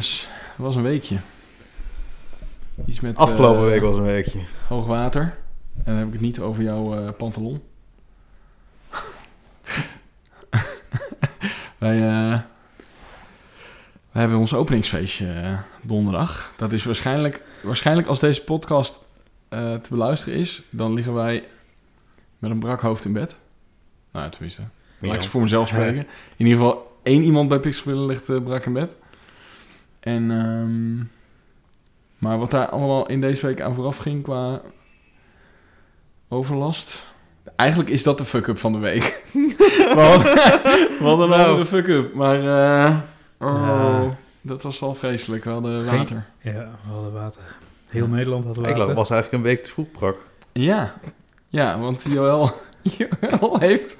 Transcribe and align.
jongens, 0.00 0.26
het 0.28 0.64
was 0.64 0.76
een 0.76 0.82
weekje. 0.82 1.16
Iets 2.86 3.00
met 3.00 3.16
Afgelopen 3.16 3.62
eh, 3.62 3.68
week 3.68 3.80
was 3.80 3.96
een 3.96 4.02
weekje. 4.02 4.40
hoog 4.68 4.86
water. 4.86 5.22
En 5.76 5.84
dan 5.84 5.94
heb 5.94 6.06
ik 6.06 6.12
het 6.12 6.22
niet 6.22 6.40
over 6.40 6.62
jouw 6.62 6.94
eh, 6.94 7.12
pantalon. 7.16 7.62
wij, 11.78 11.96
eh, 11.96 12.40
wij 14.10 14.20
hebben 14.22 14.38
ons 14.38 14.54
openingsfeestje 14.54 15.58
donderdag. 15.82 16.52
Dat 16.56 16.72
is 16.72 16.84
waarschijnlijk, 16.84 17.42
waarschijnlijk 17.62 18.08
als 18.08 18.20
deze 18.20 18.44
podcast 18.44 19.08
te 19.48 19.86
beluisteren 19.90 20.38
is, 20.38 20.62
dan 20.70 20.94
liggen 20.94 21.14
wij 21.14 21.44
met 22.38 22.50
een 22.50 22.58
brak 22.58 22.80
hoofd 22.80 23.04
in 23.04 23.12
bed. 23.12 23.38
Nou, 24.12 24.30
tenminste. 24.30 24.62
Laat 24.98 25.14
ik 25.14 25.22
ze 25.22 25.30
voor 25.30 25.42
mezelf 25.42 25.68
spreken. 25.68 26.06
In 26.36 26.46
ieder 26.46 26.58
geval 26.58 26.98
één 27.02 27.22
iemand 27.22 27.48
bij 27.48 27.60
Pixelpillen 27.60 28.06
ligt 28.06 28.44
brak 28.44 28.66
in 28.66 28.72
bed. 28.72 28.96
En, 30.00 30.30
ehm, 30.30 30.96
maar 32.18 32.38
wat 32.38 32.50
daar 32.50 32.68
allemaal 32.68 33.06
in 33.08 33.20
deze 33.20 33.46
week 33.46 33.60
aan 33.60 33.74
vooraf 33.74 33.96
ging 33.96 34.22
qua 34.22 34.60
overlast. 36.28 37.04
Eigenlijk 37.56 37.90
is 37.90 38.02
dat 38.02 38.18
de 38.18 38.24
fuck-up 38.24 38.58
van 38.58 38.72
de 38.72 38.78
week. 38.78 39.22
we 39.32 39.94
hadden, 39.96 40.34
we 40.98 41.04
hadden 41.04 41.30
een 41.32 41.40
andere 41.46 41.66
fuck-up, 41.66 42.14
maar 42.14 42.36
eh, 42.36 42.96
oh, 43.38 43.64
Ja. 43.64 44.16
dat 44.40 44.62
was 44.62 44.78
wel 44.80 44.94
vreselijk. 44.94 45.44
We 45.44 45.50
hadden 45.50 45.80
Geen- 45.80 45.96
water. 45.98 46.24
Ja, 46.40 46.52
we 46.52 46.92
hadden 46.92 47.12
water. 47.12 47.42
Heel 47.88 48.06
Nederland 48.06 48.44
had 48.44 48.56
Ik 48.58 48.76
water. 48.76 48.94
was 48.94 49.10
eigenlijk 49.10 49.32
een 49.44 49.50
week 49.50 49.62
te 49.62 49.70
vroeg 49.70 49.90
brak. 49.90 50.16
Ja, 50.52 50.94
ja 51.48 51.78
want 51.78 52.02
Joël, 52.08 52.52
Joël 52.98 53.58
heeft 53.58 53.98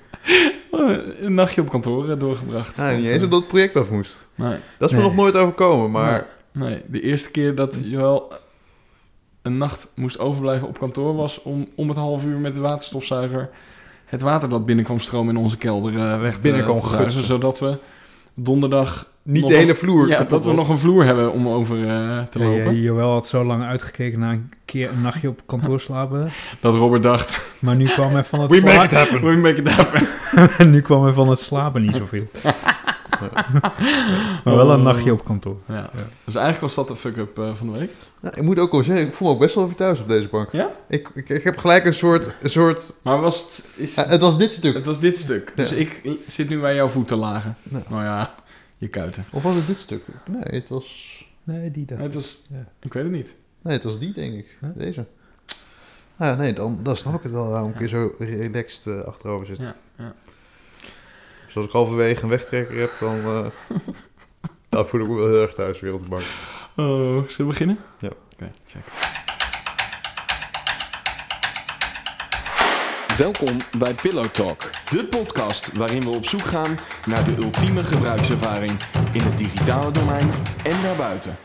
een 1.20 1.34
nachtje 1.34 1.60
op 1.60 1.68
kantoor 1.68 2.10
eh, 2.10 2.18
doorgebracht. 2.18 2.76
Ja, 2.76 2.90
niet 2.90 3.06
eens 3.06 3.16
eh, 3.16 3.22
omdat 3.22 3.38
het 3.40 3.48
project 3.48 3.76
af 3.76 3.90
moest. 3.90 4.28
Nee. 4.34 4.56
Dat 4.78 4.90
is 4.90 4.96
me 4.96 5.00
Nee. 5.02 5.08
nog 5.08 5.16
nooit 5.18 5.36
overkomen, 5.36 5.90
maar... 5.90 6.26
Nee, 6.52 6.82
de 6.86 7.00
eerste 7.00 7.30
keer 7.30 7.54
dat 7.54 7.76
Joël 7.84 8.32
een 9.42 9.58
nacht 9.58 9.92
moest 9.94 10.18
overblijven 10.18 10.68
op 10.68 10.78
kantoor 10.78 11.16
was 11.16 11.42
om 11.42 11.68
om 11.74 11.88
het 11.88 11.98
half 11.98 12.24
uur 12.24 12.38
met 12.38 12.54
de 12.54 12.60
waterstofzuiger 12.60 13.50
het 14.04 14.20
water 14.20 14.48
dat 14.48 14.66
binnenkwam 14.66 15.00
stromen 15.00 15.36
in 15.36 15.42
onze 15.42 15.56
kelder 15.56 15.98
eh, 15.98 16.20
weg 16.20 16.34
te, 16.34 16.40
te 16.40 16.88
zuigen, 16.88 17.26
zodat 17.26 17.58
we 17.58 17.78
donderdag 18.34 19.09
Niet 19.22 19.42
Nog 19.42 19.50
de 19.50 19.56
hele 19.56 19.74
vloer 19.74 20.08
ja, 20.08 20.24
dat 20.24 20.44
we 20.44 20.52
nog 20.52 20.68
een 20.68 20.78
vloer 20.78 21.04
hebben 21.04 21.32
om 21.32 21.48
over 21.48 21.76
eh, 21.76 22.22
te 22.30 22.38
Ja, 22.38 22.44
ja, 22.44 22.50
lopen. 22.56 22.80
Joël 22.80 23.12
had 23.12 23.26
zo 23.26 23.44
lang 23.44 23.62
uitgekeken 23.64 24.18
naar 24.18 24.32
een 24.32 24.52
keer 24.64 24.90
een 24.90 25.02
nachtje 25.02 25.28
op 25.28 25.40
kantoor 25.46 25.80
slapen. 25.80 26.30
Dat 26.60 26.74
Robert 26.74 27.02
dacht, 27.02 27.52
Maar 27.58 27.76
nu 27.76 27.86
kwam 27.86 28.10
hij 28.10 28.24
van 28.24 28.40
het, 28.40 28.50
We 28.50 28.60
make 28.60 28.72
sla- 28.72 28.84
it 28.84 28.90
happen. 28.90 29.22
we 29.24 29.36
make 29.36 29.60
it 29.60 29.68
happen. 29.68 30.06
nu 30.72 30.80
kwam 30.80 31.02
hij 31.02 31.12
van 31.12 31.28
het 31.28 31.40
slapen 31.40 31.82
niet 31.82 31.94
zoveel. 31.94 32.26
maar 34.44 34.56
wel 34.56 34.70
een 34.70 34.82
nachtje 34.82 35.12
op 35.12 35.24
kantoor. 35.24 35.56
Ja. 35.68 35.90
Dus 36.24 36.34
eigenlijk 36.34 36.60
was 36.60 36.74
dat 36.74 36.88
de 36.88 36.96
fuck-up 36.96 37.38
eh, 37.38 37.54
van 37.54 37.72
de 37.72 37.78
week. 37.78 37.90
Nou, 38.20 38.34
ik 38.36 38.42
moet 38.42 38.58
ook 38.58 38.72
wel 38.72 38.82
zeggen, 38.82 39.06
ik 39.06 39.14
voel 39.14 39.28
me 39.28 39.34
ook 39.34 39.40
best 39.40 39.54
wel 39.54 39.64
even 39.64 39.76
thuis 39.76 40.00
op 40.00 40.08
deze 40.08 40.28
bank. 40.28 40.48
Ja? 40.52 40.70
Ik, 40.88 41.08
ik, 41.14 41.28
ik 41.28 41.44
heb 41.44 41.58
gelijk 41.58 41.84
een 41.84 41.94
soort... 41.94 42.34
Een 42.42 42.50
soort 42.50 42.94
Maar 43.02 43.20
was 43.20 43.40
het, 43.42 43.68
is, 43.76 43.94
ja, 43.94 44.06
het 44.06 44.20
was 44.20 44.38
dit 44.38 44.52
stuk. 44.52 44.74
het 44.74 44.84
was 44.84 45.00
dit 45.00 45.16
stuk. 45.16 45.52
Dus 45.56 45.72
ik 45.72 46.02
zit 46.26 46.48
nu 46.48 46.60
bij 46.60 46.74
jouw 46.74 46.88
voeten 46.88 47.16
lagen. 47.16 47.56
Nou. 47.62 47.84
Nou 47.88 48.02
ja, 48.04 48.34
je 48.80 48.88
kuiten. 48.88 49.24
Of 49.32 49.42
was 49.42 49.54
het 49.54 49.66
dit 49.66 49.76
stuk? 49.76 50.02
Nee, 50.26 50.42
het 50.42 50.68
was... 50.68 51.18
Nee, 51.44 51.70
die 51.70 51.84
dacht 51.86 52.00
Het 52.02 52.14
was, 52.14 52.42
Ja. 52.48 52.64
ik 52.80 52.92
weet 52.92 53.02
het 53.02 53.12
niet. 53.12 53.36
Nee, 53.62 53.72
het 53.74 53.84
was 53.84 53.98
die, 53.98 54.12
denk 54.12 54.34
ik. 54.34 54.56
Huh? 54.60 54.70
Deze. 54.74 55.06
Ah, 56.16 56.26
ja, 56.28 56.34
nee, 56.34 56.52
dan, 56.52 56.82
dan 56.82 56.96
snap 56.96 57.14
ik 57.14 57.22
het 57.22 57.32
wel 57.32 57.48
waarom 57.48 57.70
ik 57.70 57.78
hier 57.78 57.88
zo 57.88 58.14
relaxed 58.18 58.86
eh, 58.86 59.00
achterover 59.06 59.46
zit. 59.46 59.58
Ja, 59.58 59.76
ja. 59.98 60.14
Dus 61.46 61.56
als 61.56 61.66
ik 61.66 61.72
halverwege 61.72 62.22
een 62.22 62.28
wegtrekker 62.28 62.76
heb, 62.78 62.96
dan... 63.00 63.16
eh 63.18 63.46
dan 64.68 64.88
voel 64.88 65.00
ik 65.00 65.08
me 65.08 65.14
wel 65.14 65.26
heel 65.28 65.42
erg 65.42 65.52
thuis 65.54 65.80
weer 65.80 65.94
op 65.94 66.02
de 66.02 66.08
bank. 66.08 66.24
Oh, 66.76 66.86
zullen 67.28 67.28
we 67.36 67.44
beginnen? 67.44 67.78
Ja. 67.98 68.10
Oké, 68.32 68.50
check. 68.66 68.82
Welkom 73.20 73.56
bij 73.78 73.94
Pillow 73.94 74.24
Talk, 74.24 74.70
de 74.90 75.06
podcast 75.10 75.76
waarin 75.76 76.00
we 76.00 76.10
op 76.10 76.24
zoek 76.24 76.40
gaan 76.40 76.76
naar 77.06 77.24
de 77.24 77.36
ultieme 77.42 77.84
gebruikservaring 77.84 78.70
in 79.12 79.20
het 79.20 79.38
digitale 79.38 79.92
domein 79.92 80.30
en 80.64 80.82
daarbuiten. 80.82 81.36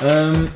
Ehm, 0.00 0.46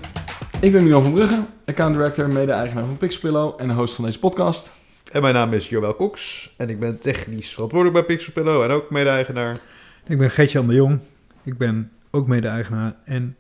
ik 0.60 0.72
ben 0.72 0.82
Milan 0.82 1.02
van 1.02 1.12
Brugge, 1.12 1.44
account 1.66 1.94
director, 1.94 2.28
mede-eigenaar 2.28 2.84
van 2.84 2.96
Pixelpillow 2.96 3.60
en 3.60 3.68
de 3.68 3.74
host 3.74 3.94
van 3.94 4.04
deze 4.04 4.18
podcast. 4.18 4.70
En 5.12 5.22
mijn 5.22 5.34
naam 5.34 5.52
is 5.52 5.68
Joël 5.68 5.96
Cox. 5.96 6.50
En 6.56 6.68
ik 6.68 6.80
ben 6.80 6.98
technisch 6.98 7.52
verantwoordelijk 7.52 8.06
bij 8.06 8.16
Pixelpillow 8.16 8.62
en 8.62 8.70
ook 8.70 8.90
mede-eigenaar. 8.90 9.58
Ik 10.06 10.18
ben 10.18 10.30
Gertjan 10.30 10.66
de 10.66 10.74
Jong. 10.74 11.00
Ik 11.44 11.58
ben 11.58 11.90
ook 12.10 12.26
mede-eigenaar 12.26 12.96
en 13.04 13.36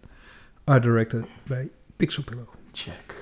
art 0.64 0.82
director 0.82 1.26
bij 1.46 1.68
Pixelpillow. 1.96 2.48
Check. 2.72 3.14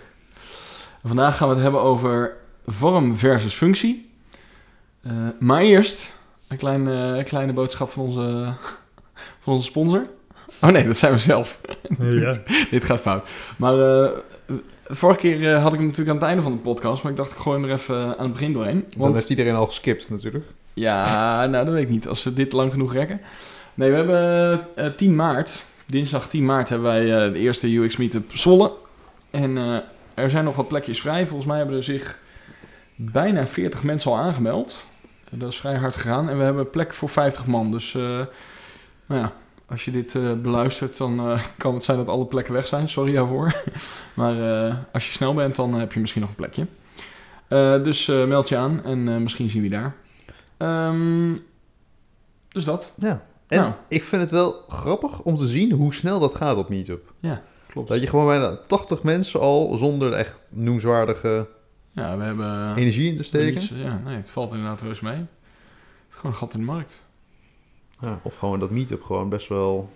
En 1.02 1.08
vandaag 1.08 1.36
gaan 1.36 1.48
we 1.48 1.54
het 1.54 1.62
hebben 1.62 1.82
over 1.82 2.36
vorm 2.66 3.16
versus 3.16 3.54
functie. 3.54 4.10
Eh, 5.02 5.12
maar 5.38 5.60
eerst 5.60 6.14
een 6.48 6.56
kleine, 6.56 6.92
een 6.92 7.24
kleine 7.24 7.52
boodschap 7.52 7.90
van 7.90 8.02
onze, 8.02 8.52
van 9.42 9.52
onze 9.52 9.66
sponsor. 9.66 10.06
Oh 10.60 10.70
nee, 10.70 10.86
dat 10.86 10.96
zijn 10.96 11.12
we 11.12 11.18
zelf. 11.18 11.60
Ja. 11.98 12.36
Dit 12.70 12.84
gaat 12.84 13.00
fout. 13.00 13.28
Maar 13.56 14.02
eh, 14.04 14.10
vorige 14.86 15.20
keer 15.20 15.54
eh, 15.54 15.62
had 15.62 15.72
ik 15.72 15.78
hem 15.78 15.88
natuurlijk 15.88 16.10
aan 16.10 16.22
het 16.22 16.26
einde 16.26 16.42
van 16.42 16.52
de 16.52 16.58
podcast. 16.58 17.02
Maar 17.02 17.12
ik 17.12 17.18
dacht, 17.18 17.30
ik 17.30 17.36
gooi 17.36 17.60
hem 17.60 17.68
er 17.68 17.76
even 17.76 18.18
aan 18.18 18.24
het 18.24 18.32
begin 18.32 18.52
doorheen. 18.52 18.84
Dan 18.90 19.00
Want 19.00 19.16
heeft 19.16 19.30
iedereen 19.30 19.54
al 19.54 19.66
geskipt 19.66 20.10
natuurlijk. 20.10 20.44
ja, 20.74 21.46
nou 21.46 21.64
dat 21.64 21.74
weet 21.74 21.82
ik 21.82 21.88
niet. 21.88 22.08
Als 22.08 22.22
ze 22.22 22.32
dit 22.32 22.52
lang 22.52 22.72
genoeg 22.72 22.92
rekken. 22.92 23.20
Nee, 23.78 23.90
we 23.90 23.96
hebben 23.96 24.66
eh 24.76 24.86
10 24.96 25.16
maart, 25.16 25.64
dinsdag 25.86 26.28
10 26.28 26.44
maart, 26.44 26.68
hebben 26.68 26.88
wij 26.88 27.26
eh, 27.26 27.32
de 27.32 27.38
eerste 27.38 27.76
UX 27.76 27.96
Meetup 27.96 28.30
Zwolle. 28.36 28.72
En 29.30 29.56
eh, 29.58 29.76
er 30.14 30.30
zijn 30.30 30.44
nog 30.44 30.56
wat 30.56 30.68
plekjes 30.68 31.00
vrij. 31.00 31.26
Volgens 31.26 31.48
mij 31.48 31.58
hebben 31.58 31.76
er 31.76 31.84
zich 31.84 32.18
bijna 32.96 33.46
40 33.46 33.82
mensen 33.82 34.10
al 34.10 34.16
aangemeld. 34.16 34.84
Eh, 35.24 35.40
dat 35.40 35.52
is 35.52 35.58
vrij 35.58 35.76
hard 35.76 35.96
gegaan. 35.96 36.28
En 36.30 36.38
we 36.38 36.44
hebben 36.44 36.70
plek 36.70 36.94
voor 36.94 37.08
50 37.08 37.46
man. 37.46 37.70
Dus 37.70 37.94
eh, 37.94 38.02
nou 39.06 39.20
ja, 39.20 39.32
als 39.66 39.84
je 39.84 39.90
dit 39.90 40.14
eh, 40.14 40.32
beluistert, 40.32 40.96
dan 40.96 41.18
eh, 41.18 41.40
kan 41.58 41.74
het 41.74 41.84
zijn 41.84 41.98
dat 41.98 42.08
alle 42.08 42.26
plekken 42.26 42.54
weg 42.54 42.66
zijn. 42.66 42.88
Sorry 42.88 43.12
daarvoor. 43.12 43.62
maar 44.14 44.66
eh, 44.66 44.74
als 44.92 45.06
je 45.06 45.12
snel 45.12 45.34
bent, 45.34 45.56
dan 45.56 45.74
heb 45.74 45.92
je 45.92 46.00
misschien 46.00 46.20
nog 46.20 46.30
een 46.30 46.36
plekje. 46.36 46.66
Eh, 47.48 47.82
dus 47.82 48.08
eh, 48.08 48.24
meld 48.24 48.48
je 48.48 48.56
aan 48.56 48.84
en 48.84 49.08
eh, 49.08 49.16
misschien 49.16 49.48
zien 49.48 49.62
we 49.62 49.68
je 49.68 49.74
daar. 49.74 49.94
Ehm, 50.56 51.32
dus 52.48 52.64
dat. 52.64 52.92
Ja. 52.96 53.22
En 53.48 53.60
Nou. 53.60 53.72
ik 53.88 54.04
vind 54.04 54.22
het 54.22 54.30
wel 54.30 54.64
grappig 54.68 55.20
om 55.22 55.36
te 55.36 55.46
zien 55.46 55.72
hoe 55.72 55.94
snel 55.94 56.20
dat 56.20 56.34
gaat 56.34 56.56
op 56.56 56.68
Meetup. 56.68 57.12
Klopt. 57.66 57.88
Dat 57.88 58.00
je 58.00 58.06
gewoon 58.06 58.26
bijna 58.26 58.56
80 58.66 59.02
mensen 59.02 59.40
al 59.40 59.76
zonder 59.76 60.12
echt 60.12 60.40
noemenswaardige 60.50 61.48
Ja, 61.92 62.16
we 62.16 62.24
hebben... 62.24 62.76
energie 62.76 63.08
in 63.10 63.16
te 63.16 63.22
steken. 63.22 63.62
iets- 63.62 63.72
ja, 63.74 64.00
nee, 64.04 64.16
het 64.16 64.30
valt 64.30 64.52
inderdaad 64.52 64.80
reuze 64.80 65.04
mee. 65.04 65.16
Het 65.16 65.26
is 66.10 66.14
gewoon 66.16 66.30
een 66.32 66.38
gat 66.38 66.52
in 66.52 66.58
de 66.60 66.64
markt. 66.66 67.02
Ja, 68.00 68.20
of 68.22 68.36
gewoon 68.38 68.58
dat 68.60 68.70
Meetup 68.70 69.02
gewoon 69.02 69.28
best 69.28 69.48
wel 69.48 69.90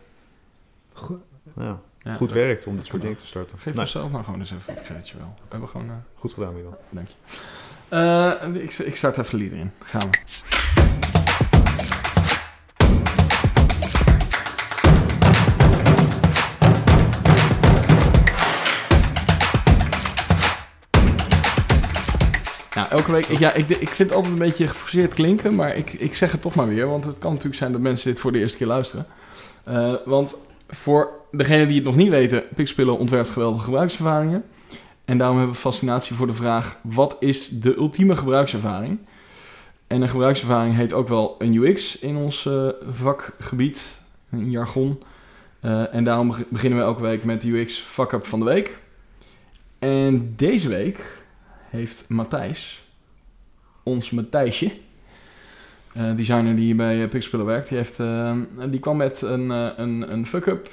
Go- 0.92 1.20
ja, 1.56 1.80
Ja, 2.02 2.14
goed 2.14 2.28
dat- 2.28 2.36
werkt 2.38 2.66
om 2.66 2.76
dit 2.76 2.84
soort 2.86 3.02
dingen 3.02 3.16
te 3.16 3.26
starten. 3.26 3.58
Geef 3.58 3.74
Nee, 3.74 3.84
mezelf 3.84 4.10
nou 4.10 4.24
gewoon 4.24 4.40
eens 4.40 4.50
even 4.52 4.74
het 4.74 4.82
creditje 4.82 5.18
wel. 5.18 5.34
We 5.36 5.42
hebben 5.48 5.68
gewoon... 5.68 5.88
eh, 5.88 5.94
goed 6.18 6.32
gedaan, 6.32 6.54
Milan. 6.54 6.74
dank 6.90 7.08
je. 7.08 7.14
Eh, 7.88 8.62
ik, 8.62 8.72
ik 8.78 8.96
start 8.96 9.18
even 9.18 9.30
de 9.30 9.36
lieder 9.36 9.58
in. 9.58 9.70
Gaan 9.78 10.00
we. 10.10 10.42
Nou, 22.74 22.88
elke 22.90 23.12
week... 23.12 23.26
Ik, 23.26 23.38
ja, 23.38 23.52
ik, 23.52 23.68
ik 23.68 23.88
vind 23.88 24.08
het 24.08 24.12
altijd 24.12 24.32
een 24.32 24.38
beetje 24.38 24.68
geforceerd 24.68 25.14
klinken, 25.14 25.54
maar 25.54 25.76
ik, 25.76 25.92
ik 25.92 26.14
zeg 26.14 26.32
het 26.32 26.42
toch 26.42 26.54
maar 26.54 26.68
weer. 26.68 26.86
Want 26.88 27.04
het 27.04 27.18
kan 27.18 27.30
natuurlijk 27.30 27.58
zijn 27.58 27.72
dat 27.72 27.80
mensen 27.80 28.10
dit 28.10 28.20
voor 28.20 28.32
de 28.32 28.38
eerste 28.38 28.56
keer 28.56 28.66
luisteren. 28.66 29.06
Eh, 29.64 29.94
want 30.04 30.36
voor 30.68 31.10
degenen 31.30 31.66
die 31.66 31.76
het 31.76 31.84
nog 31.84 31.96
niet 31.96 32.08
weten, 32.08 32.42
Pixpillow 32.54 33.00
ontwerpt 33.00 33.30
geweldige 33.30 33.64
gebruikservaringen. 33.64 34.44
En 35.04 35.18
daarom 35.18 35.36
hebben 35.36 35.54
we 35.54 35.60
fascinatie 35.60 36.16
voor 36.16 36.26
de 36.26 36.32
vraag: 36.34 36.78
wat 36.82 37.16
is 37.20 37.48
de 37.48 37.76
ultieme 37.76 38.16
gebruikservaring? 38.16 38.98
En 39.86 40.02
een 40.02 40.08
gebruikservaring 40.08 40.74
heet 40.74 40.92
ook 40.92 41.08
wel 41.08 41.34
een 41.38 41.54
UX 41.54 41.98
in 41.98 42.16
ons 42.16 42.46
eh, 42.46 42.68
vakgebied, 42.90 44.00
een 44.30 44.50
jargon. 44.50 45.02
Eh, 45.60 45.94
en 45.94 46.04
daarom 46.04 46.28
beg- 46.28 46.48
beginnen 46.48 46.78
we 46.78 46.84
elke 46.84 47.02
week 47.02 47.24
met 47.24 47.40
de 47.42 47.48
UX 47.48 47.80
fuck-up 47.80 48.26
van 48.26 48.38
de 48.38 48.44
week. 48.44 48.78
En 49.78 50.32
deze 50.36 50.68
week 50.68 51.00
heeft 51.72 52.04
Matthijs, 52.08 52.82
ons 53.82 54.10
Matthijsje, 54.10 54.72
eh, 55.92 56.16
designer 56.16 56.56
die 56.56 56.74
bij 56.74 56.96
uh, 56.96 57.08
Pixpillow 57.08 57.46
werkt, 57.46 57.68
die, 57.68 57.78
heeft, 57.78 58.00
eh, 58.00 58.36
die 58.70 58.80
kwam 58.80 58.96
met 58.96 59.22
een, 59.22 59.50
eh, 59.50 59.70
een, 59.76 60.12
een 60.12 60.26
fuck-up 60.26 60.70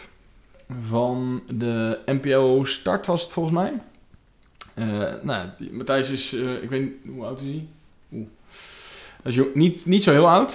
van 0.87 1.43
de 1.47 1.99
NPO 2.05 2.63
Start 2.63 3.05
was 3.05 3.21
het 3.21 3.31
volgens 3.31 3.55
mij. 3.55 3.73
Eh, 4.73 5.13
nou, 5.21 5.47
Matthijs 5.71 6.09
is, 6.09 6.33
eh, 6.33 6.63
ik 6.63 6.69
weet 6.69 6.81
niet, 6.81 7.13
hoe 7.15 7.25
oud 7.25 7.41
is 7.41 7.47
hij? 7.47 7.67
Oeh. 8.13 8.27
Is 9.23 9.39
niet, 9.53 9.85
niet 9.85 10.03
zo 10.03 10.11
heel 10.11 10.29
oud. 10.29 10.53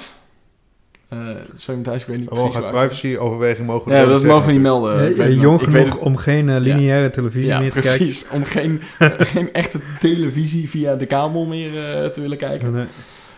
Eh 1.34 1.40
sorry 1.56 1.80
Matthijs, 1.80 2.02
ik 2.02 2.08
weet 2.08 2.18
niet 2.18 2.28
precies 2.28 2.54
oud. 2.56 2.70
privacy-overweging 2.70 3.66
mogen 3.66 3.88
we 3.90 3.96
Ja, 3.96 4.04
dat 4.04 4.24
mogen 4.24 4.46
we 4.46 4.52
niet 4.52 4.60
melden. 4.60 5.08
Ik 5.10 5.18
Eh, 5.18 5.40
jong 5.40 5.62
genoeg 5.62 5.98
om 5.98 6.16
geen 6.16 6.48
eh, 6.48 6.60
lineaire 6.60 7.10
televisie 7.10 7.48
ja, 7.48 7.60
meer 7.60 7.72
te 7.72 7.80
kijken. 7.80 7.98
precies. 7.98 8.28
Om 8.32 8.44
geen, 8.44 8.80
geen 9.34 9.52
echte 9.52 9.78
televisie 10.00 10.68
via 10.68 10.94
de 10.96 11.06
kabel 11.06 11.44
meer 11.46 11.68
eh, 12.02 12.08
te 12.08 12.20
willen 12.20 12.38
kijken. 12.38 12.72
Nee. 12.72 12.86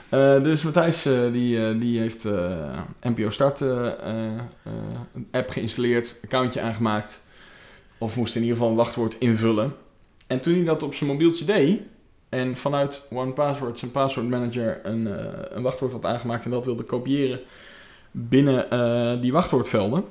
Eh, 0.09 0.43
dus 0.43 0.63
Matthijs 0.63 1.07
eh, 1.07 1.13
die, 1.33 1.67
eh, 1.69 1.81
die 1.81 1.99
heeft 1.99 2.25
eh, 2.25 2.51
NPO 3.03 3.31
Start 3.31 3.61
eh, 3.61 3.69
eh, 3.87 3.87
eh, 4.63 4.73
een 5.15 5.29
app 5.31 5.51
geïnstalleerd, 5.51 6.17
accountje 6.25 6.61
aangemaakt. 6.61 7.23
Of 7.99 8.17
moest 8.17 8.35
in 8.35 8.41
ieder 8.41 8.57
geval 8.57 8.71
een 8.71 8.77
wachtwoord 8.79 9.17
invullen. 9.19 9.73
En 10.27 10.41
toen 10.41 10.55
hij 10.55 10.65
dat 10.65 10.83
op 10.83 10.95
zijn 10.95 11.11
mobieltje 11.11 11.45
deed 11.45 11.81
en 12.37 12.57
vanuit 12.57 13.07
OnePassword 13.11 13.79
zijn 13.79 13.91
passwordmanager 13.91 14.81
een, 14.83 15.07
eh, 15.07 15.57
een 15.57 15.63
wachtwoord 15.63 15.93
had 15.93 16.05
aangemaakt 16.05 16.45
en 16.45 16.51
dat 16.51 16.65
wilde 16.65 16.83
kopiëren 16.83 17.41
binnen 18.11 18.71
eh, 18.71 19.21
die 19.21 19.33
wachtwoordvelden. 19.33 20.05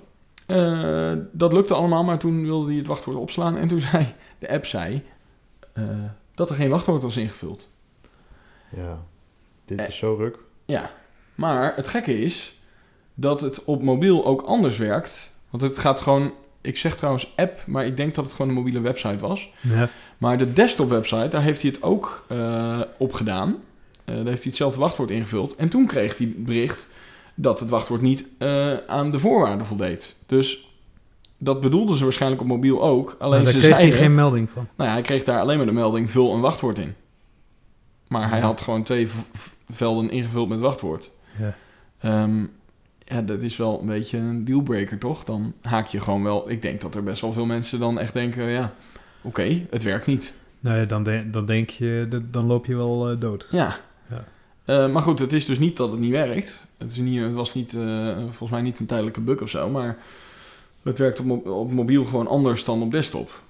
eh, 0.46 1.14
dat 1.32 1.54
lukte 1.54 1.74
allemaal, 1.74 2.04
maar 2.04 2.20
toen 2.20 2.44
wilde 2.44 2.68
hij 2.68 2.78
het 2.78 2.88
wachtwoord 2.88 3.18
opslaan 3.18 3.58
en 3.58 3.68
toen 3.68 3.80
zei 3.92 4.14
de 4.40 4.50
app 4.50 4.66
zei, 4.66 5.04
dat 6.36 6.50
er 6.50 6.56
geen 6.56 6.70
wachtwoord 6.70 7.02
was 7.02 7.18
ingevuld. 7.18 7.70
Ja, 8.70 9.04
dit 9.66 9.88
is 9.88 9.98
zo 9.98 10.16
ruk. 10.16 10.38
Ja, 10.66 10.92
maar 11.36 11.76
het 11.76 11.88
gekke 11.88 12.20
is 12.20 12.60
dat 13.14 13.42
het 13.42 13.64
op 13.64 13.82
mobiel 13.82 14.26
ook 14.26 14.42
anders 14.42 14.78
werkt. 14.78 15.34
Want 15.50 15.64
het 15.64 15.78
gaat 15.78 16.02
gewoon, 16.02 16.34
ik 16.66 16.78
zeg 16.78 16.96
trouwens 16.96 17.34
app, 17.36 17.62
maar 17.66 17.86
ik 17.86 17.98
denk 17.98 18.16
dat 18.16 18.24
het 18.26 18.34
gewoon 18.34 18.50
een 18.52 18.58
mobiele 18.58 18.80
website 18.80 19.28
was. 19.28 19.50
Ja. 19.62 19.90
Maar 20.18 20.38
de 20.38 20.54
desktop 20.54 20.90
website, 20.90 21.28
daar 21.28 21.42
heeft 21.42 21.62
hij 21.62 21.72
het 21.72 21.84
ook 21.84 22.26
eh, 22.30 22.82
op 22.98 23.14
gedaan. 23.14 23.56
Eh, 24.06 24.16
daar 24.16 24.26
heeft 24.26 24.42
hij 24.42 24.52
hetzelfde 24.52 24.80
wachtwoord 24.80 25.10
ingevuld. 25.10 25.56
En 25.56 25.70
toen 25.70 25.86
kreeg 25.88 26.18
hij 26.18 26.28
het 26.28 26.46
bericht 26.46 26.88
dat 27.36 27.60
het 27.60 27.70
wachtwoord 27.70 28.02
niet 28.02 28.28
eh, 28.38 28.74
aan 28.88 29.12
de 29.12 29.20
voorwaarden 29.20 29.66
voldeed. 29.66 30.18
Dus 30.26 30.68
dat 31.38 31.62
bedoelden 31.62 31.98
ze 31.98 32.04
waarschijnlijk 32.04 32.42
op 32.42 32.48
mobiel 32.48 32.84
ook. 32.84 33.16
Alleen 33.20 33.30
Maar 33.44 33.44
daar 33.44 33.52
ze 33.54 33.60
kreeg 33.60 33.76
zeiden, 33.76 33.98
geen 33.98 34.16
melding 34.16 34.50
van. 34.50 34.68
nou 34.76 34.90
ja, 34.90 34.96
hij 34.96 35.04
kreeg 35.06 35.24
daar 35.24 35.40
alleen 35.40 35.58
maar 35.58 35.66
de 35.66 35.72
melding 35.72 36.12
vul 36.12 36.34
een 36.34 36.42
wachtwoord 36.42 36.78
in. 36.78 36.94
Maar 38.08 38.30
hij 38.30 38.40
Ja. 38.40 38.46
had 38.46 38.62
gewoon 38.62 38.84
twee 38.84 39.08
velden 39.72 40.10
ingevuld 40.12 40.50
met 40.50 40.60
wachtwoord. 40.60 41.10
Ja. 41.40 41.56
Ehm, 42.00 42.46
ja, 43.06 43.22
dat 43.22 43.42
is 43.42 43.58
wel 43.58 43.80
een 43.80 43.86
beetje 43.88 44.18
een 44.18 44.46
dealbreaker, 44.46 44.98
toch? 44.98 45.24
Dan 45.24 45.54
haak 45.62 45.88
je 45.88 46.00
gewoon 46.00 46.24
wel... 46.24 46.50
Ik 46.50 46.62
denk 46.62 46.82
dat 46.82 46.96
er 46.96 47.04
best 47.04 47.22
wel 47.22 47.34
veel 47.34 47.46
mensen 47.46 47.80
dan 47.80 48.00
echt 48.00 48.14
denken... 48.14 48.44
Ja, 48.50 48.74
oké, 49.22 49.66
het 49.70 49.84
werkt 49.84 50.06
niet. 50.06 50.34
Nou 50.60 50.78
ja, 50.78 50.86
dan, 50.86 51.04
de- 51.04 51.30
dan 51.30 51.46
denk 51.46 51.70
je, 51.70 52.22
dan 52.32 52.46
loop 52.46 52.66
je 52.66 52.76
wel 52.76 53.10
eh, 53.10 53.20
dood. 53.20 53.48
Ja. 53.52 53.80
Ja. 54.10 54.26
Eh, 54.66 54.92
maar 54.92 55.02
goed, 55.02 55.20
het 55.20 55.34
is 55.34 55.46
dus 55.46 55.60
niet 55.60 55.78
dat 55.78 55.92
het 55.92 56.00
niet 56.00 56.12
werkt. 56.12 56.66
Het, 56.78 56.92
is 56.92 56.98
niet, 56.98 57.22
het 57.22 57.34
was 57.34 57.54
niet, 57.54 57.74
eh, 57.74 58.18
volgens 58.18 58.50
mij 58.50 58.62
niet 58.62 58.80
een 58.80 58.86
tijdelijke 58.86 59.22
bug 59.22 59.42
of 59.42 59.50
zo, 59.50 59.70
maar 59.70 59.98
het 60.84 60.98
werkt 60.98 61.20
op, 61.20 61.48
op 61.48 61.72
mobiel 61.72 62.06
gewoon 62.06 62.28
anders 62.28 62.64
dan 62.64 62.82
op 62.82 62.92
desktop. 62.92 63.42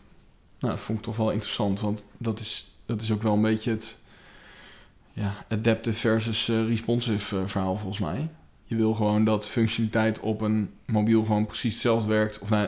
Nou, 0.60 0.74
dat 0.74 0.84
vond 0.84 0.98
ik 0.98 1.04
toch 1.04 1.18
wel 1.18 1.31
interessant, 1.31 1.80
want 1.80 2.06
dat 2.18 2.40
is, 2.40 2.68
dat 2.86 3.02
is 3.02 3.12
ook 3.12 3.22
wel 3.24 3.34
een 3.34 3.42
beetje 3.42 3.72
het 3.72 4.04
ja, 5.13 5.46
adaptive 5.50 5.98
versus 5.98 6.48
responsive 6.48 7.48
verhaal 7.48 7.75
volgens 7.78 8.00
mij. 8.00 8.30
Je 8.66 8.76
wil 8.76 8.94
gewoon 8.94 9.24
dat 9.26 9.46
functionaliteit 9.46 10.20
op 10.20 10.42
een 10.42 10.70
mobiel 10.86 11.24
gewoon 11.24 11.46
precies 11.46 11.74
hetzelfde 11.74 12.08
werkt. 12.10 12.40
Of 12.40 12.50
nou, 12.50 12.68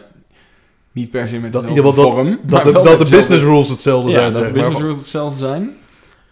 niet 0.92 1.10
per 1.12 1.28
se 1.28 1.40
met 1.40 1.54
Dat 1.54 1.64
in 1.64 1.68
dezelfde 1.76 2.00
ieder 2.02 2.06
geval 2.06 2.26
vorm. 2.26 2.40
Dat, 2.44 2.64
maar 2.64 2.64
de, 2.64 2.72
dat 2.72 2.84
de 2.84 2.90
hetzelfde- 2.90 3.16
business 3.16 3.44
rules 3.44 3.70
hetzelfde 3.70 4.12
ja, 4.12 4.18
zijn. 4.18 4.34
dat 4.34 4.42
de 4.42 4.48
maar. 4.48 4.54
business 4.58 4.82
rules 4.82 4.98
hetzelfde 4.98 5.38
zijn. 5.40 5.76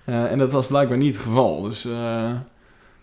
Eh, 0.06 0.32
en 0.32 0.38
dat 0.38 0.52
was 0.52 0.68
blijkbaar 0.68 0.98
niet 0.98 1.16
het 1.16 1.24
geval. 1.24 1.62
Dus 1.62 1.86
eh, 1.86 2.32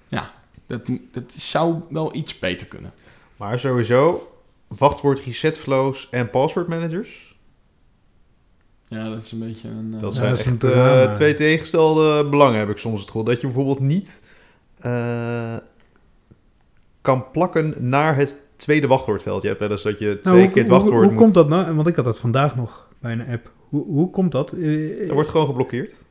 ja, 0.09 0.31
dat, 0.67 0.81
dat 1.13 1.33
zou 1.33 1.75
wel 1.91 2.15
iets 2.15 2.39
beter 2.39 2.67
kunnen. 2.67 2.93
Maar 3.37 3.59
sowieso, 3.59 4.33
wachtwoord 4.69 5.21
reset 5.25 5.59
flows 5.59 6.09
en 6.11 6.31
password 6.31 6.69
managers. 6.69 7.31
Ja, 8.89 9.09
dat 9.09 9.25
is 9.25 9.33
een 9.33 9.39
beetje 9.39 9.69
een... 9.69 9.93
eh, 9.97 10.01
Dat 10.01 10.15
Ja, 10.15 10.21
zijn 10.21 10.31
dat 10.31 10.39
is 10.39 10.47
een 10.47 10.53
echt 10.53 10.65
eh, 11.09 11.13
twee 11.15 11.35
tegengestelde 11.35 12.25
belangen, 12.29 12.59
heb 12.59 12.69
ik 12.69 12.77
soms 12.79 12.99
het 12.99 13.07
gevoel. 13.07 13.25
Dat 13.25 13.41
je 13.41 13.47
bijvoorbeeld 13.47 13.81
niet 13.81 14.23
eh, 14.79 15.57
kan 17.03 17.31
plakken 17.31 17.75
naar 17.79 18.17
het 18.17 18.37
tweede 18.57 18.87
wachtwoordveld. 18.87 19.43
Je 19.43 19.49
hebt 19.49 19.61
wel 19.61 19.71
eens 19.71 19.83
dat 19.83 19.99
je 19.99 20.05
twee 20.23 20.35
Nou, 20.35 20.39
hoe, 20.39 20.47
keer 20.53 20.63
het 20.63 20.71
hoe- 20.71 20.79
wachtwoord 20.79 21.03
hoe, 21.05 21.13
moet... 21.13 21.23
komt 21.23 21.35
dat 21.35 21.49
nou? 21.49 21.75
Want 21.75 21.87
ik 21.87 21.97
had 21.97 22.05
dat 22.05 22.19
vandaag 22.19 22.57
nog 22.57 22.89
bij 22.99 23.13
een 23.13 23.29
app. 23.29 23.51
Hoe, 23.69 23.85
hoe 23.85 24.11
komt 24.11 24.33
dat? 24.33 24.53
Eh, 24.53 24.99
Dat 25.01 25.11
wordt 25.11 25.29
gewoon 25.29 25.47
geblokkeerd. 25.47 26.05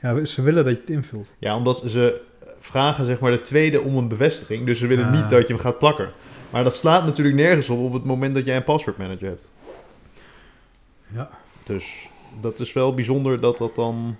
Ja, 0.00 0.24
ze 0.24 0.42
willen 0.42 0.64
dat 0.64 0.74
je 0.74 0.80
het 0.80 0.90
invult. 0.90 1.28
Ja, 1.38 1.56
omdat 1.56 1.82
ze 1.86 2.20
vragen 2.60 3.06
zeg 3.06 3.18
maar 3.20 3.30
de 3.30 3.40
tweede 3.40 3.80
om 3.80 3.96
een 3.96 4.08
bevestiging. 4.08 4.66
Dus 4.66 4.78
ze 4.78 4.86
willen 4.86 5.06
Ah. 5.06 5.12
niet 5.12 5.30
dat 5.30 5.40
je 5.46 5.52
hem 5.54 5.62
gaat 5.62 5.78
plakken. 5.78 6.10
Maar 6.50 6.62
dat 6.62 6.74
slaat 6.74 7.04
natuurlijk 7.04 7.36
nergens 7.36 7.68
op 7.68 7.78
op 7.78 7.92
het 7.92 8.04
moment 8.04 8.34
dat 8.34 8.44
jij 8.44 8.56
een 8.56 8.64
password 8.64 8.96
manager 8.98 9.28
hebt. 9.28 9.50
Ja. 11.14 11.30
Dus 11.64 12.08
dat 12.40 12.60
is 12.60 12.72
wel 12.72 12.94
bijzonder 12.94 13.40
dat 13.40 13.58
dat 13.58 13.74
dan 13.74 14.16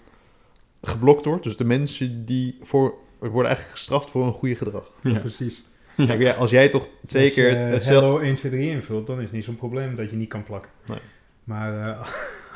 geblokt 0.82 1.24
wordt. 1.24 1.44
Dus 1.44 1.56
de 1.56 1.64
mensen 1.64 2.24
die 2.24 2.58
voor 2.62 2.94
worden 3.18 3.44
eigenlijk 3.46 3.76
gestraft 3.76 4.10
voor 4.10 4.26
een 4.26 4.32
goede 4.32 4.56
gedrag. 4.56 4.90
Ja. 5.02 5.18
precies. 5.18 5.64
Kijk, 5.96 6.20
ja, 6.20 6.32
als 6.32 6.50
jij 6.50 6.68
toch 6.68 6.88
twee 7.06 7.24
Als 7.24 7.34
je 7.34 7.40
keer 7.42 7.58
hetzelfde... 7.58 8.06
Hello 8.06 8.18
1, 8.18 8.34
2, 8.34 8.52
3 8.52 8.70
invult, 8.70 9.06
dan 9.06 9.16
is 9.16 9.22
het 9.22 9.32
niet 9.32 9.44
zo'n 9.44 9.56
probleem 9.56 9.94
dat 9.94 10.10
je 10.10 10.16
niet 10.16 10.28
kan 10.28 10.44
plakken. 10.44 10.70
Nee. 10.86 10.98
Maar 11.44 11.88
eh, 11.88 12.08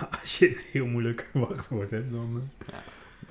als 0.21 0.39
je 0.39 0.49
een 0.49 0.57
heel 0.73 0.87
moeilijk 0.87 1.31
wachtwoord 1.49 1.91
hebt, 1.91 2.11
dan... 2.13 2.43
eh, 2.67 2.75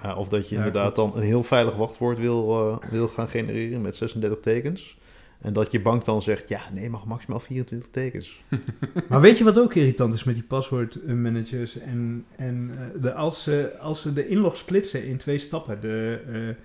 Ja, 0.03 0.15
of 0.15 0.29
dat 0.29 0.49
je 0.49 0.55
Ja, 0.55 0.57
inderdaad 0.57 0.95
dan 0.95 1.11
een 1.15 1.23
heel 1.23 1.43
veilig 1.43 1.75
wachtwoord 1.75 2.19
wil, 2.19 2.59
eh, 2.81 2.89
wil 2.91 3.07
gaan 3.07 3.27
genereren 3.27 3.81
met 3.81 3.95
36 3.95 4.39
tekens. 4.39 4.97
En 5.41 5.53
dat 5.53 5.71
je 5.71 5.81
bank 5.81 6.05
dan 6.05 6.21
zegt, 6.21 6.47
ja, 6.47 6.61
nee, 6.73 6.89
mag 6.89 7.05
maximaal 7.05 7.39
24 7.39 7.89
tekens. 7.91 8.39
Maar 9.09 9.21
weet 9.21 9.37
je 9.37 9.43
wat 9.43 9.59
ook 9.59 9.73
irritant 9.73 10.13
is 10.13 10.23
met 10.23 10.35
die 10.35 10.43
paswoordmanagers? 10.43 11.79
En, 11.79 12.25
en 12.35 12.71
eh, 12.77 13.01
de, 13.01 13.13
als, 13.13 13.43
ze, 13.43 13.77
als 13.79 14.01
ze 14.01 14.13
de 14.13 14.27
inlog 14.27 14.57
splitsen 14.57 15.05
in 15.05 15.17
twee 15.17 15.39
stappen, 15.39 15.81
de, 15.81 16.19
eh, 16.27 16.55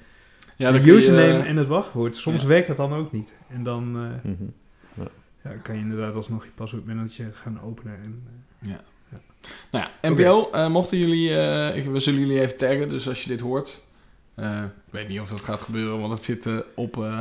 ja, 0.56 0.70
de 0.72 0.80
je, 0.84 0.92
username 0.92 1.42
eh, 1.42 1.48
en 1.48 1.56
het 1.56 1.68
wachtwoord, 1.68 2.16
soms 2.16 2.42
ja. 2.42 2.48
werkt 2.48 2.66
dat 2.66 2.76
dan 2.76 2.92
ook 2.92 3.12
niet. 3.12 3.34
En 3.48 3.62
dan 3.64 3.96
eh, 3.96 4.30
Mhm. 4.30 4.44
ja, 5.44 5.50
kan 5.62 5.74
je 5.74 5.80
inderdaad 5.80 6.14
alsnog 6.14 6.44
je 6.44 6.50
paswoordmanager 6.54 7.30
gaan 7.34 7.60
openen. 7.62 7.94
En, 8.02 8.22
eh, 8.62 8.68
Nou 9.70 9.84
ja, 10.02 10.10
NPO, 10.10 10.50
eh, 10.50 10.68
mochten 10.70 10.98
jullie... 10.98 11.36
eh, 11.36 11.76
ik, 11.76 11.84
we 11.86 11.98
zullen 12.00 12.20
jullie 12.20 12.40
even 12.40 12.56
taggen, 12.56 12.88
dus 12.88 13.08
als 13.08 13.22
je 13.22 13.28
dit 13.28 13.40
hoort... 13.40 13.80
eh, 14.34 14.62
ik 14.86 14.92
weet 14.92 15.08
niet 15.08 15.20
of 15.20 15.28
dat 15.28 15.40
gaat 15.40 15.60
gebeuren, 15.60 16.00
want 16.00 16.12
het 16.12 16.22
zit 16.22 16.48
op, 16.74 16.96
eh, 17.02 17.20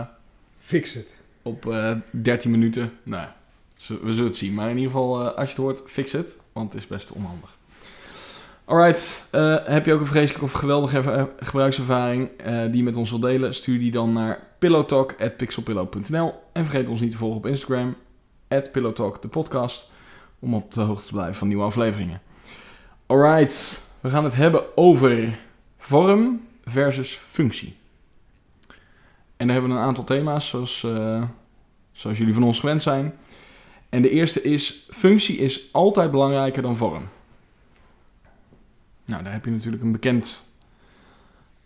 fix 0.58 0.94
het. 0.94 1.16
op 1.42 1.72
eh 1.72 1.96
13 2.12 2.52
minuten. 2.52 2.92
Nou, 3.04 3.28
we 3.88 3.98
zullen 4.12 4.24
het 4.26 4.36
zien. 4.36 4.54
Maar 4.54 4.70
in 4.70 4.76
ieder 4.78 4.92
geval, 4.92 5.20
eh, 5.22 5.26
als 5.38 5.50
je 5.50 5.56
het 5.56 5.64
hoort, 5.64 5.84
fix 5.86 6.12
het. 6.12 6.38
Want 6.54 6.74
het 6.74 6.82
is 6.82 6.88
best 6.88 7.12
onhandig. 7.12 7.58
Alright, 8.66 9.28
eh, 9.32 9.56
heb 9.66 9.86
je 9.86 9.94
ook 9.94 10.00
een 10.00 10.06
vreselijke 10.06 10.46
of 10.46 10.52
geweldige 10.52 10.98
erva- 10.98 11.30
gebruikservaring 11.40 12.30
eh, 12.38 12.62
die 12.66 12.76
je 12.76 12.84
met 12.84 12.96
ons 12.96 13.10
wil 13.10 13.20
delen? 13.20 13.54
Stuur 13.56 13.80
die 13.80 13.92
dan 13.92 14.14
naar 14.14 14.40
pillowtalk.pixelpillow.nl 14.60 16.34
En 16.54 16.66
vergeet 16.66 16.90
ons 16.90 17.02
niet 17.02 17.12
te 17.12 17.18
volgen 17.18 17.38
op 17.38 17.46
Instagram, 17.46 17.96
pillowtalk, 18.72 19.22
de 19.22 19.28
podcast, 19.28 19.92
om 20.40 20.54
op 20.54 20.72
de 20.74 20.82
hoogte 20.82 21.06
te 21.06 21.12
blijven 21.14 21.36
van 21.36 21.48
nieuwe 21.48 21.64
afleveringen. 21.64 22.22
Alright, 23.06 23.82
we 24.02 24.10
gaan 24.10 24.24
het 24.24 24.36
hebben 24.36 24.78
over 24.78 25.40
vorm 25.78 26.42
versus 26.66 27.20
functie. 27.32 27.76
En 29.38 29.48
daar 29.48 29.56
hebben 29.56 29.74
we 29.74 29.78
een 29.82 29.88
aantal 29.88 30.04
thema's, 30.04 30.48
zoals, 30.48 30.84
eh, 30.84 31.24
zoals 31.92 32.18
jullie 32.18 32.34
van 32.34 32.44
ons 32.44 32.60
gewend 32.60 32.82
zijn. 32.82 33.14
En 33.90 34.02
de 34.02 34.10
eerste 34.10 34.42
is, 34.42 34.88
functie 34.92 35.38
is 35.38 35.70
altijd 35.72 36.12
belangrijker 36.12 36.62
dan 36.62 36.78
vorm. 36.78 37.04
Nou, 39.06 39.24
daar 39.24 39.34
heb 39.34 39.46
je 39.46 39.52
natuurlijk 39.52 39.84
een, 39.84 39.92
bekend, 39.92 40.50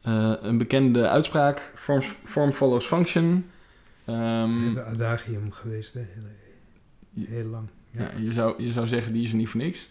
eh, 0.01 0.33
een 0.41 0.57
bekende 0.57 1.09
uitspraak, 1.09 1.71
form, 1.75 2.01
form 2.23 2.51
follows 2.53 2.85
function. 2.85 3.45
Ehm, 4.05 4.41
het 4.41 4.69
is 4.69 4.75
het 4.75 4.85
adagium 4.85 5.51
geweest, 5.51 5.93
hè? 5.93 5.99
Heel, 7.13 7.25
heel 7.27 7.45
lang. 7.45 7.67
Ja. 7.91 8.01
ja, 8.01 8.09
je, 8.19 8.31
zou, 8.33 8.63
je 8.63 8.71
zou 8.71 8.87
zeggen, 8.87 9.13
die 9.13 9.23
is 9.23 9.29
er 9.31 9.35
niet 9.37 9.49
voor 9.49 9.59
niks. 9.61 9.89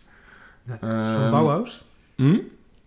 Nee. 0.62 0.76
is 0.76 0.82
het 0.82 0.90
van 1.06 1.20
Ehm, 1.22 1.30
Bauhaus? 1.30 1.84
Hm? 2.14 2.32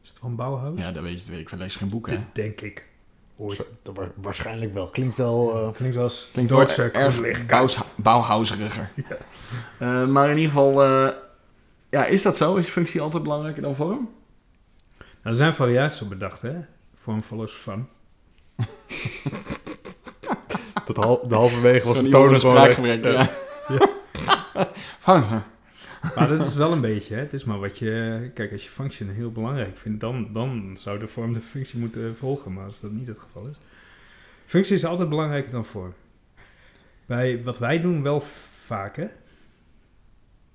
Is 0.04 0.10
het 0.10 0.18
van 0.20 0.36
Bauhaus? 0.36 0.80
Ja, 0.80 0.92
dat 0.92 1.04
weet 1.04 1.12
je, 1.14 1.20
dat 1.20 1.28
weet 1.30 1.40
ik. 1.40 1.52
Lezen 1.52 1.80
geen 1.80 1.90
boeken, 1.90 2.12
hè? 2.14 2.18
Dat 2.20 2.36
denk 2.36 2.62
ik. 2.62 2.88
Ooit. 3.36 3.66
Dat 3.82 3.96
wa- 3.96 4.12
waarschijnlijk 4.22 4.74
wel. 4.74 4.88
Klinkt 4.88 5.18
wel... 5.18 5.54
eh, 5.68 5.72
Klinkt 5.74 5.96
wel 5.96 6.04
als 6.04 6.30
Klinkt 6.34 6.52
wel 6.52 6.60
erg. 6.62 7.46
Bauhaus- 7.46 7.80
Bauhauseriger. 7.96 8.90
Eh, 9.80 10.06
maar 10.08 10.30
in 10.30 10.38
ieder 10.38 10.52
geval, 10.52 10.84
eh, 10.84 11.14
ja, 11.90 12.06
is 12.06 12.22
dat 12.22 12.38
zo? 12.38 12.56
Is 12.56 12.68
functie 12.68 13.02
altijd 13.02 13.24
belangrijker 13.24 13.62
dan 13.62 13.76
vorm? 13.76 14.10
Nou, 15.24 15.36
er 15.36 15.36
zijn 15.36 15.54
variaties 15.54 16.02
op 16.02 16.10
bedacht, 16.10 16.42
hè? 16.42 16.56
Vorm 16.96 17.22
follows 17.22 17.54
fun. 17.54 17.88
dat 20.86 20.96
hal, 20.96 21.28
de 21.28 21.36
halverwege 21.36 21.88
was 21.88 22.02
de 22.02 22.10
toon 22.10 22.40
gewoon 22.40 22.56
een 22.56 23.02
weg. 23.02 23.02
Ja. 23.04 23.30
ja. 23.70 23.90
Van, 25.00 25.44
Maar 26.16 26.28
dat 26.28 26.48
is 26.48 26.56
wel 26.56 26.72
een 26.72 26.82
beetje, 26.82 27.14
hè. 27.16 27.20
Het 27.20 27.34
is 27.34 27.44
maar 27.44 27.60
wat 27.60 27.78
je... 27.78 28.32
Kijk, 28.34 28.52
als 28.52 28.64
je 28.64 28.70
function 28.70 29.10
heel 29.10 29.32
belangrijk 29.32 29.78
vindt, 29.78 30.00
dan, 30.00 30.34
dan 30.34 30.78
zou 30.78 31.00
de 31.00 31.08
vorm 31.08 31.34
de 31.34 31.40
functie 31.42 31.80
moeten 31.80 32.18
volgen. 32.18 32.54
Maar 32.54 32.66
als 32.66 32.80
dat 32.80 32.92
niet 32.92 33.08
het 33.08 33.20
geval 33.20 33.48
is... 33.48 33.60
Functie 34.46 34.76
is 34.76 34.86
altijd 34.86 35.10
belangrijker 35.10 35.52
dan 35.52 35.66
vorm. 35.66 35.94
Bij 37.06 37.44
wat 37.44 37.58
wij 37.60 37.82
doen 37.82 38.04
wel 38.04 38.22
vaak, 38.22 38.96
hè. 38.96 39.08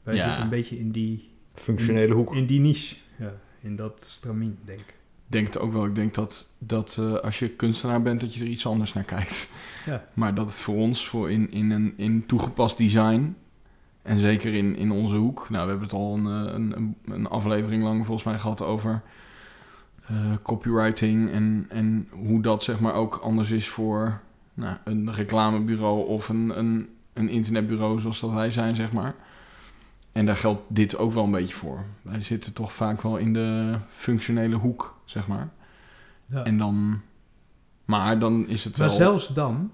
Wij 0.02 0.14
Ja. 0.14 0.25
zitten 0.25 0.42
een 0.42 0.49
beetje 0.49 0.78
in 0.78 0.90
die, 0.90 1.30
Functionele 1.54 2.14
hoek. 2.14 2.35
in 2.35 2.47
die 2.47 2.61
niche. 2.61 2.97
In 3.64 3.76
dat 3.76 4.02
stramien, 4.06 4.59
denk 4.64 4.80
ik. 4.80 4.94
Denk 5.26 5.47
het 5.47 5.59
ook 5.59 5.73
wel. 5.73 5.85
Ik 5.85 5.94
denk 5.94 6.14
dat, 6.14 6.50
dat 6.59 6.97
eh, 6.99 7.14
als 7.14 7.38
je 7.38 7.49
kunstenaar 7.49 8.02
bent, 8.02 8.21
dat 8.21 8.35
je 8.35 8.40
er 8.40 8.47
iets 8.47 8.66
anders 8.66 8.92
naar 8.92 9.04
kijkt. 9.04 9.52
Ja. 9.87 10.04
Maar 10.14 10.35
dat 10.35 10.47
het 10.47 10.54
voor 10.61 10.75
ons, 10.75 11.09
voor 11.09 11.30
in, 11.30 11.50
in, 11.50 11.71
een, 11.71 11.94
in 11.97 12.26
toegepast 12.26 12.76
design, 12.76 13.37
en 14.02 14.18
zeker 14.18 14.54
in, 14.54 14.76
in 14.76 14.90
onze 14.90 15.16
hoek. 15.16 15.50
Nou, 15.50 15.64
we 15.64 15.71
hebben 15.71 15.88
het 15.88 15.97
al 15.97 16.14
een, 16.14 16.26
eh, 16.26 16.52
een, 16.54 16.76
een, 16.76 16.97
een 17.04 17.26
aflevering 17.26 17.83
lang 17.83 18.04
volgens 18.06 18.26
mij 18.26 18.38
gehad 18.38 18.62
over 18.62 19.02
eh, 20.06 20.16
copywriting. 20.42 21.30
En, 21.30 21.66
en 21.68 22.09
hoe 22.11 22.42
dat 22.42 22.62
zeg 22.62 22.80
maar 22.80 22.94
ook 22.94 23.16
anders 23.16 23.50
is 23.50 23.68
voor 23.68 24.21
nou, 24.54 24.76
een 24.85 25.12
reclamebureau 25.12 26.06
of 26.06 26.28
een, 26.28 26.59
een, 26.59 26.88
een 27.12 27.28
internetbureau 27.28 28.00
zoals 28.00 28.21
dat 28.21 28.33
wij 28.33 28.50
zijn, 28.50 28.76
zeg 28.76 28.92
maar. 28.92 29.14
En 30.14 30.26
daar 30.26 30.37
geldt 30.37 30.62
dit 30.66 30.97
ook 30.97 31.12
wel 31.12 31.25
een 31.25 31.30
beetje 31.30 31.54
voor. 31.54 31.85
Wij 32.02 32.21
zitten 32.21 32.52
toch 32.52 32.73
vaak 32.73 33.02
wel 33.02 33.16
in 33.16 33.33
de 33.33 33.78
functionele 33.90 34.56
hoek, 34.56 34.99
zeg 35.04 35.26
maar. 35.26 35.49
Ja. 36.26 36.44
En 36.44 36.59
dan... 36.59 37.00
Maar 37.85 38.18
dan 38.18 38.49
is 38.49 38.64
het 38.64 38.78
Maar 38.78 38.87
wel... 38.88 38.97
zelfs 38.97 39.28
dan... 39.28 39.73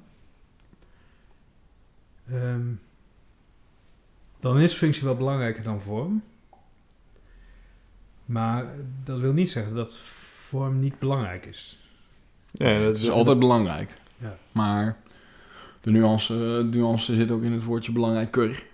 ehm, 2.31 2.67
dan 4.41 4.59
is 4.59 4.73
functie 4.73 5.05
wel 5.05 5.17
belangrijker 5.17 5.63
dan 5.63 5.81
vorm. 5.81 6.23
Maar 8.25 8.67
dat 9.05 9.19
wil 9.19 9.33
niet 9.33 9.51
zeggen 9.51 9.75
dat 9.75 9.97
vorm 9.97 10.81
niet 10.81 10.99
belangrijk 10.99 11.47
is. 11.47 11.79
Ja, 12.51 12.81
dat 12.81 12.99
is 12.99 13.11
altijd 13.11 13.39
belangrijk. 13.39 13.99
Ja. 14.19 14.37
Maar 14.53 14.97
de 15.81 15.91
nuance, 15.91 16.35
de 16.71 16.79
nuance 16.79 17.15
zit 17.15 17.31
ook 17.31 17.43
in 17.43 17.53
het 17.53 17.65
woordje 17.65 17.93
belangrijker. 17.93 18.69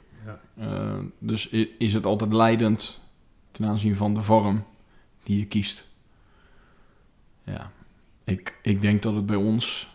Eh, 0.55 0.99
dus 1.19 1.49
is 1.79 1.95
het 1.95 2.07
altijd 2.07 2.33
leidend 2.33 3.01
ten 3.51 3.67
aanzien 3.67 3.97
van 3.97 4.15
de 4.15 4.23
vorm 4.23 4.65
die 5.23 5.39
je 5.39 5.47
kiest. 5.47 5.89
Ja, 7.45 7.71
ik, 8.25 8.59
ik 8.63 8.83
denk 8.83 9.03
dat 9.03 9.15
het 9.15 9.27
bij 9.27 9.37
ons... 9.37 9.89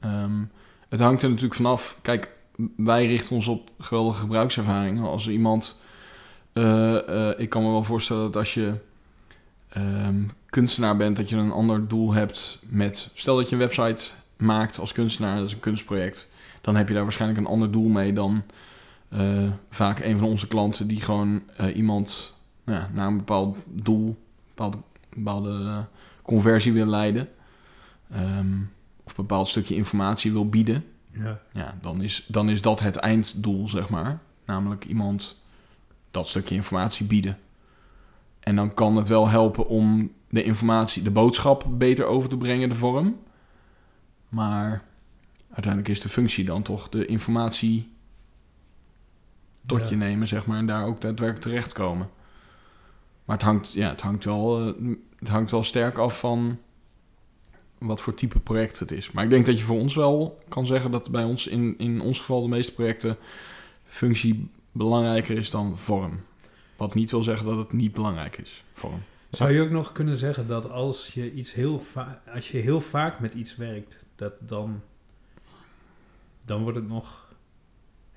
ehm, 0.00 0.42
het 0.88 1.00
hangt 1.00 1.22
er 1.22 1.28
natuurlijk 1.28 1.54
vanaf. 1.54 1.98
Kijk, 2.02 2.30
wij 2.76 3.06
richten 3.06 3.36
ons 3.36 3.48
op 3.48 3.70
geweldige 3.78 4.20
gebruikservaringen. 4.20 5.04
Als 5.04 5.28
iemand... 5.28 5.80
eh, 6.52 7.08
eh, 7.08 7.40
ik 7.40 7.48
kan 7.48 7.62
me 7.62 7.70
wel 7.70 7.84
voorstellen 7.84 8.22
dat 8.22 8.36
als 8.36 8.54
je 8.54 8.74
ehm, 9.68 10.22
kunstenaar 10.46 10.96
bent... 10.96 11.16
dat 11.16 11.28
je 11.28 11.36
een 11.36 11.50
ander 11.50 11.88
doel 11.88 12.12
hebt 12.12 12.62
met... 12.68 13.10
Stel 13.14 13.36
dat 13.36 13.48
je 13.48 13.54
een 13.54 13.60
website 13.60 14.10
maakt 14.36 14.78
als 14.78 14.92
kunstenaar, 14.92 15.36
dat 15.36 15.46
is 15.46 15.52
een 15.52 15.60
kunstproject... 15.60 16.30
dan 16.60 16.76
heb 16.76 16.88
je 16.88 16.94
daar 16.94 17.02
waarschijnlijk 17.02 17.40
een 17.40 17.52
ander 17.52 17.70
doel 17.70 17.88
mee 17.88 18.12
dan... 18.12 18.42
eh, 19.14 19.50
vaak 19.70 20.00
een 20.00 20.18
van 20.18 20.28
onze 20.28 20.46
klanten 20.46 20.88
die 20.88 21.00
gewoon 21.00 21.42
eh, 21.56 21.76
iemand 21.76 22.34
nou 22.64 22.78
ja, 22.78 22.90
naar 22.92 23.06
een 23.06 23.16
bepaald 23.16 23.56
doel, 23.66 24.06
een 24.06 24.16
bepaalde, 24.48 24.78
bepaalde 25.14 25.64
eh, 25.64 25.78
conversie 26.22 26.72
wil 26.72 26.86
leiden. 26.86 27.28
Ehm, 28.10 28.52
of 29.04 29.18
een 29.18 29.26
bepaald 29.26 29.48
stukje 29.48 29.74
informatie 29.74 30.32
wil 30.32 30.48
bieden. 30.48 30.84
Ja. 31.10 31.40
Ja, 31.52 31.74
dan 31.80 32.02
is, 32.02 32.24
dan 32.28 32.50
is 32.50 32.60
dat 32.60 32.80
het 32.80 32.96
einddoel, 32.96 33.68
zeg 33.68 33.88
maar. 33.88 34.18
Namelijk 34.44 34.84
iemand 34.84 35.40
dat 36.10 36.28
stukje 36.28 36.54
informatie 36.54 37.06
bieden. 37.06 37.38
En 38.40 38.56
dan 38.56 38.74
kan 38.74 38.96
het 38.96 39.08
wel 39.08 39.28
helpen 39.28 39.68
om 39.68 40.12
de 40.28 40.42
informatie, 40.42 41.02
de 41.02 41.10
boodschap 41.10 41.64
beter 41.68 42.04
over 42.04 42.28
te 42.28 42.36
brengen, 42.36 42.68
de 42.68 42.74
vorm. 42.74 43.16
Maar 44.28 44.82
uiteindelijk 45.50 45.88
is 45.88 46.00
de 46.00 46.08
functie 46.08 46.44
dan 46.44 46.62
toch 46.62 46.88
de 46.88 47.06
informatie 47.06 47.92
tot 49.66 49.80
Ja. 49.80 49.88
je 49.88 49.96
nemen, 49.96 50.28
zeg 50.28 50.46
maar, 50.46 50.58
en 50.58 50.66
daar 50.66 50.86
ook 50.86 51.00
daadwerkelijk 51.00 51.40
terechtkomen. 51.46 52.10
Maar 53.24 53.36
het 53.36 53.44
hangt, 53.44 53.72
ja, 53.72 53.88
het 53.88 54.00
hangt, 54.00 54.24
wel, 54.24 54.60
eh, 54.60 54.94
het 55.18 55.28
hangt 55.28 55.50
wel 55.50 55.64
sterk 55.64 55.98
af 55.98 56.18
van 56.18 56.58
wat 57.78 58.00
voor 58.00 58.14
type 58.14 58.38
project 58.38 58.78
het 58.78 58.92
is. 58.92 59.10
Maar 59.10 59.24
ik 59.24 59.30
denk 59.30 59.46
dat 59.46 59.58
je 59.58 59.64
voor 59.64 59.78
ons 59.78 59.94
wel 59.94 60.38
kan 60.48 60.66
zeggen 60.66 60.90
dat 60.90 61.10
bij 61.10 61.24
ons, 61.24 61.46
in, 61.46 61.74
in 61.78 62.00
ons 62.00 62.18
geval, 62.18 62.42
de 62.42 62.48
meeste 62.48 62.72
projecten 62.72 63.16
functie 63.84 64.50
belangrijker 64.72 65.36
is 65.38 65.50
dan 65.50 65.78
vorm. 65.78 66.20
Wat 66.76 66.94
niet 66.94 67.10
wil 67.10 67.22
zeggen 67.22 67.46
dat 67.46 67.58
het 67.58 67.72
niet 67.72 67.92
belangrijk 67.92 68.38
is, 68.38 68.64
vorm. 68.74 69.02
Zou 69.30 69.52
je 69.52 69.62
ook 69.62 69.70
nog 69.70 69.92
kunnen 69.92 70.16
zeggen 70.16 70.46
dat 70.46 70.70
als 70.70 71.14
je 71.14 71.32
iets 71.32 71.52
heel 71.52 71.82
als 72.34 72.50
je 72.50 72.58
heel 72.58 72.80
vaak 72.80 73.20
met 73.20 73.34
iets 73.34 73.56
werkt, 73.56 74.04
dat 74.16 74.32
dan, 74.38 74.80
dan 76.44 76.62
wordt 76.62 76.78
het 76.78 76.88
nog 76.88 77.23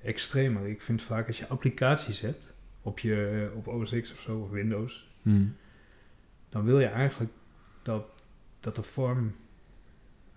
extremer. 0.02 0.66
Ik 0.66 0.82
vind 0.82 1.02
vaak 1.02 1.26
als 1.26 1.38
je 1.38 1.46
applicaties 1.48 2.20
hebt 2.20 2.52
op 2.82 2.98
je 2.98 3.50
op 3.54 3.66
OS 3.66 3.90
X 4.00 4.12
of 4.12 4.20
zo 4.20 4.38
of 4.38 4.50
Windows, 4.50 5.06
Hmm. 5.22 5.56
dan 6.48 6.64
wil 6.64 6.80
je 6.80 6.86
eigenlijk 6.86 7.32
dat, 7.82 8.04
dat 8.60 8.76
de 8.76 8.82
vorm 8.82 9.34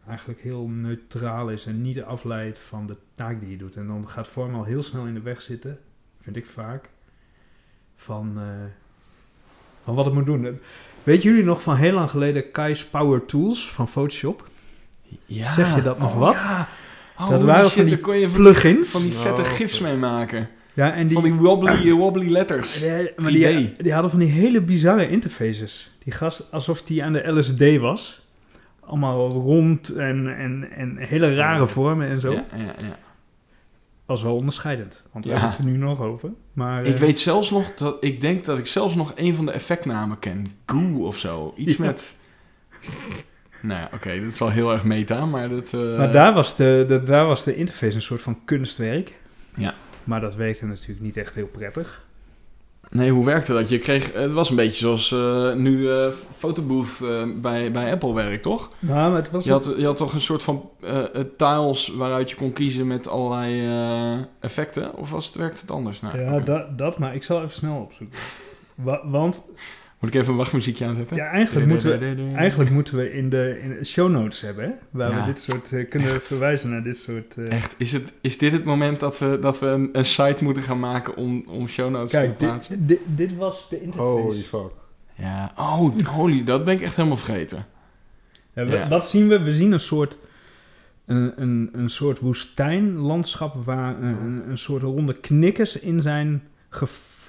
eigenlijk 0.08 0.40
heel 0.40 0.68
neutraal 0.68 1.50
is 1.50 1.66
en 1.66 1.82
niet 1.82 2.02
afleidt 2.04 2.60
van 2.60 2.88
de 2.88 2.98
taak 3.16 3.40
die 3.40 3.50
je 3.50 3.58
doet. 3.58 3.76
En 3.76 3.88
dan 3.88 4.10
gaat 4.10 4.28
vorm 4.28 4.56
al 4.56 4.64
heel 4.64 4.84
snel 4.84 5.06
in 5.06 5.14
de 5.14 5.22
weg 5.22 5.42
zitten, 5.42 5.80
vind 6.22 6.36
ik 6.36 6.46
vaak, 6.46 6.90
van, 7.96 8.40
eh, 8.40 8.46
van 9.84 9.96
wat 9.96 10.06
het 10.06 10.14
moet 10.14 10.26
doen. 10.26 10.60
Weet 11.04 11.22
jullie 11.24 11.44
nog 11.44 11.62
van 11.62 11.76
heel 11.76 11.94
lang 11.94 12.10
geleden 12.10 12.52
Kai's 12.52 12.86
Power 12.86 13.26
Tools 13.26 13.72
van 13.72 13.88
Photoshop? 13.88 14.50
Ja. 15.26 15.52
Zeg 15.52 15.76
je 15.76 15.82
dat 15.82 16.00
nog 16.00 16.14
Oh, 16.14 16.20
wat? 16.20 16.34
Ja. 16.34 16.68
Oh, 17.22 17.30
Dat 17.30 17.44
waren 17.44 17.66
shit, 17.66 17.74
van 17.74 17.86
die 17.86 18.00
kon 18.00 18.18
je 18.20 18.30
van, 18.30 18.42
Plugins. 18.42 18.90
van 18.90 19.02
die 19.02 19.12
vette 19.12 19.42
Oh, 19.42 19.48
gifs 19.48 19.80
mee 19.80 19.96
maken. 19.96 20.50
Ja, 20.74 20.94
en 20.94 21.08
die, 21.08 21.14
Van 21.14 21.24
die 21.24 21.34
wobbly, 21.34 21.92
wobbly 22.04 22.30
letters. 22.32 22.80
Ja, 22.80 23.02
maar 23.18 23.32
die, 23.32 23.70
3D. 23.70 23.76
die 23.78 23.94
hadden 23.94 24.12
van 24.12 24.20
die 24.20 24.30
hele 24.30 24.62
bizarre 24.62 25.10
interfaces. 25.10 25.92
Die 26.04 26.14
gast, 26.14 26.48
alsof 26.52 26.82
die 26.82 27.04
aan 27.04 27.14
de 27.14 27.32
LSD 27.32 27.78
was. 27.78 28.26
Allemaal 28.80 29.30
rond 29.30 29.90
en, 29.90 30.38
en, 30.38 30.68
en 30.76 30.98
hele 30.98 31.36
rare 31.36 31.68
vormen 31.68 32.08
en 32.08 32.20
zo. 32.20 32.32
Ja, 32.32 32.46
ja, 32.58 32.64
ja. 32.80 32.98
Was 34.06 34.24
wel 34.24 34.36
onderscheidend. 34.36 35.04
Want 35.12 35.26
we 35.26 35.32
hebben 35.32 35.50
het 35.50 35.58
er 35.60 35.66
nu 35.66 35.78
nog 35.78 36.02
over. 36.02 36.30
Maar, 36.54 36.86
Ik 36.86 36.94
eh, 36.94 37.00
weet 37.00 37.20
zelfs 37.20 37.50
nog 37.50 37.74
dat 37.76 37.98
ik 38.00 38.22
denk 38.22 38.46
dat 38.46 38.58
ik 38.58 38.68
zelfs 38.68 38.96
nog 38.96 39.12
een 39.16 39.36
van 39.36 39.46
de 39.46 39.52
effectnamen 39.52 40.20
ken. 40.20 40.48
Goo 40.66 41.06
of 41.06 41.18
zo. 41.18 41.54
Iets 41.58 41.78
Ja. 41.78 41.86
met. 41.86 42.16
Nou 43.62 43.80
ja, 43.80 43.90
oké, 43.94 44.20
dat 44.20 44.32
is 44.34 44.40
wel 44.40 44.50
heel 44.50 44.72
erg 44.72 44.84
meta, 44.84 45.26
maar 45.26 45.50
dat. 45.50 45.74
eh, 45.74 45.98
maar 45.98 46.12
daar 46.12 46.34
was, 46.34 46.56
de, 46.56 46.86
de, 46.88 47.04
daar 47.04 47.26
was 47.26 47.44
de 47.44 47.56
interface 47.56 47.96
een 47.96 48.02
soort 48.02 48.22
van 48.22 48.40
kunstwerk. 48.46 49.20
Ja. 49.56 49.74
Maar 50.04 50.22
dat 50.22 50.36
werkte 50.36 50.66
natuurlijk 50.66 51.02
niet 51.02 51.18
echt 51.18 51.34
heel 51.36 51.48
prettig. 51.48 52.06
Nee, 52.90 53.12
hoe 53.12 53.26
werkte 53.26 53.54
dat? 53.54 53.70
Je 53.70 53.78
kreeg. 53.78 54.14
Het 54.14 54.32
was 54.32 54.50
een 54.50 54.56
beetje 54.56 54.78
zoals 54.78 55.12
eh, 55.12 55.54
nu 55.54 55.90
Photobooth 56.38 57.00
eh, 57.04 57.24
bij, 57.36 57.72
bij 57.72 57.92
Apple 57.92 58.14
werkt, 58.14 58.44
toch? 58.44 58.70
Nou, 58.80 59.12
maar 59.12 59.22
het 59.22 59.32
was... 59.32 59.46
Je 59.46 59.52
had, 59.52 59.74
je 59.78 59.86
had 59.86 59.98
toch 59.98 60.14
een 60.14 60.22
soort 60.22 60.44
van 60.44 60.70
tiles 61.38 61.88
waaruit 61.88 62.30
je 62.30 62.36
kon 62.36 62.54
kiezen 62.54 62.88
met 62.88 63.08
allerlei 63.08 64.28
effecten? 64.40 64.96
Of 64.96 65.12
was 65.12 65.26
het, 65.26 65.36
werkte 65.36 65.62
het 65.62 65.72
anders? 65.72 66.02
Nou, 66.02 66.20
ja, 66.20 66.40
dat, 66.40 66.78
dat, 66.78 66.98
maar 66.98 67.16
ik 67.16 67.24
zal 67.24 67.38
even 67.38 67.52
snel 67.52 67.76
opzoeken. 67.82 68.18
Wa- 68.76 69.02
want 69.10 69.48
Moet 70.02 70.14
ik 70.16 70.20
even 70.22 70.32
een 70.32 70.38
wachtmuziekje 70.38 70.86
aanzetten? 70.86 71.16
ja, 71.18 71.26
eigenlijk, 71.26 71.68
moeten 71.68 72.00
we, 72.00 72.36
eigenlijk 72.36 72.70
moeten 72.70 72.96
we 72.98 73.14
in 73.14 73.30
de, 73.30 73.60
in 73.64 73.70
de 73.70 73.86
show 73.86 74.12
notes 74.12 74.42
hebben, 74.42 74.64
hè? 74.66 74.72
Waar 74.90 75.12
Ja. 75.12 75.20
we 75.20 75.26
dit 75.26 75.40
soort 75.40 75.74
eh, 75.74 75.90
kunnen 75.90 76.10
Echt. 76.10 76.28
verwijzen 76.28 76.70
naar 76.70 76.84
dit 76.84 76.98
soort... 76.98 77.38
eh, 77.38 77.52
Echt, 77.52 77.76
is, 77.78 77.92
het, 77.92 78.14
is 78.22 78.38
dit 78.38 78.52
het 78.52 78.64
moment 78.64 79.00
dat 79.00 79.20
we, 79.20 79.38
dat 79.42 79.60
we 79.60 79.66
een, 79.68 79.90
een 79.94 80.06
site 80.06 80.44
moeten 80.44 80.64
gaan 80.64 80.80
maken 80.80 81.16
om, 81.16 81.44
om 81.48 81.68
show 81.68 81.90
notes 81.92 82.12
te 82.12 82.18
Kijk, 82.18 82.38
plaatsen? 82.38 82.88
dit, 82.88 83.00
dit, 83.08 83.30
dit 83.30 83.38
was 83.38 83.70
de 83.70 83.82
interface. 83.82 84.10
Holy 84.22 84.36
fuck. 84.42 84.72
Ja, 85.16 85.52
oh, 85.58 86.06
holy, 86.06 86.44
dat 86.44 86.66
ben 86.66 86.74
ik 86.74 86.82
echt 86.82 86.96
helemaal 86.96 87.18
vergeten. 87.18 87.66
Ja, 88.54 88.66
we- 88.66 88.72
Ja. 88.72 88.88
Wat 88.88 89.08
zien 89.08 89.28
we? 89.28 89.44
We 89.44 89.54
zien 89.54 89.72
een 89.72 89.80
soort, 89.80 90.18
een, 91.06 91.34
een, 91.42 91.70
een 91.74 91.90
soort 91.90 92.20
woestijnlandschap 92.20 93.66
waar 93.66 94.02
een, 94.02 94.18
een, 94.24 94.44
een 94.50 94.58
soort 94.58 94.82
ronde 94.82 95.14
knikkers 95.20 95.80
in 95.80 96.02
zijn 96.02 96.44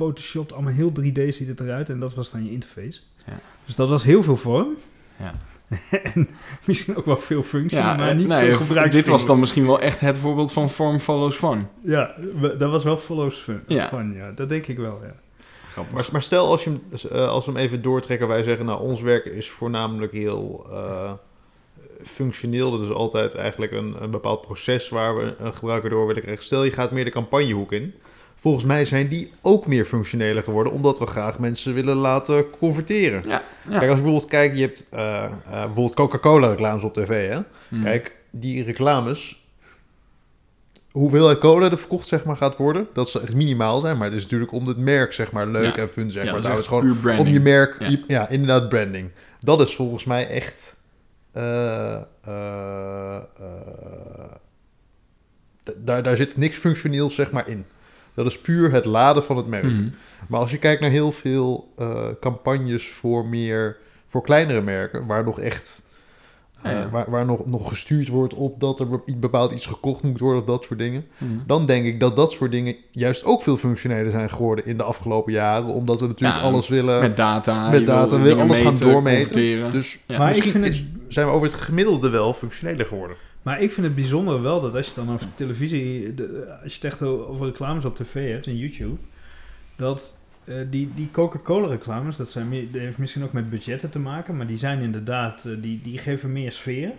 gefotoshopt. 0.03 0.53
Allemaal 0.53 0.73
heel 0.73 0.93
3D 1.01 1.29
ziet 1.29 1.49
het 1.49 1.61
eruit 1.61 1.89
en 1.89 2.01
dat 2.01 2.15
was 2.15 2.31
dan 2.31 2.45
je 2.45 2.51
interface. 2.51 3.01
Ja. 3.27 3.41
Dus 3.65 3.77
dat 3.77 3.89
was 3.89 4.05
heel 4.05 4.23
veel 4.23 4.37
vorm. 4.37 4.77
Ja. 5.19 5.35
en 6.15 6.29
misschien 6.65 6.97
ook 6.97 7.05
wel 7.05 7.17
veel 7.17 7.43
functie, 7.43 7.79
Ja, 7.79 7.97
maar 7.97 8.09
eh, 8.09 8.17
niet 8.17 8.27
nee, 8.27 8.53
zo 8.53 8.89
dit 8.89 9.07
was 9.07 9.27
dan 9.27 9.41
misschien 9.41 9.67
wel 9.67 9.81
echt 9.81 10.01
het 10.01 10.19
voorbeeld 10.19 10.53
van 10.53 10.71
form 10.71 11.01
follows 11.01 11.37
fun. 11.37 11.69
Ja, 11.81 12.15
dat 12.59 12.71
was 12.71 12.85
wel 12.85 12.99
follows 12.99 13.37
fun. 13.37 13.63
Ja. 13.67 13.89
Fun, 13.89 14.13
ja. 14.15 14.31
Dat 14.31 14.49
denk 14.49 14.67
ik 14.67 14.79
wel, 14.79 15.01
ja. 15.03 15.15
Maar, 15.93 16.09
maar 16.13 16.23
stel 16.23 16.47
als, 16.47 16.65
je, 16.65 16.79
eh, 17.11 17.29
als 17.29 17.47
we 17.47 17.53
hem 17.53 17.61
even 17.61 17.83
doortrekken, 17.83 18.29
wij 18.29 18.43
zeggen 18.43 18.67
nou 18.67 18.81
ons 18.81 19.01
werk 19.01 19.25
is 19.25 19.51
voornamelijk 19.51 20.13
heel 20.13 20.67
eh, 20.71 21.13
functioneel. 22.05 22.71
Dat 22.71 22.81
is 22.81 22.91
altijd 22.91 23.35
eigenlijk 23.35 23.73
een, 23.73 23.97
een 24.03 24.11
bepaald 24.11 24.41
proces 24.41 24.89
waar 24.89 25.17
we 25.17 25.35
een 25.39 25.55
gebruiker 25.55 25.91
door 25.91 26.07
willen 26.07 26.23
krijgen. 26.23 26.45
Stel 26.45 26.65
je 26.65 26.73
gaat 26.73 26.91
meer 26.91 27.05
de 27.05 27.11
campagnehoek 27.11 27.73
in. 27.73 27.95
Volgens 28.43 28.65
mij 28.65 28.85
zijn 28.85 29.09
die 29.09 29.33
ook 29.41 29.67
meer 29.67 29.85
functioneler 29.85 30.43
geworden, 30.43 30.73
omdat 30.73 30.99
we 30.99 31.07
graag 31.07 31.39
mensen 31.39 31.75
willen 31.75 31.97
laten 31.97 32.51
converteren. 32.59 33.23
Ja, 33.27 33.43
ja. 33.69 33.79
Kijk, 33.79 33.91
als 33.91 33.99
je 33.99 34.03
bijvoorbeeld 34.03 34.27
kijkt, 34.27 34.57
je 34.57 34.63
hebt 34.63 34.87
eh, 34.91 35.25
eh, 35.25 35.31
bijvoorbeeld 35.51 35.95
Coca-Cola 35.95 36.49
reclames 36.49 36.83
op 36.85 36.95
tv, 36.95 37.29
hè? 37.29 37.39
Hmm. 37.69 37.83
Kijk, 37.83 38.17
die 38.31 38.63
reclames, 38.65 39.45
hoeveelheid 40.91 41.39
cola 41.39 41.71
er 41.71 41.79
verkocht 41.79 42.07
zeg 42.07 42.25
maar, 42.25 42.37
gaat 42.37 42.57
worden, 42.57 42.87
dat 42.93 43.09
zal 43.09 43.23
echt 43.23 43.35
minimaal 43.35 43.81
zijn. 43.81 43.97
Maar 43.99 44.07
het 44.07 44.17
is 44.17 44.23
natuurlijk 44.23 44.53
om 44.53 44.67
het 44.67 44.79
merk 44.79 45.13
zeg 45.13 45.33
maar, 45.33 45.47
leuk 45.47 45.77
Ja. 45.77 45.83
en 45.83 45.89
fun 45.89 46.11
zeg 46.11 46.25
Ja, 46.25 46.33
maar. 46.33 46.41
dat 46.43 46.51
Nou, 46.51 46.61
is 46.61 46.67
het 46.67 46.75
is 46.77 46.81
echt 46.81 46.87
gewoon 46.91 47.01
branding. 47.03 47.27
om 47.29 47.33
je 47.35 47.41
merk, 47.41 47.77
Ja. 47.79 47.89
je- 47.89 48.05
ja. 48.07 48.29
inderdaad 48.29 48.69
branding. 48.69 49.11
Dat 49.41 49.61
is 49.61 49.75
volgens 49.75 50.05
mij 50.05 50.29
echt... 50.29 50.81
eh, 51.33 52.01
daar, 55.79 56.03
daar 56.03 56.17
zit 56.17 56.37
niks 56.37 56.57
functioneels 56.57 57.15
zeg 57.15 57.31
maar 57.31 57.49
in. 57.49 57.65
Dat 58.15 58.27
is 58.27 58.41
puur 58.41 58.73
het 58.73 58.85
laden 58.85 59.25
van 59.25 59.37
het 59.37 59.47
merk. 59.47 59.63
Hmm. 59.63 59.95
Maar 60.29 60.41
als 60.41 60.51
je 60.51 60.59
kijkt 60.59 60.81
naar 60.81 60.91
heel 60.91 61.13
veel 61.13 61.73
eh, 61.77 62.07
campagnes 62.21 62.89
voor 62.89 63.27
meer 63.27 63.77
voor 64.09 64.23
kleinere 64.23 64.61
merken, 64.61 65.07
waar 65.07 65.25
nog 65.25 65.41
echt 65.41 65.83
eh, 66.63 66.73
Ja, 66.73 66.79
ja. 66.79 66.89
waar, 66.91 67.11
waar 67.11 67.25
nog, 67.25 67.47
nog 67.47 67.69
gestuurd 67.69 68.09
wordt 68.09 68.35
op 68.35 68.61
dat 68.61 68.81
er 68.81 68.89
be- 68.89 69.17
bepaald 69.17 69.53
iets 69.53 69.67
gekocht 69.67 70.03
moet 70.03 70.21
worden 70.21 70.41
of 70.41 70.47
dat 70.47 70.65
soort 70.65 70.79
dingen. 70.79 71.07
Hmm. 71.19 71.43
Dan 71.47 71.67
denk 71.67 71.85
ik 71.87 72.01
dat 72.01 72.17
dat 72.17 72.33
soort 72.33 72.51
dingen 72.51 72.77
juist 72.91 73.25
ook 73.25 73.43
veel 73.43 73.57
functioneler 73.57 74.11
zijn 74.11 74.31
geworden 74.31 74.67
in 74.67 74.77
de 74.77 74.83
afgelopen 74.83 75.33
jaren, 75.33 75.67
omdat 75.69 76.01
we 76.01 76.07
natuurlijk 76.07 76.41
Ja, 76.41 76.47
alles 76.47 76.69
willen. 76.69 77.01
Met 77.01 77.17
data. 77.17 77.71
met 77.71 77.87
data, 77.87 78.17
we 78.17 78.23
willen 78.23 78.43
alles 78.45 78.59
gaan 78.59 78.73
meten, 78.73 78.89
doormeten. 78.91 79.71
Dus 79.71 79.99
Ja. 80.07 80.19
maar 80.19 80.37
ik 80.37 80.43
vind, 80.43 80.65
is- 80.67 80.79
het, 80.79 80.87
zijn 81.09 81.27
we 81.27 81.33
over 81.33 81.47
het 81.47 81.57
gemiddelde 81.57 82.09
wel 82.09 82.33
functioneler 82.35 82.87
geworden. 82.87 83.17
Maar 83.43 83.61
ik 83.63 83.73
vind 83.73 83.87
het 83.87 83.95
bijzonder 83.95 84.43
wel 84.43 84.61
dat 84.61 84.75
als 84.75 84.87
je 84.89 84.95
dan 84.95 85.11
over 85.13 85.27
televisie, 85.35 86.15
de, 86.15 86.55
als 86.63 86.73
je 86.75 86.81
het 86.83 86.93
echt 86.93 87.03
over 87.03 87.47
reclames 87.47 87.85
op 87.85 87.97
tv 87.97 88.31
hebt 88.33 88.47
en 88.47 88.57
YouTube, 88.57 88.97
dat 89.77 90.19
eh, 90.45 90.55
die, 90.71 90.91
die 90.95 91.09
Coca-Cola 91.13 91.69
reclames, 91.69 92.17
dat, 92.17 92.31
zijn 92.31 92.49
meer, 92.49 92.71
dat 92.73 92.81
heeft 92.81 92.99
misschien 92.99 93.23
ook 93.23 93.33
met 93.33 93.51
budgetten 93.51 93.91
te 93.91 93.99
maken, 93.99 94.37
maar 94.37 94.47
die 94.47 94.59
zijn 94.59 94.81
inderdaad, 94.81 95.45
eh, 95.45 95.53
die, 95.61 95.81
die 95.83 95.99
geven 95.99 96.33
meer 96.33 96.53
sfeer. 96.53 96.91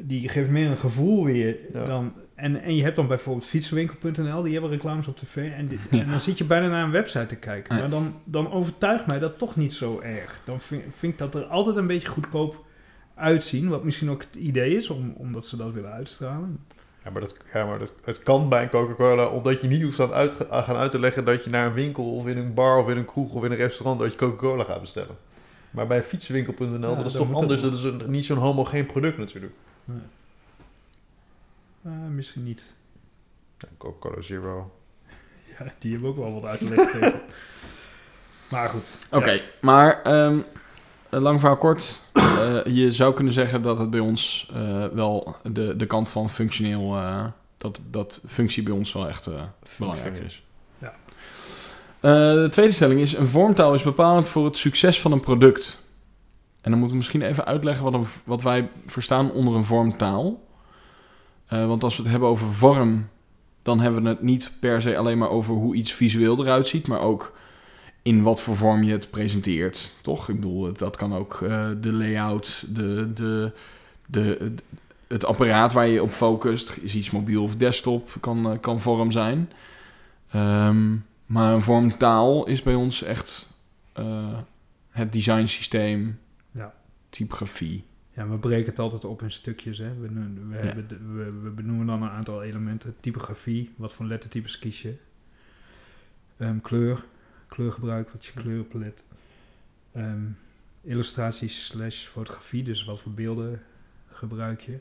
Die 0.00 0.28
geven 0.28 0.52
meer 0.52 0.70
een 0.70 0.76
gevoel 0.76 1.24
weer 1.24 1.56
Ja. 1.72 1.84
dan. 1.84 2.12
En, 2.34 2.62
en 2.62 2.76
je 2.76 2.82
hebt 2.82 2.96
dan 2.96 3.06
bijvoorbeeld 3.06 3.46
fietsenwinkel.nl, 3.46 4.42
die 4.42 4.52
hebben 4.52 4.70
reclames 4.70 5.08
op 5.08 5.16
tv. 5.16 5.36
En, 5.56 5.66
die- 5.66 5.78
Ja. 5.90 6.00
en 6.02 6.10
dan 6.10 6.20
zit 6.20 6.38
je 6.38 6.44
bijna 6.44 6.68
naar 6.68 6.84
een 6.84 6.90
website 6.90 7.26
te 7.26 7.36
kijken. 7.36 7.74
Ja. 7.74 7.80
Maar 7.80 7.90
dan, 7.90 8.14
dan 8.24 8.52
overtuigt 8.52 9.06
mij 9.06 9.18
dat 9.18 9.38
toch 9.38 9.56
niet 9.56 9.74
zo 9.74 10.00
erg. 10.00 10.40
Dan 10.44 10.60
vind, 10.60 10.82
vind 10.90 11.12
ik 11.12 11.18
dat 11.18 11.34
er 11.34 11.44
altijd 11.44 11.76
een 11.76 11.86
beetje 11.86 12.08
goedkoop 12.08 12.64
uitzien. 13.20 13.68
Wat 13.68 13.84
misschien 13.84 14.10
ook 14.10 14.20
het 14.22 14.34
idee 14.34 14.76
is, 14.76 14.88
om, 14.88 15.14
omdat 15.16 15.46
ze 15.46 15.56
dat 15.56 15.72
willen 15.72 15.92
uitstralen. 15.92 16.64
Ja, 17.04 17.10
maar, 17.10 17.20
dat, 17.20 17.36
ja, 17.52 17.66
maar 17.66 17.78
dat, 17.78 17.92
het 18.04 18.22
kan 18.22 18.48
bij 18.48 18.62
een 18.62 18.68
Coca-Cola, 18.70 19.26
omdat 19.26 19.60
je 19.60 19.68
niet 19.68 19.82
hoeft 19.82 20.00
aan, 20.00 20.12
uit, 20.12 20.50
aan 20.50 20.62
gaan 20.62 20.76
uit 20.76 20.90
te 20.90 21.00
leggen 21.00 21.24
dat 21.24 21.44
je 21.44 21.50
naar 21.50 21.66
een 21.66 21.72
winkel 21.72 22.16
of 22.16 22.26
in 22.26 22.36
een 22.36 22.54
bar 22.54 22.78
of 22.78 22.88
in 22.88 22.96
een 22.96 23.04
kroeg 23.04 23.32
of 23.32 23.44
in 23.44 23.50
een 23.50 23.56
restaurant 23.56 24.00
dat 24.00 24.12
je 24.12 24.18
Coca-Cola 24.18 24.64
gaat 24.64 24.80
bestellen. 24.80 25.16
Maar 25.70 25.86
bij 25.86 26.02
fietsenwinkel.nl, 26.02 26.90
Ja, 26.90 26.96
dat 26.96 27.06
is 27.06 27.12
toch 27.12 27.34
anders. 27.34 27.60
Dat 27.60 27.72
is 27.72 27.82
een, 27.82 28.02
niet 28.06 28.24
zo'n 28.24 28.38
homogeen 28.38 28.86
product 28.86 29.18
natuurlijk. 29.18 29.52
Eh, 31.82 31.92
misschien 32.14 32.44
niet. 32.44 32.62
Ja, 33.58 33.68
Coca-Cola 33.78 34.20
Zero. 34.20 34.72
Ja, 35.58 35.72
die 35.78 35.92
hebben 35.92 36.10
ook 36.10 36.16
wel 36.16 36.40
wat 36.40 36.44
uit 36.50 36.58
te 36.58 36.68
leggen. 36.74 37.00
tegen. 37.00 37.20
Maar 38.50 38.68
goed. 38.68 38.90
Oké, 39.10 39.30
Ja. 39.30 39.40
maar 39.60 40.02
ehm, 40.02 40.38
lang 41.10 41.40
verhaal 41.40 41.56
kort. 41.56 42.00
Eh, 42.12 42.64
je 42.64 42.90
zou 42.92 43.14
kunnen 43.14 43.32
zeggen 43.32 43.62
dat 43.62 43.78
het 43.78 43.90
bij 43.90 44.00
ons 44.00 44.50
eh, 44.54 44.84
wel 44.92 45.36
de, 45.52 45.76
de 45.76 45.86
kant 45.86 46.08
van 46.08 46.30
functioneel... 46.30 46.96
eh, 46.96 47.24
dat, 47.58 47.80
dat 47.90 48.20
functie 48.26 48.62
bij 48.62 48.72
ons 48.72 48.92
wel 48.92 49.08
echt 49.08 49.26
eh, 49.26 49.42
belangrijk 49.78 50.16
is. 50.16 50.42
Ja. 50.78 50.92
Eh, 52.00 52.34
de 52.42 52.48
tweede 52.50 52.72
stelling 52.72 53.00
is... 53.00 53.16
Een 53.16 53.28
vormtaal 53.28 53.74
is 53.74 53.82
bepalend 53.82 54.28
voor 54.28 54.44
het 54.44 54.58
succes 54.58 55.00
van 55.00 55.12
een 55.12 55.20
product. 55.20 55.84
En 56.60 56.70
dan 56.70 56.78
moeten 56.80 56.90
we 56.90 56.96
misschien 56.96 57.22
even 57.22 57.44
uitleggen 57.44 57.84
wat, 57.84 57.94
een, 57.94 58.06
wat 58.24 58.42
wij 58.42 58.68
verstaan 58.86 59.32
onder 59.32 59.54
een 59.54 59.64
vormtaal. 59.64 60.40
Eh, 61.46 61.66
want 61.66 61.84
als 61.84 61.96
we 61.96 62.02
het 62.02 62.10
hebben 62.10 62.28
over 62.28 62.52
vorm... 62.52 63.08
dan 63.62 63.80
hebben 63.80 64.02
we 64.02 64.08
het 64.08 64.22
niet 64.22 64.52
per 64.60 64.82
se 64.82 64.96
alleen 64.96 65.18
maar 65.18 65.30
over 65.30 65.54
hoe 65.54 65.74
iets 65.74 65.92
visueel 65.92 66.40
eruit 66.40 66.66
ziet... 66.68 66.86
maar 66.86 67.00
ook 67.00 67.38
in 68.02 68.22
wat 68.22 68.42
voor 68.42 68.56
vorm 68.56 68.82
je 68.82 68.92
het 68.92 69.10
presenteert, 69.10 69.96
toch? 70.02 70.28
Ik 70.28 70.34
bedoel, 70.34 70.72
dat 70.72 70.96
kan 70.96 71.14
ook 71.14 71.40
eh, 71.42 71.70
de 71.80 71.92
layout, 71.92 72.64
de, 72.68 73.12
de, 73.14 73.52
de, 74.06 74.54
het 75.08 75.24
apparaat 75.24 75.72
waar 75.72 75.86
je 75.86 76.02
op 76.02 76.10
focust, 76.12 76.76
is 76.76 76.94
iets 76.94 77.10
mobiel 77.10 77.42
of 77.42 77.56
desktop, 77.56 78.10
kan, 78.20 78.50
eh, 78.52 78.60
kan 78.60 78.80
vorm 78.80 79.12
zijn. 79.12 79.50
Ehm, 80.30 80.96
maar 81.26 81.54
een 81.54 81.62
vormtaal 81.62 82.46
is 82.46 82.62
bij 82.62 82.74
ons 82.74 83.02
echt 83.02 83.48
eh, 83.92 84.38
het 84.90 85.12
designsysteem, 85.12 86.18
Ja. 86.50 86.74
typografie. 87.10 87.84
Ja, 88.14 88.28
we 88.28 88.36
breken 88.38 88.70
het 88.70 88.78
altijd 88.78 89.04
op 89.04 89.22
in 89.22 89.30
stukjes. 89.32 89.78
Hè. 89.78 89.94
We, 90.00 90.08
we, 90.48 90.56
Ja. 90.56 90.62
hebben 90.62 90.86
we, 91.16 91.40
we 91.42 91.50
benoemen 91.50 91.86
dan 91.86 92.02
een 92.02 92.08
aantal 92.10 92.42
elementen. 92.42 92.94
Typografie, 93.00 93.70
wat 93.76 93.92
voor 93.92 94.06
lettertypes 94.06 94.58
kies 94.58 94.82
je. 94.82 94.94
Ehm, 96.36 96.60
kleur, 96.60 97.04
kleurgebruik, 97.50 98.10
wat 98.10 98.20
is 98.20 98.26
je 98.34 98.40
kleurpalet. 98.40 99.04
Ehm 99.92 100.18
illustraties 100.82 101.66
slash 101.66 102.06
fotografie, 102.06 102.62
dus 102.62 102.84
wat 102.84 103.00
voor 103.00 103.12
beelden 103.12 103.62
gebruik 104.12 104.60
je. 104.60 104.78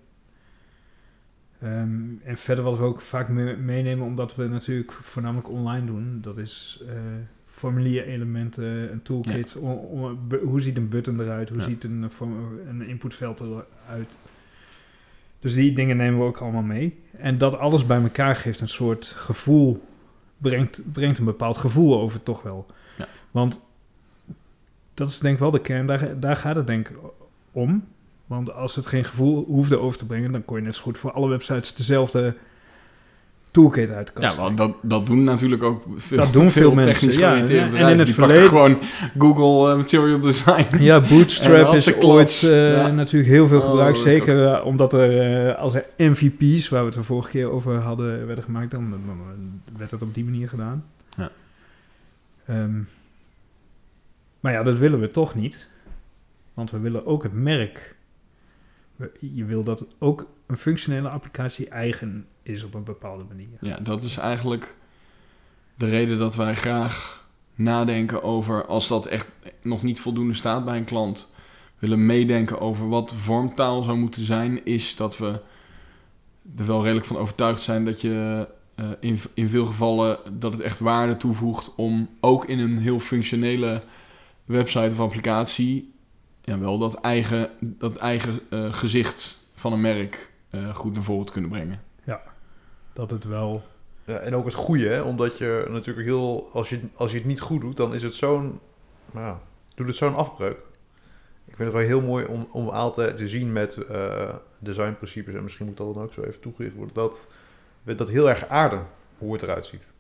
Ehm, 1.62 2.00
en 2.24 2.38
verder 2.38 2.64
wat 2.64 2.78
we 2.78 2.84
ook 2.84 3.02
vaak 3.02 3.30
me- 3.30 3.56
meenemen, 3.58 4.06
omdat 4.06 4.36
we 4.36 4.48
natuurlijk 4.48 4.92
voornamelijk 4.92 5.50
online 5.50 5.86
doen, 5.86 6.18
dat 6.22 6.38
is 6.38 6.84
eh 6.88 6.94
formulierelementen, 7.46 8.92
een 8.92 9.02
toolkit. 9.02 9.54
hoe 10.44 10.62
ziet 10.62 10.78
een 10.78 10.90
button 10.90 11.20
eruit? 11.22 11.50
Hoe 11.50 11.58
Ja. 11.58 11.64
ziet 11.64 11.84
een, 11.84 12.04
eh, 12.20 12.28
een 12.68 12.82
inputveld 12.82 13.40
eruit? 13.40 14.18
Dus 15.40 15.54
die 15.54 15.74
dingen 15.74 15.98
nemen 15.98 16.20
we 16.20 16.26
ook 16.26 16.38
allemaal 16.38 16.62
mee. 16.62 17.00
En 17.18 17.38
dat 17.38 17.58
alles 17.58 17.86
bij 17.86 18.02
elkaar 18.02 18.36
geeft 18.36 18.60
een 18.62 18.70
soort 18.70 19.06
gevoel, 19.06 19.84
brengt, 20.40 20.82
brengt 20.92 21.20
een 21.20 21.26
bepaald 21.26 21.58
gevoel 21.58 22.00
over 22.00 22.24
toch 22.24 22.42
wel. 22.42 22.66
Ja. 22.98 23.08
Want 23.32 23.60
dat 24.94 25.10
is 25.10 25.20
denk 25.20 25.34
ik 25.34 25.40
wel 25.40 25.52
de 25.52 25.62
kern, 25.62 25.88
daar, 25.88 26.20
daar 26.20 26.36
gaat 26.36 26.56
het 26.56 26.68
denk 26.68 26.90
ik 26.90 26.98
om. 27.52 27.88
Want 28.26 28.54
als 28.54 28.76
het 28.76 28.86
geen 28.86 29.06
gevoel 29.06 29.46
hoefde 29.46 29.80
over 29.80 30.00
te 30.00 30.06
brengen, 30.06 30.32
dan 30.32 30.46
kon 30.46 30.58
je 30.58 30.64
net 30.64 30.76
zo 30.76 30.82
goed 30.82 30.98
voor 30.98 31.12
alle 31.12 31.30
websites 31.30 31.76
dezelfde 31.76 32.36
toolkit 33.52 33.92
uit 33.92 34.12
de 34.14 34.22
Ja, 34.22 34.36
want 34.36 34.58
dat, 34.58 34.72
dat 34.82 35.06
doen 35.06 35.24
natuurlijk 35.24 35.64
ook 35.64 35.84
veel, 35.98 36.18
Dat 36.18 36.34
doen 36.34 36.50
veel 36.50 36.74
mensen, 36.74 36.94
technisch 36.94 37.16
ja. 37.16 37.36
En 37.36 37.90
in 37.90 38.00
het 38.00 38.16
pakken 38.16 38.48
gewoon 38.48 38.80
Google 39.18 39.72
eh, 39.72 39.78
Material 39.78 40.20
Design. 40.20 40.84
Ja, 40.84 41.02
Bootstrap 41.10 41.74
is 41.74 41.96
ooit 41.96 42.42
eh, 42.44 42.74
ja. 42.74 42.88
natuurlijk 42.88 43.32
heel 43.32 43.48
veel 43.48 43.62
Oh, 43.62 43.66
gebruikt. 43.66 43.96
dat 43.96 44.04
Zeker 44.04 44.54
eh, 44.54 44.66
omdat 44.66 44.94
er 44.94 45.56
als 45.56 45.76
er 45.76 45.86
MVP's, 45.98 46.70
waar 46.70 46.80
we 46.80 46.86
het 46.86 46.96
de 46.96 47.04
vorige 47.04 47.30
keer 47.30 47.52
over 47.52 47.76
hadden, 47.76 48.26
werden 48.26 48.44
gemaakt, 48.44 48.72
dan, 48.72 48.94
werd 49.78 49.92
het 49.92 50.02
op 50.02 50.14
die 50.14 50.24
manier 50.24 50.50
gedaan. 50.50 50.86
Ja. 51.18 51.30
Ehm, 52.46 52.80
maar 54.40 54.54
ja, 54.54 54.64
dat 54.64 54.78
willen 54.78 55.00
we 55.00 55.12
toch 55.12 55.36
niet. 55.36 55.68
Want 56.54 56.72
we 56.72 56.80
willen 56.80 57.06
ook 57.06 57.24
het 57.24 57.34
merk. 57.34 57.96
Je 59.20 59.46
wil 59.46 59.64
dat 59.64 59.86
ook 60.00 60.28
een 60.48 60.58
functionele 60.58 61.10
applicatie 61.10 61.70
eigen 61.70 62.26
is 62.50 62.64
op 62.64 62.74
een 62.74 62.84
bepaalde 62.84 63.24
manier. 63.24 63.58
Ja, 63.62 63.78
dat 63.78 64.04
is 64.04 64.18
eigenlijk 64.18 64.76
de 65.76 65.90
reden 65.90 66.18
dat 66.18 66.36
wij 66.36 66.56
graag 66.56 67.28
nadenken 67.56 68.24
over, 68.24 68.66
als 68.66 68.88
dat 68.88 69.06
echt 69.06 69.30
nog 69.62 69.84
niet 69.84 70.00
voldoende 70.00 70.34
staat 70.34 70.66
bij 70.66 70.78
een 70.78 70.84
klant, 70.84 71.34
willen 71.80 72.06
meedenken 72.06 72.62
over 72.62 72.90
wat 72.90 73.14
vormtaal 73.14 73.84
zou 73.84 73.98
moeten 73.98 74.26
zijn, 74.26 74.66
is 74.66 74.96
dat 74.96 75.18
we 75.18 75.42
er 76.58 76.66
wel 76.66 76.82
redelijk 76.82 77.06
van 77.06 77.18
overtuigd 77.18 77.62
zijn 77.62 77.86
dat 77.86 78.02
je 78.02 78.48
eh, 78.76 78.86
in, 79.00 79.20
in 79.34 79.48
veel 79.48 79.66
gevallen 79.66 80.20
dat 80.40 80.52
het 80.52 80.62
echt 80.62 80.80
waarde 80.80 81.18
toevoegt 81.18 81.76
om 81.76 82.10
ook 82.20 82.46
in 82.46 82.60
een 82.60 82.78
heel 82.78 83.00
functionele 83.00 83.82
website 84.46 84.92
of 84.92 85.00
applicatie 85.00 85.94
ja, 86.42 86.60
wel 86.60 86.78
dat 86.78 86.94
eigen, 86.94 87.50
dat 87.60 87.96
eigen 87.96 88.40
eh, 88.50 88.74
gezicht 88.74 89.48
van 89.54 89.74
een 89.74 89.82
merk 89.82 90.32
eh, 90.50 90.76
goed 90.76 90.94
naar 90.94 91.04
voren 91.04 91.26
te 91.26 91.32
kunnen 91.32 91.50
brengen. 91.50 91.82
Dat 93.00 93.12
het 93.12 93.24
wel... 93.24 93.64
Ja, 94.04 94.18
en 94.18 94.36
ook 94.36 94.46
het 94.46 94.54
goede, 94.54 94.88
hè? 94.88 95.02
omdat 95.02 95.38
je 95.38 95.66
natuurlijk 95.70 96.08
heel, 96.08 96.50
als 96.54 96.70
je, 96.70 96.80
als 96.96 97.12
je 97.12 97.18
het 97.18 97.26
niet 97.28 97.40
goed 97.40 97.62
doet, 97.62 97.78
dan 97.78 97.94
is 97.94 98.04
het 98.04 98.14
zo'n, 98.14 98.60
nou, 99.12 99.26
ja, 99.26 99.42
doet 99.76 99.88
het 99.88 99.96
zo'n 99.96 100.16
afbreuk. 100.16 100.58
Ik 101.46 101.56
vind 101.56 101.58
het 101.58 101.72
wel 101.78 101.88
heel 101.88 102.02
mooi 102.02 102.26
om, 102.26 102.48
om 102.52 102.70
altijd 102.70 103.18
te 103.18 103.28
zien 103.28 103.54
met 103.54 103.78
eh, 103.78 104.36
designprincipes, 104.60 105.34
en 105.34 105.44
misschien 105.44 105.66
moet 105.66 105.78
dat 105.78 105.94
dan 105.94 106.04
ook 106.04 106.14
zo 106.14 106.22
even 106.22 106.40
toegericht 106.40 106.76
worden, 106.76 106.96
dat 106.96 107.28
we 107.84 107.96
dat 107.96 108.10
heel 108.10 108.30
erg 108.30 108.48
aarden, 108.48 108.88
hoe 109.18 109.34
het 109.34 109.42
eruit 109.42 109.66
ziet. 109.66 109.94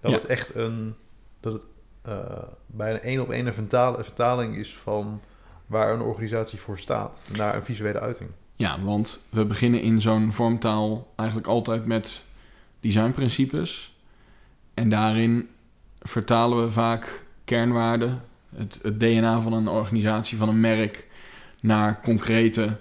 Dat 0.00 0.10
Ja. 0.10 0.16
het 0.16 0.26
echt 0.26 0.54
een, 0.54 0.94
dat 1.40 1.52
het 1.52 1.62
eh, 2.02 2.42
bijna 2.66 2.98
één 2.98 3.20
op 3.20 3.30
één 3.30 3.46
een 3.46 3.54
vertaling 4.04 4.56
is 4.56 4.76
van 4.76 5.20
waar 5.66 5.92
een 5.92 6.02
organisatie 6.02 6.60
voor 6.60 6.78
staat, 6.78 7.24
naar 7.36 7.54
een 7.54 7.64
visuele 7.64 8.00
uiting. 8.00 8.30
Ja, 8.56 8.80
want 8.80 9.24
we 9.30 9.44
beginnen 9.44 9.82
in 9.82 10.00
zo'n 10.00 10.32
vormtaal 10.32 11.12
eigenlijk 11.16 11.48
altijd 11.48 11.86
met 11.86 12.26
designprincipes. 12.80 13.94
en 14.74 14.88
daarin 14.88 15.48
vertalen 16.00 16.64
we 16.64 16.70
vaak 16.70 17.24
kernwaarden, 17.44 18.22
het, 18.54 18.78
het 18.82 19.00
DNA 19.00 19.40
van 19.40 19.52
een 19.52 19.68
organisatie, 19.68 20.38
van 20.38 20.48
een 20.48 20.60
merk, 20.60 21.06
naar 21.60 22.00
concrete 22.00 22.76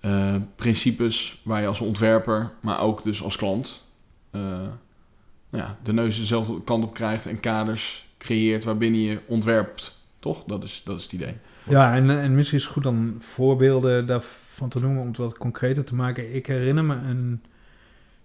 eh, 0.00 0.34
principes 0.56 1.40
waar 1.44 1.60
je 1.60 1.66
als 1.66 1.80
ontwerper, 1.80 2.52
maar 2.60 2.80
ook 2.80 3.04
dus 3.04 3.22
als 3.22 3.36
klant, 3.36 3.84
eh, 4.30 4.40
nou 5.50 5.64
ja, 5.64 5.78
de 5.82 5.92
neus 5.92 6.18
dezelfde 6.18 6.62
kant 6.64 6.84
op 6.84 6.94
krijgt 6.94 7.26
en 7.26 7.40
kaders 7.40 8.06
creëert 8.18 8.64
waarbinnen 8.64 9.00
je 9.00 9.20
ontwerpt. 9.26 9.98
Toch? 10.18 10.44
Dat 10.44 10.62
is, 10.62 10.82
dat 10.84 10.96
is 10.96 11.02
het 11.02 11.12
idee. 11.12 11.34
Ja, 11.68 11.94
en, 11.94 12.10
en 12.10 12.34
misschien 12.34 12.58
is 12.58 12.64
het 12.64 12.72
goed 12.72 12.86
om 12.86 13.16
voorbeelden 13.18 14.06
daarvan 14.06 14.68
te 14.68 14.80
noemen 14.80 15.00
om 15.00 15.08
het 15.08 15.16
wat 15.16 15.38
concreter 15.38 15.84
te 15.84 15.94
maken. 15.94 16.34
Ik 16.34 16.46
herinner 16.46 16.84
me 16.84 16.94
een 16.94 17.42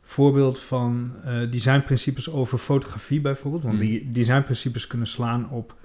voorbeeld 0.02 0.60
van 0.60 1.12
eh, 1.24 1.52
designprincipes 1.52 2.30
over 2.30 2.58
fotografie 2.58 3.22
bijvoorbeeld. 3.22 3.64
Want 3.64 3.78
Hmm. 3.80 3.88
die 3.88 4.12
designprincipes 4.12 4.88
kunnen 4.88 5.08
slaan 5.08 5.50
op 5.50 5.76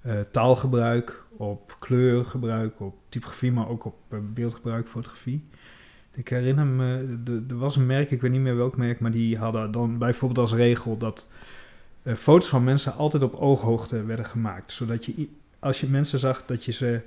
eh, 0.00 0.20
taalgebruik, 0.30 1.22
op 1.36 1.76
kleurgebruik, 1.78 2.80
op 2.80 2.96
typografie, 3.08 3.52
maar 3.52 3.68
ook 3.68 3.84
op 3.84 3.96
eh, 4.08 4.18
beeldgebruik, 4.34 4.88
fotografie. 4.88 5.44
Ik 6.12 6.28
herinner 6.28 6.66
me, 6.66 7.18
er 7.48 7.56
was 7.56 7.76
een 7.76 7.86
merk, 7.86 8.10
ik 8.10 8.20
weet 8.20 8.30
niet 8.30 8.40
meer 8.40 8.56
welk 8.56 8.76
merk, 8.76 9.00
maar 9.00 9.10
die 9.10 9.38
hadden 9.38 9.70
dan 9.70 9.98
bijvoorbeeld 9.98 10.40
als 10.40 10.54
regel 10.54 10.96
dat 10.96 11.28
foto's 12.16 12.48
van 12.48 12.64
mensen 12.64 12.94
altijd 12.94 13.22
op 13.22 13.34
ooghoogte 13.34 14.04
werden 14.04 14.24
gemaakt. 14.24 14.72
Zodat 14.72 15.04
je, 15.04 15.28
als 15.64 15.80
je 15.80 15.86
mensen 15.86 16.18
zag, 16.18 16.44
dat 16.46 16.64
je 16.64 16.72
ze 16.72 17.00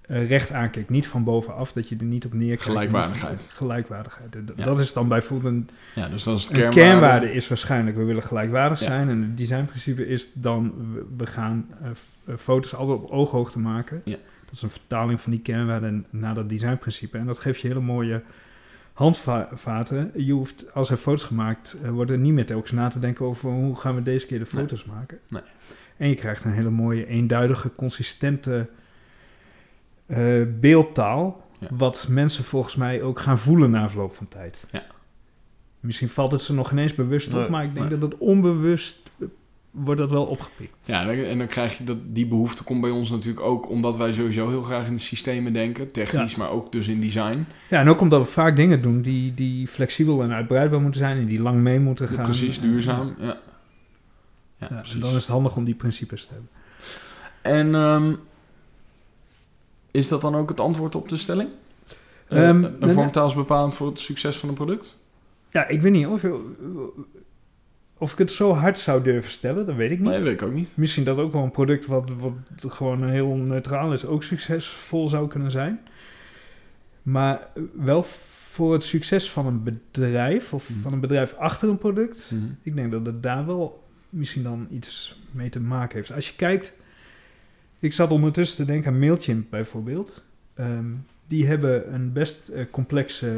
eh, 0.00 0.28
recht 0.28 0.52
aankeek. 0.52 0.88
Niet 0.88 1.06
van 1.06 1.24
bovenaf, 1.24 1.72
dat 1.72 1.88
je 1.88 1.96
er 1.96 2.04
niet 2.04 2.24
op 2.24 2.32
neerkijkt. 2.32 2.62
Gelijkwaardigheid. 2.62 3.48
Gelijkwaardigheid. 3.52 4.32
D- 4.32 4.52
Ja. 4.56 4.64
Dat 4.64 4.78
is 4.78 4.92
dan 4.92 5.08
bijvoorbeeld 5.08 5.52
een, 5.54 5.68
Ja, 5.94 6.08
dus 6.08 6.22
dat 6.22 6.38
is 6.38 6.46
kernwaarde. 6.46 6.80
kernwaarde 6.80 7.32
is 7.32 7.48
waarschijnlijk, 7.48 7.96
we 7.96 8.04
willen 8.04 8.22
gelijkwaardig 8.22 8.80
Ja. 8.80 8.86
zijn. 8.86 9.08
En 9.08 9.22
het 9.22 9.36
designprincipe 9.36 10.06
is 10.08 10.28
dan, 10.32 10.74
we, 11.16 11.26
gaan 11.26 11.66
eh, 11.82 11.90
eh, 12.24 12.34
foto's 12.38 12.74
altijd 12.74 12.98
op 12.98 13.10
ooghoogte 13.10 13.58
maken. 13.58 14.00
Ja. 14.04 14.16
Dat 14.44 14.54
is 14.54 14.62
een 14.62 14.70
vertaling 14.70 15.20
van 15.20 15.30
die 15.32 15.40
kernwaarden 15.40 16.06
naar 16.10 16.34
dat 16.34 16.48
designprincipe. 16.48 17.18
En 17.18 17.26
dat 17.26 17.38
geeft 17.38 17.60
je 17.60 17.68
hele 17.68 17.80
mooie 17.80 18.22
handvaten. 18.92 20.10
Je 20.14 20.32
hoeft, 20.32 20.74
als 20.74 20.90
er 20.90 20.96
foto's 20.96 21.24
gemaakt 21.24 21.76
worden, 21.90 22.20
niet 22.22 22.32
meer 22.32 22.46
telkens 22.46 22.72
na 22.72 22.88
te 22.88 22.98
denken 22.98 23.24
over 23.26 23.50
hoe 23.50 23.76
gaan 23.76 23.94
we 23.94 24.02
deze 24.02 24.26
keer 24.26 24.38
de 24.38 24.46
Nee. 24.52 24.62
foto's 24.62 24.84
maken. 24.84 25.18
Nee. 25.28 25.42
En 25.96 26.08
je 26.08 26.14
krijgt 26.14 26.44
een 26.44 26.52
hele 26.52 26.70
mooie, 26.70 27.06
eenduidige, 27.06 27.70
consistente 27.76 28.68
eh, 30.06 30.18
beeldtaal. 30.60 31.44
Ja. 31.58 31.68
Wat 31.70 32.06
mensen 32.10 32.44
volgens 32.44 32.76
mij 32.76 33.02
ook 33.02 33.18
gaan 33.18 33.38
voelen 33.38 33.70
na 33.70 33.88
verloop 33.88 34.14
van 34.14 34.28
tijd. 34.28 34.64
Ja. 34.70 34.82
Misschien 35.80 36.08
valt 36.08 36.32
het 36.32 36.42
ze 36.42 36.54
nog 36.54 36.72
ineens 36.72 36.94
bewust 36.94 37.28
op, 37.32 37.34
Nee, 37.40 37.48
maar 37.50 37.64
ik 37.64 37.74
denk 37.74 37.88
nee. 37.90 37.98
dat 37.98 38.10
het 38.10 38.20
onbewust 38.20 39.10
eh, 39.20 39.26
wordt 39.70 40.00
dat 40.00 40.10
wel 40.10 40.24
opgepikt. 40.24 40.76
Ja, 40.84 41.00
en 41.00 41.06
dan- 41.06 41.24
en 41.26 41.38
dan 41.38 41.46
krijg 41.46 41.78
je 41.78 41.84
dat, 41.84 41.96
die 42.06 42.26
behoefte 42.26 42.64
komt 42.64 42.80
bij 42.80 42.90
ons 42.90 43.10
natuurlijk 43.10 43.44
ook 43.46 43.68
omdat 43.68 43.96
wij 43.96 44.12
sowieso 44.12 44.48
heel 44.48 44.62
graag 44.62 44.86
in 44.86 44.92
de 44.92 44.98
systemen 44.98 45.52
denken, 45.52 45.92
technisch, 45.92 46.36
maar 46.36 46.50
ook 46.50 46.72
dus 46.72 46.88
in 46.88 47.00
design. 47.00 47.44
Ja, 47.68 47.80
en 47.80 47.88
ook 47.88 48.00
omdat 48.00 48.20
we 48.20 48.26
vaak 48.26 48.56
dingen 48.56 48.82
doen 48.82 49.02
die, 49.02 49.34
die 49.34 49.66
flexibel 49.68 50.22
en 50.22 50.32
uitbreidbaar 50.32 50.80
moeten 50.80 51.00
zijn 51.00 51.16
en 51.18 51.26
die 51.26 51.40
lang 51.42 51.60
mee 51.60 51.80
moeten 51.80 52.08
gaan. 52.08 52.24
Precies, 52.24 52.60
duurzaam. 52.60 53.14
Ja, 53.18 53.38
ja, 54.58 54.66
Ja, 54.70 54.82
en 54.92 55.00
dan 55.00 55.08
is 55.14 55.22
het 55.22 55.26
handig 55.26 55.56
om 55.56 55.64
die 55.64 55.74
principes 55.74 56.26
te 56.26 56.32
hebben. 56.32 56.50
En 57.42 57.74
ehm, 57.74 58.14
is 59.90 60.08
dat 60.08 60.20
dan 60.20 60.34
ook 60.36 60.48
het 60.48 60.60
antwoord 60.60 60.94
op 60.94 61.08
de 61.08 61.16
stelling? 61.16 61.48
Eh, 62.28 62.48
Ehm, 62.48 62.64
een 62.80 62.92
vormtaal 62.92 63.26
is 63.26 63.34
bepalend 63.34 63.74
voor 63.74 63.86
het 63.86 63.98
succes 63.98 64.36
van 64.36 64.48
een 64.48 64.54
product? 64.54 64.98
Ja, 65.50 65.66
ik 65.68 65.80
weet 65.82 65.92
niet 65.92 66.06
of, 66.06 66.24
of 67.98 68.12
ik 68.12 68.18
het 68.18 68.30
zo 68.32 68.52
hard 68.54 68.78
zou 68.78 69.02
durven 69.02 69.30
stellen, 69.30 69.66
dat 69.66 69.74
weet 69.74 69.90
ik 69.90 69.98
niet. 70.00 70.08
Nee, 70.08 70.20
weet 70.22 70.40
ik 70.40 70.42
ook 70.48 70.52
niet. 70.52 70.70
Misschien 70.76 71.04
dat 71.04 71.18
ook 71.18 71.32
wel 71.32 71.42
een 71.42 71.50
product 71.50 71.86
wat, 71.86 72.10
wat 72.18 72.72
gewoon 72.72 73.08
heel 73.08 73.34
neutraal 73.34 73.92
is, 73.92 74.04
ook 74.04 74.22
succesvol 74.22 75.08
zou 75.08 75.28
kunnen 75.28 75.50
zijn. 75.50 75.80
Maar 77.02 77.48
wel 77.74 78.02
voor 78.02 78.72
het 78.72 78.82
succes 78.82 79.30
van 79.30 79.46
een 79.46 79.62
bedrijf 79.62 80.52
of 80.54 80.70
Mhm. 80.70 80.78
van 80.78 80.92
een 80.92 81.00
bedrijf 81.00 81.34
achter 81.34 81.68
een 81.68 81.78
product. 81.78 82.30
Mhm. 82.34 82.44
Ik 82.62 82.74
denk 82.74 82.90
dat 82.92 83.06
het 83.06 83.22
daar 83.22 83.46
wel 83.46 83.84
misschien 84.16 84.42
dan 84.42 84.66
iets 84.70 85.20
mee 85.30 85.48
te 85.48 85.60
maken 85.60 85.96
heeft. 85.96 86.12
Als 86.12 86.28
je 86.28 86.34
kijkt, 86.36 86.72
ik 87.78 87.92
zat 87.92 88.10
ondertussen 88.10 88.64
te 88.66 88.72
denken 88.72 88.92
aan 88.92 88.98
Mailchimp 88.98 89.50
bijvoorbeeld. 89.50 90.24
Ehm, 90.54 90.84
die 91.28 91.46
hebben 91.46 91.94
een 91.94 92.12
best 92.12 92.48
eh, 92.48 92.64
complexe 92.70 93.32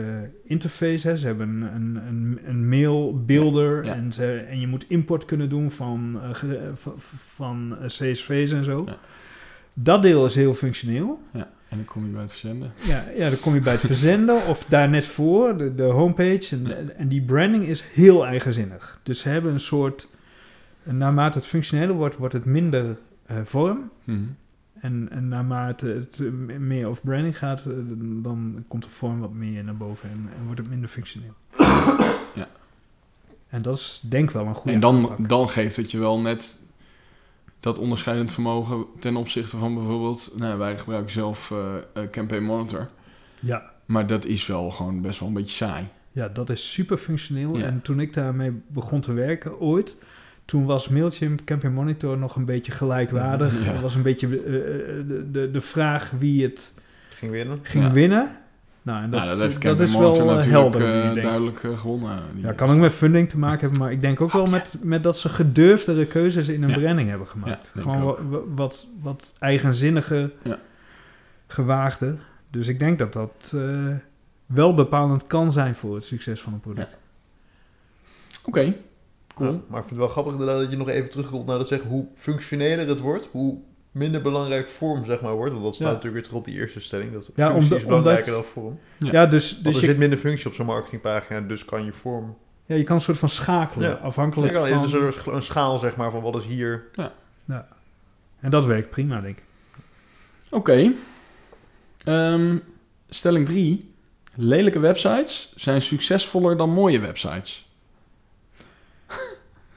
interface. 0.45 1.09
Hè. 1.09 1.17
Ze 1.17 1.27
hebben 1.27 1.49
een, 1.49 1.75
een, 1.75 1.97
een, 2.09 2.39
een 2.45 2.69
mailbuilder 2.69 3.85
Ja. 3.85 3.95
En, 3.95 4.13
ze, 4.13 4.37
en 4.37 4.61
je 4.61 4.67
moet 4.67 4.85
import 4.89 5.25
kunnen 5.25 5.49
doen 5.49 5.71
van, 5.71 6.19
eh, 6.23 6.35
ge- 6.35 6.71
van, 7.17 7.77
eh, 7.81 7.87
CSV's 7.87 8.51
en 8.53 8.65
zo. 8.65 8.83
Ja. 8.87 8.97
Dat 9.75 10.03
deel 10.03 10.27
is 10.27 10.35
heel 10.35 10.55
functioneel. 10.55 11.21
Ja, 11.33 11.49
en 11.69 11.77
dan 11.77 11.85
kom 11.85 12.05
je 12.05 12.11
bij 12.11 12.21
het 12.23 12.31
verzenden. 12.31 12.73
Ja, 12.87 13.05
ja, 13.17 13.29
dan 13.31 13.39
kom 13.41 13.55
je 13.55 13.61
bij 13.61 13.73
het 13.73 13.83
verzenden 13.87 14.47
of 14.47 14.65
daar 14.65 14.89
net 14.89 15.05
voor, 15.07 15.57
de, 15.59 15.75
de 15.75 15.83
homepage. 15.83 16.57
En, 16.57 16.97
en 16.99 17.09
die 17.09 17.23
branding 17.23 17.65
is 17.65 17.83
heel 17.95 18.27
eigenzinnig. 18.27 19.01
Dus 19.03 19.21
ze 19.21 19.29
hebben 19.29 19.53
een 19.53 19.61
soort, 19.61 20.09
naarmate 20.97 21.39
het 21.39 21.47
functioneler 21.47 21.95
wordt, 21.95 22.17
wordt 22.17 22.35
het 22.35 22.45
minder 22.45 22.99
eh, 23.27 23.37
vorm. 23.45 23.91
Mhm. 24.05 24.19
En, 24.81 25.09
en 25.11 25.29
naarmate 25.29 25.87
het 25.87 26.21
meer 26.59 26.87
over 26.87 27.03
branding 27.03 27.39
gaat, 27.39 27.61
eh, 27.61 27.67
dan 28.23 28.65
komt 28.69 28.83
de 28.83 28.91
vorm 28.91 29.21
wat 29.21 29.33
meer 29.33 29.65
naar 29.65 29.77
boven 29.77 30.11
en, 30.11 30.31
en 30.39 30.45
wordt 30.45 30.61
het 30.61 30.71
minder 30.71 30.89
functioneel. 30.89 31.35
Ja. 32.35 32.49
En 33.49 33.63
dat 33.63 33.77
is 33.77 34.01
denk 34.09 34.25
ik 34.25 34.31
wel 34.31 34.47
een 34.47 34.55
goede 34.55 34.73
En 34.73 34.81
dan, 34.81 34.97
aanpak. 34.97 35.29
dan 35.29 35.49
geeft 35.49 35.77
het 35.77 35.91
je 35.91 35.99
wel 35.99 36.21
net 36.21 36.61
dat 37.61 37.79
onderscheidend 37.79 38.33
vermogen 38.33 38.85
ten 38.99 39.17
opzichte 39.17 39.57
van 39.57 39.75
bijvoorbeeld... 39.75 40.33
Nou, 40.37 40.59
wij 40.59 40.79
gebruiken 40.79 41.13
zelf 41.13 41.51
eh, 41.51 42.03
Campaign 42.11 42.45
Monitor. 42.45 42.89
Ja, 43.41 43.71
Maar 43.85 44.07
dat 44.07 44.25
is 44.25 44.47
wel 44.47 44.71
gewoon 44.71 45.01
best 45.01 45.19
wel 45.19 45.29
een 45.29 45.35
beetje 45.35 45.67
saai. 45.67 45.89
Ja, 46.13 46.29
dat 46.29 46.51
is 46.51 46.73
super 46.73 46.99
functioneel. 46.99 47.57
Ja. 47.57 47.65
En 47.65 47.83
toen 47.83 48.01
ik 48.01 48.13
daarmee 48.13 48.53
begon 48.67 49.01
te 49.01 49.13
werken 49.13 49.61
ooit, 49.61 49.97
toen 50.49 50.65
was 50.65 50.89
Mailchimp 50.89 51.45
Campaign 51.45 51.75
Monitor 51.75 52.19
nog 52.19 52.37
een 52.37 52.45
beetje 52.45 52.73
gelijkwaardig. 52.73 53.65
Ja. 53.65 53.73
Er 53.75 53.81
was 53.81 53.95
een 53.95 54.03
beetje 54.03 54.27
eh, 54.27 54.35
eh, 54.35 55.07
de, 55.09 55.29
de, 55.31 55.51
de 55.51 55.61
vraag 55.61 56.11
wie 56.19 56.43
het 56.43 56.75
Ging 57.09 57.33
winnen. 57.33 57.59
ging 57.63 57.85
Ja. 57.85 57.93
winnen. 57.93 58.37
Nou, 58.83 59.03
en 59.03 59.11
dat, 59.11 59.21
nou, 59.21 59.33
dat 59.33 59.41
heeft 59.41 59.63
dat 59.63 59.81
is 59.81 59.97
wel 59.97 60.13
eh, 60.21 60.25
natuurlijk 60.37 60.75
helder. 60.75 61.23
duidelijk 61.23 61.61
gewonnen. 61.77 62.23
Ja, 62.35 62.53
kan 62.53 62.71
ook 62.71 62.77
met 62.77 62.93
funding 62.93 63.29
te 63.29 63.39
maken 63.39 63.61
hebben, 63.61 63.79
maar 63.79 63.93
ik 63.93 64.01
denk 64.01 64.21
ook 64.21 64.33
wel 64.33 64.47
met, 64.47 64.75
met 64.83 65.03
dat 65.03 65.19
ze 65.19 65.29
gedurfdere 65.29 66.07
keuzes 66.07 66.49
in 66.49 66.63
een 66.63 66.69
Ja. 66.69 66.79
branding 66.79 67.09
hebben 67.09 67.27
gemaakt. 67.27 67.73
Gewoon 67.79 68.17
wat, 68.55 68.87
wat 69.03 69.37
eigenzinnige, 69.39 70.31
Ja. 70.43 70.59
gewaagde. 71.47 72.15
Dus 72.51 72.69
ik 72.69 72.79
denk 72.79 72.99
dat 72.99 73.13
dat 73.13 73.53
eh, 73.55 73.61
wel 74.47 74.75
bepalend 74.75 75.27
kan 75.27 75.53
zijn 75.53 75.75
voor 75.75 75.95
het 75.95 76.05
succes 76.05 76.41
van 76.41 76.53
een 76.53 76.61
product. 76.61 76.97
Oké, 78.45 78.75
cool. 79.39 79.53
Ja, 79.53 79.59
maar 79.69 79.81
ik 79.81 79.87
vind 79.87 79.91
het 79.91 79.99
wel 79.99 80.09
grappig 80.09 80.33
inderdaad 80.33 80.59
dat 80.61 80.71
je 80.71 80.77
nog 80.77 80.89
even 80.89 81.11
terugkomt 81.11 81.47
naar 81.47 81.59
dat 81.59 81.69
zeggen 81.69 81.89
hoe 81.91 82.07
functioneler 82.17 82.89
het 82.89 83.01
wordt, 83.01 83.29
hoe 83.33 83.59
minder 83.91 84.23
belangrijk 84.23 84.69
vorm 84.69 85.05
zeg 85.05 85.21
maar 85.21 85.35
wordt. 85.35 85.53
Want 85.53 85.65
dat 85.65 85.75
staat 85.75 85.87
Ja. 85.87 85.93
natuurlijk 85.95 86.15
weer 86.15 86.25
terug 86.31 86.39
op 86.39 86.45
die 86.53 86.61
eerste 86.61 86.81
stelling. 86.81 87.13
Dat 87.13 87.27
Ja, 87.35 87.45
functie 87.47 87.63
omdat- 87.63 87.79
is 87.79 87.85
belangrijker 87.85 88.27
omdat- 88.37 88.55
dan 88.55 88.63
vorm. 88.63 88.79
Ja. 88.99 89.13
Ja, 89.13 89.27
dus, 89.27 89.53
Want 89.53 89.65
dus 89.65 89.75
er 89.77 89.81
je, 89.81 89.87
zit 89.89 89.99
minder 89.99 90.19
functie 90.19 90.47
op 90.49 90.55
zo'n 90.55 90.67
marketingpagina, 90.67 91.41
dus 91.41 91.65
kan 91.65 91.85
je 91.85 91.93
vorm... 91.93 92.37
ja, 92.67 92.75
je 92.75 92.83
kan 92.83 92.95
een 92.97 93.03
soort 93.03 93.19
van 93.19 93.29
schakelen, 93.29 93.89
Ja. 93.89 93.95
afhankelijk 93.95 94.53
Ja, 94.53 94.67
van... 94.67 94.79
het 94.81 94.85
is 94.87 95.25
een, 95.27 95.43
schaal 95.43 95.79
zeg 95.79 95.97
maar 95.97 96.11
van 96.11 96.23
wat 96.23 96.37
is 96.37 96.47
hier. 96.47 96.85
En 98.41 98.51
dat 98.51 98.65
werkt 98.67 98.91
prima, 98.91 99.21
denk 99.21 99.37
ik. 99.39 99.45
Oké. 100.51 100.93
Ehm, 102.05 102.57
stelling 103.09 103.47
3. 103.47 103.95
Lelijke 104.35 104.79
websites 104.79 105.53
zijn 105.57 105.81
succesvoller 105.83 106.57
dan 106.57 106.71
mooie 106.71 107.01
websites. 107.01 107.68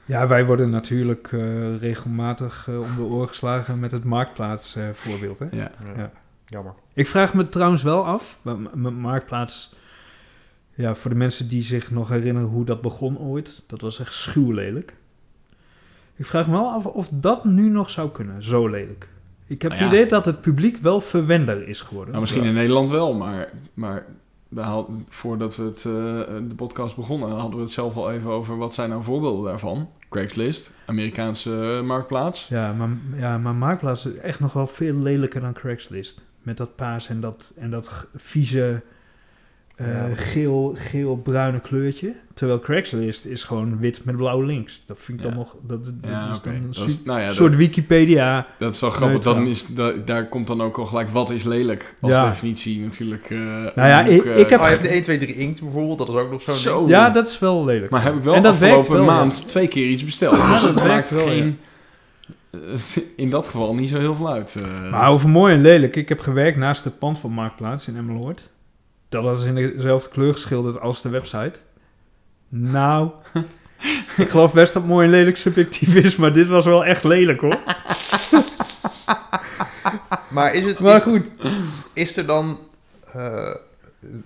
Ja, 0.04 0.26
wij 0.26 0.46
worden 0.46 0.70
natuurlijk 0.70 1.32
eh, 1.32 1.76
regelmatig 1.78 2.66
eh, 2.68 2.80
om 2.80 2.94
de 2.96 3.02
oren 3.02 3.28
geslagen 3.28 3.80
met 3.80 3.92
het 3.92 4.04
marktplaats 4.04 4.76
eh, 4.76 4.88
voorbeeld. 4.92 5.38
Hè? 5.38 5.46
Ja. 5.50 5.70
Ja. 5.84 5.92
Ja. 5.96 6.10
Jammer. 6.46 6.72
Ik 6.94 7.06
vraag 7.06 7.34
me 7.34 7.48
trouwens 7.48 7.82
wel 7.82 8.04
af, 8.06 8.38
m- 8.42 8.50
m- 8.74 8.94
marktplaats, 8.94 9.74
ja, 10.74 10.94
voor 10.94 11.10
de 11.10 11.16
mensen 11.16 11.48
die 11.48 11.62
zich 11.62 11.90
nog 11.90 12.08
herinneren 12.08 12.48
hoe 12.48 12.64
dat 12.64 12.80
begon 12.80 13.18
ooit, 13.18 13.62
dat 13.66 13.80
was 13.80 14.00
echt 14.00 14.14
schuwlelijk. 14.14 14.94
Ik 16.16 16.26
vraag 16.26 16.46
me 16.46 16.52
wel 16.52 16.70
af 16.70 16.86
of 16.86 17.08
dat 17.12 17.44
nu 17.44 17.68
nog 17.68 17.90
zou 17.90 18.10
kunnen, 18.10 18.42
zo 18.42 18.68
lelijk. 18.68 19.08
Ik 19.46 19.62
heb 19.62 19.70
Nou 19.70 19.82
het 19.84 19.92
idee 19.92 20.06
dat 20.06 20.24
het 20.24 20.40
publiek 20.40 20.76
wel 20.76 21.00
verwender 21.00 21.68
is 21.68 21.80
geworden. 21.80 22.10
Nou, 22.10 22.20
misschien 22.20 22.44
in 22.44 22.54
Nederland 22.54 22.90
wel, 22.90 23.14
maar, 23.14 23.50
maar 23.74 24.04
voordat 25.08 25.56
we 25.56 25.62
het, 25.62 25.76
eh, 25.76 25.84
de 26.48 26.54
podcast 26.56 26.96
begonnen, 26.96 27.30
hadden 27.30 27.56
we 27.56 27.62
het 27.62 27.72
zelf 27.72 27.96
al 27.96 28.12
even 28.12 28.30
over 28.30 28.56
wat 28.56 28.74
zijn 28.74 28.88
nou 28.88 29.04
voorbeelden 29.04 29.44
daarvan. 29.44 29.88
Craigslist, 30.08 30.70
Amerikaanse 30.86 31.80
marktplaats. 31.84 32.48
Ja, 32.48 32.72
maar, 32.72 32.88
ja, 33.16 33.38
maar 33.38 33.54
Marktplaats 33.54 34.06
is 34.06 34.14
echt 34.14 34.40
nog 34.40 34.52
wel 34.52 34.66
veel 34.66 34.94
lelijker 34.94 35.40
dan 35.40 35.52
Craigslist. 35.52 36.20
Met 36.42 36.56
dat 36.56 36.76
paas 36.76 37.08
en 37.08 37.20
dat, 37.20 37.52
en 37.56 37.70
dat 37.70 38.06
vieze 38.14 38.82
eh, 39.84 40.08
dat- 40.08 40.18
geel, 40.18 40.74
geel-bruine 40.78 41.60
kleurtje. 41.60 42.12
Terwijl 42.34 42.60
Craigslist 42.60 43.24
is 43.24 43.42
gewoon 43.42 43.78
wit 43.78 44.00
met 44.04 44.16
blauw 44.16 44.40
links. 44.40 44.82
Dat 44.86 44.98
vind 45.00 45.18
ik 45.18 45.24
dan 45.24 45.34
nog... 45.34 45.56
Dat, 45.66 45.84
dat 45.84 45.94
Ja, 46.02 46.32
is 46.32 46.40
dan 46.40 46.52
een 46.54 46.66
Dat 46.66 46.74
su- 46.76 46.84
is- 46.86 47.02
nou 47.04 47.20
ja, 47.20 47.26
dat- 47.26 47.34
soort 47.34 47.56
Wikipedia. 47.56 48.46
Dat 48.58 48.72
is 48.74 48.80
wel 48.80 48.90
grappig. 48.90 49.18
Dan 49.20 49.46
is, 49.46 49.66
da- 49.66 49.92
daar 50.04 50.28
komt 50.28 50.46
dan 50.46 50.62
ook 50.62 50.78
al 50.78 50.86
gelijk 50.86 51.08
wat 51.10 51.30
is 51.30 51.42
lelijk 51.44 51.94
als 52.00 52.12
Ja. 52.12 52.28
definitie 52.28 52.80
natuurlijk. 52.80 53.30
eh, 53.30 53.38
Nou 53.38 53.70
ja, 53.88 54.06
een 54.06 54.12
ik- 54.14 54.24
eh, 54.24 54.38
ik 54.38 54.48
heb- 54.50 54.58
Oh, 54.60 54.64
je 54.64 54.70
hebt 54.70 54.82
de 54.82 54.92
1, 54.94 55.02
2, 55.02 55.18
3 55.18 55.34
inkt 55.36 55.60
bijvoorbeeld. 55.62 55.98
Dat 55.98 56.08
is 56.08 56.14
ook 56.14 56.30
nog 56.30 56.42
zo'n 56.42 56.54
Zo. 56.56 56.84
Ja, 56.88 57.10
dat 57.10 57.26
is 57.26 57.38
wel 57.38 57.64
lelijk. 57.64 57.90
Maar 57.90 58.02
heb 58.02 58.14
ik 58.16 58.22
wel 58.22 58.34
En 58.34 58.42
dat 58.42 58.58
werkt 58.58 58.76
afgelopen 58.78 59.06
wel, 59.06 59.14
maand 59.16 59.48
twee 59.48 59.68
keer 59.68 59.86
iets 59.88 60.04
besteld. 60.04 60.36
Ja, 60.42 60.52
dus 60.52 60.62
dat 60.62 60.74
maakt 60.86 61.10
wel, 61.10 61.26
geen, 61.26 61.58
eh, 62.50 62.60
in 63.16 63.30
dat 63.30 63.44
geval 63.46 63.74
niet 63.74 63.88
zo 63.88 63.98
heel 63.98 64.14
veel 64.16 64.30
uit. 64.32 64.56
eh. 64.62 64.90
Maar 64.90 65.08
over 65.10 65.28
mooi 65.28 65.54
en 65.54 65.60
lelijk. 65.60 65.96
Ik 65.96 66.08
heb 66.08 66.20
gewerkt 66.20 66.56
naast 66.58 66.84
het 66.84 66.98
pand 66.98 67.18
van 67.18 67.30
Marktplaats 67.30 67.88
in 67.88 67.96
Emmeloord. 67.96 68.50
Dat 69.12 69.22
was 69.24 69.44
in 69.44 69.54
dezelfde 69.54 70.10
kleur 70.10 70.32
geschilderd 70.32 70.80
als 70.80 71.02
de 71.02 71.08
website. 71.08 71.60
Nou, 72.48 73.10
ik 74.16 74.28
geloof 74.28 74.52
best 74.52 74.74
dat 74.74 74.84
mooi 74.84 75.04
en 75.06 75.12
lelijk 75.12 75.36
subjectief 75.36 75.94
is, 75.94 76.16
maar 76.16 76.32
dit 76.32 76.46
was 76.46 76.64
wel 76.64 76.84
echt 76.84 77.04
lelijk 77.04 77.40
hoor. 77.40 77.58
Maar 80.30 80.54
is 80.54 80.64
het... 80.64 80.78
Maar 80.78 81.00
goed. 81.00 81.32
Is 81.92 82.16
er 82.16 82.26
dan, 82.26 82.58
eh 83.12 83.54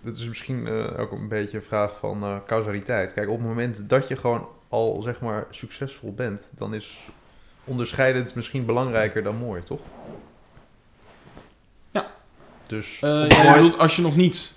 het 0.02 0.16
is 0.16 0.28
misschien 0.28 0.66
eh, 0.66 1.00
ook 1.00 1.12
een 1.12 1.28
beetje 1.28 1.56
een 1.56 1.62
vraag 1.62 1.96
van 1.96 2.22
eh, 2.22 2.36
causaliteit. 2.46 3.12
Kijk, 3.12 3.28
op 3.28 3.38
het 3.38 3.46
moment 3.46 3.88
dat 3.88 4.08
je 4.08 4.16
gewoon 4.16 4.48
al 4.68 5.02
zeg 5.02 5.20
maar 5.20 5.46
succesvol 5.50 6.14
bent, 6.14 6.50
dan 6.56 6.74
is 6.74 7.08
onderscheidend 7.64 8.34
misschien 8.34 8.66
belangrijker 8.66 9.22
dan 9.22 9.36
mooi, 9.36 9.62
toch? 9.62 9.80
Ja. 11.90 12.06
Dus 12.66 13.00
Eh, 13.00 13.10
ja, 13.10 13.22
het 13.22 13.36
je 13.36 13.52
bedoelt 13.52 13.78
als 13.78 13.96
je 13.96 14.02
nog 14.02 14.16
niet 14.16 14.55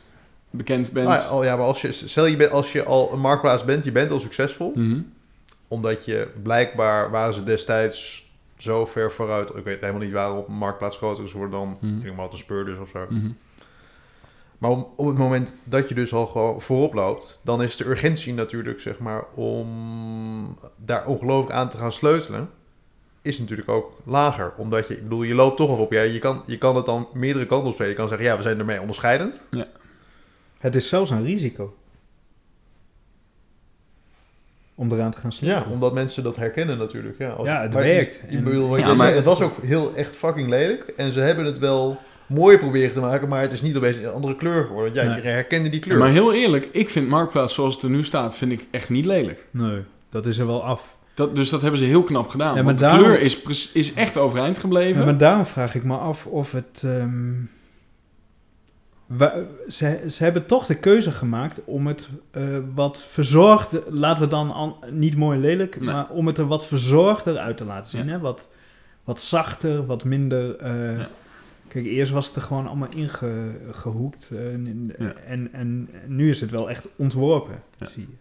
bekend 0.49 0.91
bent. 0.91 1.07
Ah, 1.07 1.13
ja, 1.15 1.21
al, 1.27 1.43
ja, 1.43 1.55
maar 1.55 1.65
als 1.65 1.81
je, 1.81 1.91
stel 1.91 2.25
je 2.25 2.35
bent, 2.37 2.51
als 2.51 2.71
je 2.71 2.83
al 2.83 3.13
een 3.13 3.19
marktplaats 3.19 3.65
bent, 3.65 3.83
je 3.83 3.91
bent 3.91 4.11
al 4.11 4.19
succesvol, 4.19 4.71
Mhm. 4.75 4.99
omdat 5.67 6.05
je 6.05 6.27
blijkbaar 6.43 7.11
waren 7.11 7.33
ze 7.33 7.43
destijds 7.43 8.27
zo 8.57 8.85
ver 8.85 9.11
vooruit. 9.11 9.49
Ik 9.55 9.63
weet 9.63 9.79
helemaal 9.81 10.01
niet 10.01 10.11
waarom 10.11 10.45
een 10.47 10.53
marktplaats 10.55 10.97
groter 10.97 11.23
is 11.23 11.31
geworden 11.31 11.59
dan 11.59 11.77
Mhm. 11.81 12.07
ik 12.07 12.15
maar 12.15 12.29
de 12.29 12.37
speurders 12.37 12.79
of 12.79 12.89
zo. 12.89 13.05
Mhm. 13.09 13.29
Maar 14.57 14.69
op, 14.71 14.89
op 14.95 15.07
het 15.07 15.17
moment 15.17 15.55
dat 15.63 15.89
je 15.89 15.95
dus 15.95 16.13
al 16.13 16.25
gewoon 16.27 16.61
voorop 16.61 16.93
loopt, 16.93 17.41
dan 17.43 17.61
is 17.63 17.75
de 17.75 17.85
urgentie 17.85 18.33
natuurlijk, 18.33 18.79
zeg 18.79 18.99
maar, 18.99 19.23
om 19.33 20.57
daar 20.75 21.05
ongelooflijk 21.05 21.53
aan 21.55 21.69
te 21.69 21.77
gaan 21.77 21.91
sleutelen, 21.91 22.49
is 23.21 23.39
natuurlijk 23.39 23.69
ook 23.69 23.91
lager. 24.05 24.53
Omdat 24.57 24.87
je, 24.87 24.93
ik 24.95 25.03
bedoel, 25.03 25.23
je 25.23 25.35
loopt 25.35 25.57
toch 25.57 25.69
al 25.69 25.77
op. 25.77 25.91
Ja, 25.91 26.01
je, 26.01 26.19
kan, 26.19 26.41
je 26.45 26.57
kan 26.57 26.75
het 26.75 26.85
dan 26.85 27.07
meerdere 27.13 27.45
kanten 27.45 27.67
op 27.67 27.73
spelen. 27.73 27.91
Je 27.91 27.97
kan 27.97 28.07
zeggen, 28.07 28.27
ja, 28.27 28.35
we 28.35 28.41
zijn 28.41 28.59
ermee 28.59 28.81
onderscheidend. 28.81 29.49
Het 30.59 30.75
is 30.75 30.87
zelfs 30.87 31.09
een 31.11 31.23
risico. 31.23 31.73
Om 34.75 34.91
eraan 34.91 35.11
te 35.11 35.17
gaan 35.19 35.29
Ja, 35.29 35.35
sleutelen. 35.37 35.71
omdat 35.73 35.93
mensen 35.93 36.23
dat 36.23 36.35
herkennen 36.35 36.77
natuurlijk. 36.77 37.17
Ja, 37.17 37.29
als- 37.29 37.47
Ja, 37.47 37.61
het 37.61 37.73
maar 37.73 37.83
werkt. 37.83 38.15
Ik 38.27 38.31
En- 38.37 38.43
bedoel, 38.43 38.69
wat 38.69 38.79
Ja, 38.79 38.85
jij 38.85 38.95
maar- 38.95 39.05
zei, 39.05 39.15
het 39.17 39.25
was 39.25 39.41
ook 39.41 39.61
heel 39.63 39.95
echt 39.95 40.15
fucking 40.15 40.49
lelijk. 40.49 40.93
En 40.97 41.11
ze 41.11 41.19
hebben 41.19 41.45
het 41.45 41.59
wel 41.59 41.97
mooi 42.27 42.57
proberen 42.57 42.91
te 42.93 42.99
maken, 42.99 43.29
maar 43.29 43.41
het 43.41 43.53
is 43.53 43.61
niet 43.61 43.77
opeens 43.77 43.97
een 43.97 44.09
andere 44.11 44.35
kleur 44.35 44.65
geworden. 44.65 44.93
Ja, 44.93 45.13
Nee. 45.13 45.21
herkende 45.23 45.69
die 45.69 45.79
Ja, 45.79 45.85
kleur. 45.85 45.97
maar 45.97 46.09
heel 46.11 46.33
eerlijk, 46.33 46.69
ik 46.71 46.89
vind 46.89 47.07
Marktplaats 47.07 47.53
zoals 47.53 47.73
het 47.73 47.83
er 47.83 47.89
nu 47.89 48.03
staat, 48.03 48.35
vind 48.35 48.51
ik 48.51 48.65
echt 48.71 48.89
niet 48.89 49.05
lelijk. 49.05 49.45
Nee, 49.51 49.81
dat 50.09 50.25
is 50.25 50.37
er 50.37 50.47
wel 50.47 50.63
af. 50.63 50.97
Dat, 51.13 51.35
dus 51.35 51.49
dat 51.49 51.61
hebben 51.61 51.79
ze 51.79 51.85
heel 51.85 52.03
knap 52.03 52.29
gedaan. 52.29 52.47
Ja, 52.47 52.53
maar 52.53 52.63
want 52.63 52.77
de 52.77 52.83
daarom- 52.83 53.03
kleur 53.03 53.19
is, 53.19 53.71
is 53.73 53.93
echt 53.93 54.17
overeind 54.17 54.57
gebleven. 54.57 54.99
Ja, 54.99 55.05
maar 55.05 55.17
daarom 55.17 55.45
vraag 55.45 55.75
ik 55.75 55.83
me 55.83 55.95
af 55.97 56.25
of 56.25 56.51
het. 56.51 56.81
ehm, 56.85 57.31
ze, 59.69 60.03
ze 60.09 60.23
hebben 60.23 60.45
toch 60.45 60.65
de 60.65 60.75
keuze 60.79 61.11
gemaakt 61.11 61.61
om 61.65 61.87
het 61.87 62.09
eh, 62.31 62.43
wat 62.73 63.03
verzorgd, 63.03 63.71
laten 63.89 64.21
we 64.23 64.27
dan 64.29 64.51
an- 64.51 64.75
niet 64.91 65.15
mooi 65.15 65.39
lelijk, 65.39 65.79
Nee. 65.79 65.93
maar 65.93 66.09
om 66.09 66.27
het 66.27 66.37
er 66.37 66.47
wat 66.47 66.65
verzorgder 66.65 67.37
uit 67.37 67.57
te 67.57 67.65
laten 67.65 67.89
zien. 67.89 68.05
Ja. 68.05 68.11
Hè? 68.11 68.19
Wat, 68.19 68.49
wat 69.03 69.21
zachter, 69.21 69.85
wat 69.85 70.03
minder. 70.03 70.55
eh, 70.57 70.97
Ja. 70.97 71.07
Kijk, 71.67 71.85
eerst 71.85 72.11
was 72.11 72.27
het 72.27 72.35
er 72.35 72.41
gewoon 72.41 72.67
allemaal 72.67 72.89
ingehoekt. 72.89 74.29
en, 74.31 74.93
Ja. 74.99 75.13
en, 75.27 75.53
en 75.53 75.89
nu 76.07 76.29
is 76.29 76.41
het 76.41 76.49
wel 76.51 76.69
echt 76.69 76.87
ontworpen, 76.95 77.61
Ja. 77.77 77.87
zie 77.87 78.01
je. 78.09 78.15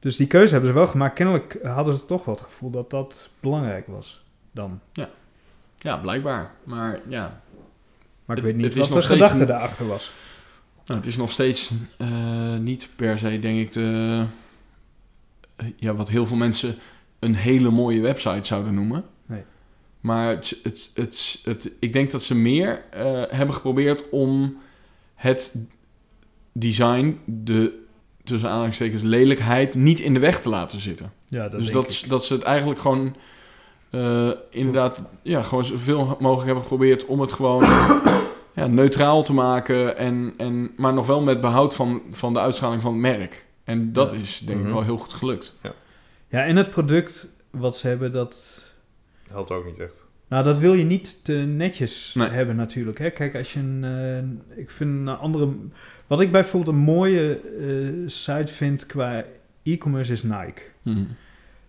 Dus 0.00 0.16
die 0.16 0.26
keuze 0.26 0.52
hebben 0.52 0.70
ze 0.70 0.76
wel 0.76 0.86
gemaakt. 0.86 1.14
Kennelijk 1.14 1.58
hadden 1.62 1.94
ze 1.94 2.04
toch 2.04 2.24
wel 2.24 2.34
het 2.34 2.44
gevoel 2.44 2.70
dat 2.70 2.90
dat 2.90 3.30
belangrijk 3.40 3.86
was 3.86 4.24
dan. 4.52 4.80
Ja, 5.78 5.96
blijkbaar. 5.96 6.50
Maar 6.64 7.00
ja, 7.08 7.40
Maar 8.30 8.38
ik 8.38 8.44
Het- 8.44 8.56
weet 8.56 8.64
niet 8.64 8.76
wat 8.88 8.92
de 8.92 9.02
gedachte 9.02 9.44
daarachter 9.44 9.86
was. 9.86 10.10
nou, 10.86 10.98
het 10.98 11.08
is 11.08 11.16
nog 11.16 11.30
steeds 11.30 11.70
eh, 11.96 12.56
niet 12.56 12.88
per 12.96 13.18
se, 13.18 13.38
denk 13.38 13.58
ik, 13.58 13.72
de, 13.72 14.24
eh, 15.56 15.66
ja, 15.76 15.94
wat 15.94 16.08
heel 16.08 16.26
veel 16.26 16.36
mensen 16.36 16.76
een 17.18 17.34
hele 17.34 17.70
mooie 17.70 18.00
website 18.00 18.46
zouden 18.46 18.74
noemen. 18.74 19.04
Nee. 19.26 19.42
Maar 20.00 20.28
het, 20.28 20.56
het, 20.62 20.90
het, 20.94 21.40
het, 21.44 21.70
ik 21.80 21.92
denk 21.92 22.10
dat 22.10 22.22
ze 22.22 22.34
meer 22.34 22.84
eh, 22.90 23.22
hebben 23.28 23.54
geprobeerd 23.54 24.08
om 24.10 24.56
het 25.14 25.54
design, 26.52 27.18
de 27.24 27.84
tussen 28.24 28.48
aanhalingstekens 28.48 29.02
lelijkheid, 29.02 29.74
niet 29.74 30.00
in 30.00 30.14
de 30.14 30.20
weg 30.20 30.42
te 30.42 30.48
laten 30.48 30.80
zitten. 30.80 31.12
Ja, 31.28 31.42
dat 31.42 31.50
dus 31.60 31.70
denk 31.70 31.72
dat, 31.72 31.92
ik. 31.92 32.08
dat 32.08 32.24
ze 32.24 32.32
het 32.34 32.42
eigenlijk 32.42 32.80
gewoon 32.80 33.16
eh, 33.90 34.30
inderdaad 34.50 35.02
ja, 35.22 35.42
gewoon 35.42 35.64
zoveel 35.64 36.16
mogelijk 36.18 36.44
hebben 36.46 36.62
geprobeerd 36.62 37.06
om 37.06 37.20
het 37.20 37.32
gewoon 37.32 37.62
ja, 38.54 38.66
neutraal 38.66 39.22
te 39.22 39.32
maken. 39.32 39.96
En, 39.96 40.34
en, 40.36 40.70
maar 40.76 40.92
nog 40.94 41.06
wel 41.06 41.20
met 41.22 41.40
behoud 41.40 41.74
van, 41.74 42.02
van 42.10 42.32
de 42.32 42.40
uitstraling 42.40 42.82
van 42.82 42.92
het 42.92 43.00
merk. 43.00 43.44
En 43.64 43.92
dat 43.92 44.10
Ja. 44.10 44.16
is 44.16 44.38
denk 44.38 44.58
ik 44.58 44.64
Mhm. 44.64 44.74
wel 44.74 44.82
heel 44.82 44.96
goed 44.98 45.12
gelukt. 45.12 45.54
Ja, 46.28 46.44
en 46.44 46.56
het 46.56 46.70
product 46.70 47.32
wat 47.50 47.76
ze 47.76 47.88
hebben, 47.88 48.12
dat... 48.12 48.64
Helpt 49.30 49.50
ook 49.50 49.64
niet 49.66 49.78
echt. 49.78 50.06
Nou, 50.28 50.44
dat 50.44 50.58
wil 50.58 50.74
je 50.74 50.84
niet 50.84 51.24
te 51.24 51.32
netjes 51.32 52.14
Nee. 52.14 52.28
hebben 52.28 52.56
natuurlijk. 52.56 52.98
Hè? 52.98 53.10
Kijk, 53.10 53.36
als 53.36 53.52
je 53.52 53.60
een... 53.60 53.84
eh, 54.54 54.58
ik 54.58 54.70
vind 54.70 54.90
een 54.90 55.08
andere... 55.08 55.48
Wat 56.06 56.20
ik 56.20 56.32
bijvoorbeeld 56.32 56.76
een 56.76 56.82
mooie 56.82 57.40
eh, 57.60 58.08
site 58.08 58.52
vind 58.52 58.86
qua 58.86 59.24
e-commerce 59.62 60.12
is 60.12 60.22
Nike. 60.22 60.62
Mhm. 60.82 61.02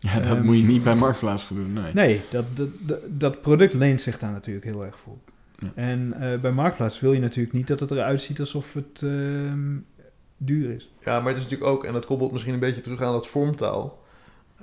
Ja, 0.02 0.20
dat 0.20 0.38
Ehm. 0.38 0.46
moet 0.46 0.58
je 0.58 0.64
niet 0.64 0.84
bij 0.84 0.96
Marktplaats 0.96 1.46
gaan 1.46 1.58
doen, 1.58 1.74
nee. 1.74 1.94
Nee, 1.94 2.22
dat, 2.30 2.46
dat, 2.56 3.00
dat, 3.08 3.42
product 3.42 3.74
leent 3.74 4.02
zich 4.02 4.20
daar 4.20 4.32
natuurlijk 4.32 4.66
heel 4.66 4.86
erg 4.86 5.00
voor. 5.00 5.18
Ja. 5.60 5.72
En 5.76 6.14
eh, 6.14 6.40
bij 6.40 6.52
Marktplaats 6.52 7.00
wil 7.00 7.14
je 7.14 7.20
natuurlijk 7.20 7.54
niet 7.56 7.68
dat 7.68 7.80
het 7.80 7.92
eruit 7.92 8.22
ziet 8.22 8.40
alsof 8.40 8.74
het 8.74 9.02
ehm, 9.04 9.78
duur 10.38 10.70
is. 10.76 10.92
Ja, 11.04 11.20
maar 11.20 11.28
het 11.28 11.38
is 11.38 11.44
natuurlijk 11.44 11.72
ook, 11.72 11.84
en 11.86 11.94
dat 11.94 12.06
koppelt 12.06 12.32
misschien 12.32 12.54
een 12.54 12.60
beetje 12.60 12.82
terug 12.82 13.02
aan 13.02 13.12
dat 13.12 13.28
vormtaal. 13.28 14.00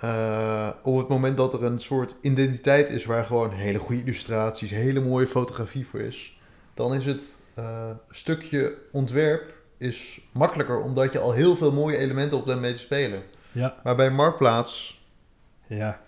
Eh, 0.00 0.68
op 0.82 0.96
het 0.98 1.08
moment 1.08 1.36
dat 1.36 1.52
er 1.52 1.64
een 1.64 1.78
soort 1.78 2.16
identiteit 2.20 2.90
is 2.90 3.04
waar 3.04 3.24
gewoon 3.24 3.50
hele 3.50 3.78
goede 3.78 4.02
illustraties, 4.02 4.70
hele 4.70 5.00
mooie 5.00 5.26
fotografie 5.26 5.86
voor 5.86 6.00
is, 6.00 6.40
dan 6.74 6.94
is 6.94 7.06
het 7.06 7.36
eh, 7.54 7.90
stukje 8.10 8.74
ontwerp 8.92 9.56
is 9.76 10.20
makkelijker 10.32 10.82
omdat 10.82 11.12
je 11.12 11.18
al 11.18 11.32
heel 11.32 11.56
veel 11.56 11.72
mooie 11.72 11.96
elementen 11.96 12.38
op 12.38 12.46
hebt 12.46 12.60
mee 12.60 12.72
te 12.72 12.78
spelen. 12.78 13.22
Ja. 13.52 13.74
Maar 13.84 13.96
bij 13.96 14.10
Marktplaats, 14.10 14.97
Ja, 15.68 16.00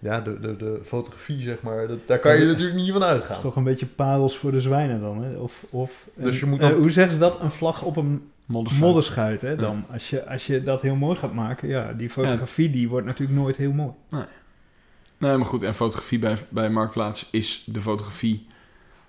ja, 0.00 0.20
de, 0.20 0.40
de, 0.40 0.56
de 0.56 0.80
fotografie 0.84 1.42
zeg 1.42 1.60
maar, 1.62 1.88
dat, 1.88 1.98
daar 2.06 2.18
kan 2.18 2.34
je 2.34 2.40
Ja. 2.42 2.46
natuurlijk 2.46 2.76
niet 2.78 2.90
van 2.90 3.00
dat 3.00 3.08
uitgaan. 3.08 3.36
is 3.36 3.42
toch 3.42 3.56
een 3.56 3.64
beetje 3.64 3.86
parels 3.86 4.36
voor 4.38 4.52
de 4.52 4.60
zwijnen 4.60 5.00
dan. 5.00 5.22
Hè? 5.22 5.36
Of, 5.36 5.64
of 5.70 6.08
Dus 6.14 6.40
je 6.40 6.46
moet 6.46 6.60
eh, 6.62 6.68
hoe 6.68 6.90
zeggen 6.90 7.12
ze 7.14 7.18
dat? 7.18 7.40
Een 7.40 7.50
vlag 7.50 7.82
op 7.82 7.96
een 7.96 8.30
Modderschuit. 8.46 8.84
modderschuit. 8.86 9.40
Hè? 9.40 9.56
Dan, 9.56 9.84
als, 9.92 10.10
je, 10.10 10.26
als 10.28 10.46
je 10.46 10.62
dat 10.62 10.82
heel 10.82 10.94
mooi 10.94 11.16
gaat 11.18 11.32
maken, 11.32 11.68
ja, 11.68 11.92
die 11.92 12.10
fotografie 12.10 12.70
die 12.70 12.88
wordt 12.88 13.06
natuurlijk 13.06 13.38
nooit 13.38 13.56
heel 13.56 13.72
mooi. 13.72 13.92
Nee, 15.18 15.36
maar 15.36 15.46
goed, 15.46 15.62
en 15.62 15.74
fotografie 15.74 16.18
bij, 16.18 16.36
bij 16.48 16.70
Marktplaats 16.70 17.28
is 17.30 17.62
de 17.66 17.80
fotografie 17.80 18.46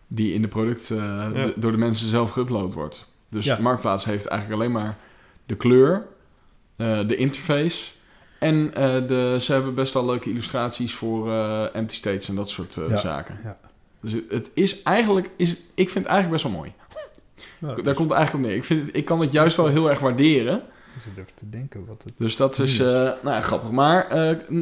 die 0.08 0.34
in 0.34 0.41
de 0.41 0.48
product 0.48 0.89
eh, 0.89 0.98
Ja. 0.98 1.30
de- 1.30 1.54
door 1.56 1.72
de 1.72 1.78
mensen 1.78 2.08
zelf 2.10 2.32
geüpload 2.39 2.74
wordt. 2.74 3.08
Dus 3.30 3.46
Ja. 3.46 3.60
Marktplaats 3.60 4.06
heeft 4.06 4.26
eigenlijk 4.26 4.62
alleen 4.62 4.74
maar 4.74 4.98
de 5.46 5.56
kleur, 5.56 6.06
eh, 6.76 7.08
de 7.08 7.15
interface 7.15 7.91
en 8.41 8.73
eh, 8.73 9.08
de, 9.08 9.38
ze 9.39 9.54
hebben 9.54 9.73
best 9.73 9.93
wel 9.93 10.06
leuke 10.06 10.30
illustraties 10.30 10.93
voor 10.93 11.32
eh, 11.32 11.75
empty 11.75 11.95
states 11.95 12.30
en 12.30 12.36
dat 12.36 12.49
soort 12.49 12.77
eh, 12.77 12.89
Ja. 12.89 12.97
zaken. 12.97 13.39
Ja. 13.43 13.58
Dus 14.01 14.13
het- 14.30 14.51
is 14.54 14.84
eigenlijk, 14.84 15.30
is, 15.36 15.51
ik 15.73 15.89
vind 15.89 16.06
het 16.06 16.13
eigenlijk 16.13 16.30
best 16.32 16.43
wel 16.43 16.51
mooi. 16.62 16.71
Nou, 17.60 17.82
Daar 17.82 17.93
komt 17.93 18.10
het 18.10 18.17
eigenlijk 18.17 18.45
op 18.45 18.49
neer. 18.51 18.60
Ik, 18.60 18.65
vind 18.65 18.88
het, 18.88 18.95
ik 18.95 19.06
kan 19.06 19.19
het 19.19 19.32
juist 19.32 19.58
wel 19.58 19.67
heel 19.67 19.89
erg 19.89 19.99
waarderen. 19.99 20.56
Ik 20.95 21.01
zit 21.01 21.12
even 21.17 21.36
te 21.36 21.49
denken 21.49 21.86
wat 21.86 22.04
het... 22.04 22.13
Dus 22.17 22.36
dat 22.36 22.60
is 22.60 22.77
nou 22.77 23.15
ja, 23.23 23.41
grappig. 23.41 23.69
Maar 23.71 24.08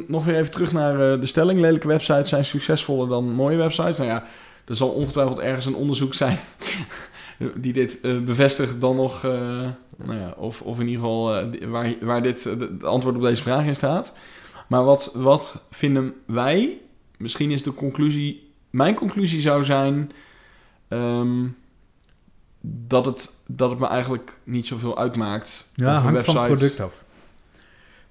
nog 0.07 0.25
weer 0.25 0.35
even 0.35 0.51
terug 0.51 0.71
naar 0.71 1.19
de 1.19 1.25
stelling. 1.25 1.59
Lelijke 1.59 1.87
websites 1.87 2.29
zijn 2.29 2.45
succesvoller 2.45 3.07
dan 3.07 3.31
mooie 3.31 3.57
websites. 3.57 3.97
Nou 3.97 4.09
ja, 4.09 4.23
er 4.65 4.75
zal 4.75 4.89
ongetwijfeld 4.89 5.39
ergens 5.39 5.65
een 5.65 5.75
onderzoek 5.75 6.13
zijn 6.13 6.37
die 7.55 7.73
dit 7.73 8.01
eh, 8.01 8.19
bevestigt 8.19 8.81
dan 8.81 8.95
nog. 8.95 9.23
eh, 9.23 9.31
nou 9.97 10.19
ja, 10.19 10.33
of, 10.37 10.61
of 10.61 10.79
in 10.79 10.87
ieder 10.87 11.01
geval 11.03 11.35
eh, 11.35 11.67
waar, 11.67 11.93
waar 12.01 12.21
dit 12.21 12.43
de- 12.43 12.49
het 12.71 12.83
antwoord 12.83 13.15
op 13.15 13.21
deze 13.21 13.41
vraag 13.41 13.65
in 13.65 13.75
staat. 13.75 14.13
Maar 14.67 14.83
wat, 14.83 15.11
wat 15.15 15.61
vinden 15.71 16.13
wij? 16.25 16.77
Misschien 17.17 17.51
is 17.51 17.63
de 17.63 17.73
conclusie... 17.73 18.51
Mijn 18.69 18.95
conclusie 18.95 19.41
zou 19.41 19.63
zijn... 19.63 20.11
ehm, 20.87 21.45
dat 22.61 23.05
het, 23.05 23.33
dat 23.47 23.69
het 23.69 23.79
me 23.79 23.87
eigenlijk 23.87 24.39
niet 24.43 24.67
zoveel 24.67 24.97
uitmaakt. 24.97 25.67
Ja, 25.73 25.85
hangt 25.99 26.03
van 26.03 26.15
het 26.15 26.25
website- 26.47 26.57
product 26.75 26.79
af. 26.79 27.03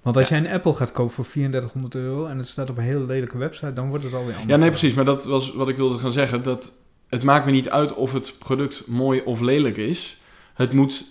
Want 0.02 0.16
als 0.16 0.28
jij 0.28 0.38
een 0.38 0.46
Apple 0.48 0.74
gaat 0.74 0.92
kopen 0.92 1.14
voor 1.14 1.24
3400 1.26 1.94
euro 1.94 2.26
en 2.26 2.38
het 2.38 2.48
staat 2.48 2.70
op 2.70 2.76
een 2.78 2.84
hele 2.84 3.04
lelijke 3.06 3.38
website, 3.38 3.72
dan 3.72 3.88
wordt 3.88 4.04
het 4.04 4.14
alweer 4.14 4.32
anders. 4.34 4.50
Ja, 4.52 4.56
nee, 4.56 4.68
precies. 4.70 4.94
Maar 4.94 5.04
dat 5.04 5.24
was 5.24 5.52
wat 5.52 5.68
ik 5.68 5.76
wilde 5.76 5.98
gaan 5.98 6.12
zeggen. 6.12 6.42
Dat 6.42 6.72
het 7.08 7.22
maakt 7.22 7.44
me 7.46 7.50
niet 7.50 7.70
uit 7.70 7.94
of 7.94 8.12
het 8.12 8.34
product 8.38 8.86
mooi 8.86 9.20
of 9.24 9.40
lelijk 9.40 9.76
is. 9.76 10.16
Het 10.54 10.72
moet 10.72 11.04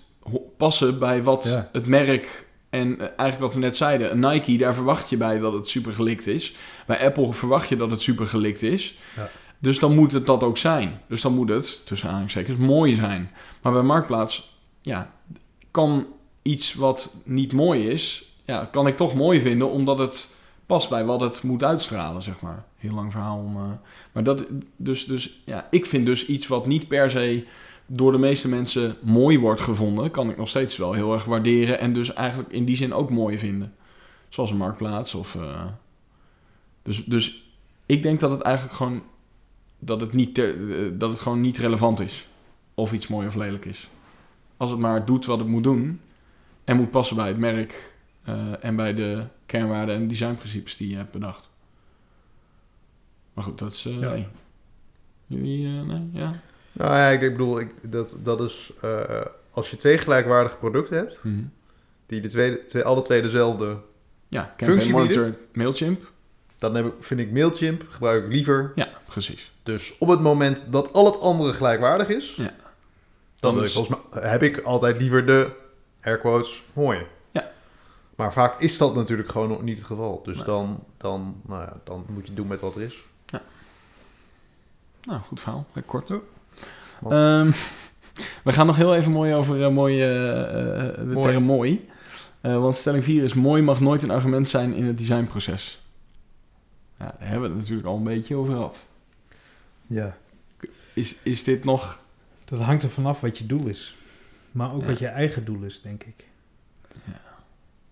passen 0.57 0.99
bij 0.99 1.23
wat 1.23 1.43
Ja. 1.43 1.69
het 1.71 1.85
merk 1.85 2.47
en 2.69 2.93
eh, 2.93 2.99
eigenlijk 2.99 3.39
wat 3.39 3.53
we 3.53 3.59
net 3.59 3.75
zeiden. 3.75 4.11
Een 4.11 4.19
Nike, 4.31 4.57
daar 4.57 4.73
verwacht 4.73 5.09
je 5.09 5.17
bij 5.17 5.39
dat 5.39 5.53
het 5.53 5.67
super 5.67 5.93
gelikt 5.93 6.27
is. 6.27 6.55
Bij 6.85 7.05
Apple 7.05 7.33
verwacht 7.33 7.69
je 7.69 7.75
dat 7.77 7.91
het 7.91 8.01
super 8.01 8.27
gelikt 8.27 8.61
is. 8.63 8.97
Ja. 9.15 9.29
Dus 9.59 9.79
dan 9.79 9.95
moet 9.95 10.11
het 10.11 10.25
dat 10.25 10.43
ook 10.43 10.57
zijn. 10.57 11.01
Dus 11.07 11.21
dan 11.21 11.33
moet 11.33 11.49
het, 11.49 11.85
tussen 11.85 12.07
aanhalingstekens, 12.07 12.57
mooi 12.57 12.95
zijn. 12.95 13.31
Maar 13.61 13.73
bij 13.73 13.81
Marktplaats, 13.81 14.57
ja, 14.81 15.11
kan 15.71 16.07
iets 16.41 16.73
wat 16.73 17.13
niet 17.23 17.53
mooi 17.53 17.87
is, 17.89 18.31
ja, 18.45 18.67
kan 18.71 18.87
ik 18.87 18.97
toch 18.97 19.13
mooi 19.15 19.41
vinden 19.41 19.69
omdat 19.71 19.97
het 19.97 20.35
past 20.65 20.89
bij 20.89 21.05
wat 21.05 21.21
het 21.21 21.43
moet 21.43 21.63
uitstralen, 21.63 22.23
zeg 22.23 22.39
maar. 22.39 22.63
Heel 22.77 22.93
lang 22.93 23.11
verhaal 23.11 23.37
om. 23.37 23.55
eh, 23.55 23.63
maar 24.11 24.23
dat, 24.23 24.45
dus, 24.75 25.05
dus 25.05 25.41
ja, 25.45 25.67
ik 25.71 25.85
vind 25.85 26.05
dus 26.05 26.25
iets 26.25 26.47
wat 26.47 26.65
niet 26.65 26.87
per 26.87 27.09
se 27.09 27.45
door 27.85 28.11
de 28.11 28.17
meeste 28.17 28.49
mensen 28.49 28.95
mooi 29.01 29.39
wordt 29.39 29.61
gevonden, 29.61 30.11
kan 30.11 30.29
ik 30.29 30.37
nog 30.37 30.49
steeds 30.49 30.77
wel 30.77 30.93
heel 30.93 31.13
erg 31.13 31.25
waarderen 31.25 31.79
en 31.79 31.93
dus 31.93 32.13
eigenlijk 32.13 32.51
in 32.51 32.65
die 32.65 32.75
zin 32.75 32.93
ook 32.93 33.09
mooi 33.09 33.37
vinden. 33.37 33.73
Zoals 34.29 34.51
een 34.51 34.57
marktplaats 34.57 35.15
of. 35.15 35.35
eh, 35.35 35.65
dus, 36.83 37.03
dus 37.05 37.51
ik 37.85 38.03
denk 38.03 38.19
dat 38.19 38.31
het 38.31 38.41
eigenlijk 38.41 38.75
gewoon 38.75 39.03
dat 39.79 40.01
het, 40.01 40.13
niet 40.13 40.37
eh, 40.37 40.49
dat 40.93 41.09
het 41.09 41.19
gewoon 41.19 41.41
niet 41.41 41.57
relevant 41.57 41.99
is 41.99 42.27
of 42.73 42.93
iets 42.93 43.07
mooi 43.07 43.27
of 43.27 43.35
lelijk 43.35 43.65
is. 43.65 43.89
Als 44.57 44.69
het 44.69 44.79
maar 44.79 45.05
doet 45.05 45.25
wat 45.25 45.39
het 45.39 45.47
moet 45.47 45.63
doen 45.63 45.99
en 46.63 46.77
moet 46.77 46.91
passen 46.91 47.15
bij 47.15 47.27
het 47.27 47.37
merk 47.37 47.95
en 48.59 48.75
bij 48.75 48.93
de 48.93 49.23
kernwaarden 49.45 49.95
en 49.95 50.07
designprincipes 50.07 50.77
die 50.77 50.89
je 50.89 50.95
hebt 50.95 51.11
bedacht. 51.11 51.49
Maar 53.37 53.45
goed, 53.45 53.59
dat 53.59 53.71
is. 53.71 53.85
eh, 53.85 53.99
Ja. 53.99 54.09
nee. 54.09 54.27
Jullie, 55.25 55.65
eh, 55.67 55.81
nee, 55.85 56.09
ja. 56.11 56.31
Nou 56.71 56.91
ja, 56.95 57.09
ik 57.09 57.19
bedoel, 57.19 57.59
ik, 57.59 57.91
dat, 57.91 58.15
dat 58.23 58.41
is... 58.41 58.71
eh, 58.81 59.21
als 59.51 59.69
je 59.69 59.75
twee 59.77 59.97
gelijkwaardige 59.97 60.57
producten 60.57 60.95
hebt, 60.97 61.23
Mhm. 61.23 61.39
die 62.05 62.21
de 62.21 62.27
tweede, 62.27 62.65
twee, 62.65 62.83
alle 62.83 63.01
twee 63.01 63.21
dezelfde... 63.21 63.77
Ja, 64.27 64.53
Functie? 64.57 64.91
Monitor, 64.91 65.35
Mailchimp. 65.53 66.11
Dan 66.57 66.75
heb 66.75 66.85
ik, 66.85 66.93
vind 66.99 67.19
ik 67.19 67.31
Mailchimp, 67.31 67.83
gebruik 67.89 68.25
ik 68.25 68.31
liever. 68.31 68.71
Ja, 68.75 68.89
precies. 69.07 69.51
Dus 69.63 69.97
op 69.97 70.07
het 70.07 70.19
moment 70.19 70.65
dat 70.71 70.93
al 70.93 71.05
het 71.05 71.19
andere 71.19 71.53
gelijkwaardig 71.53 72.07
is... 72.07 72.35
Ja. 72.35 72.55
Dan, 73.39 73.53
wil 73.55 73.63
ik 73.63 73.69
volgens 73.69 73.99
mij, 74.11 74.29
heb 74.29 74.43
ik 74.43 74.59
altijd 74.61 74.97
liever 74.99 75.25
de, 75.25 75.49
air 76.01 76.17
quotes, 76.17 76.63
mooie. 76.73 77.05
Ja. 77.31 77.51
Maar 78.15 78.33
vaak 78.33 78.59
is 78.61 78.77
dat 78.77 78.95
natuurlijk 78.95 79.29
gewoon 79.29 79.63
niet 79.63 79.77
het 79.77 79.87
geval. 79.87 80.21
Dus 80.23 80.35
Nee. 80.35 80.45
dan, 80.45 80.83
dan, 80.97 81.41
nou 81.45 81.61
ja, 81.61 81.77
dan 81.83 82.05
moet 82.09 82.27
je 82.27 82.33
doen 82.33 82.47
met 82.47 82.59
wat 82.59 82.75
er 82.75 82.81
is. 82.81 83.03
Nou, 85.07 85.21
goed 85.21 85.39
verhaal. 85.39 85.65
Lekker 85.73 85.91
kort. 85.99 86.09
Ehm, 87.09 87.51
we 88.47 88.51
gaan 88.51 88.65
nog 88.65 88.75
heel 88.75 88.95
even 88.95 89.11
mooi 89.11 89.33
over 89.33 89.63
eh, 89.63 89.69
mooi, 89.69 90.01
eh, 90.01 90.87
eh, 90.89 90.95
de 90.95 91.05
Mooi. 91.05 91.31
term 91.31 91.43
mooi. 91.43 91.87
Want 92.41 92.75
stelling 92.77 93.03
4 93.03 93.23
is 93.23 93.33
mooi 93.33 93.61
mag 93.61 93.79
nooit 93.79 94.03
een 94.03 94.11
argument 94.11 94.49
zijn 94.49 94.73
in 94.73 94.85
het 94.85 94.97
designproces. 94.97 95.81
Ja, 96.99 97.15
daar 97.19 97.27
hebben 97.29 97.41
we 97.41 97.47
het 97.47 97.57
natuurlijk 97.57 97.87
al 97.87 97.97
een 97.97 98.03
beetje 98.03 98.35
over 98.35 98.53
gehad. 98.53 98.83
Ja, 99.87 100.17
Is, 100.93 101.15
is 101.23 101.43
dit 101.43 101.63
nog... 101.63 101.99
dat 102.45 102.59
hangt 102.59 102.83
er 102.83 102.89
vanaf 102.89 103.21
wat 103.21 103.37
je 103.37 103.45
doel 103.45 103.67
is. 103.67 103.95
Maar 104.51 104.73
ook 104.73 104.81
Ja. 104.81 104.87
wat 104.87 104.99
je 104.99 105.07
eigen 105.07 105.45
doel 105.45 105.61
is, 105.63 105.81
denk 105.81 106.03
ik. 106.03 106.27
Ja. 107.03 107.21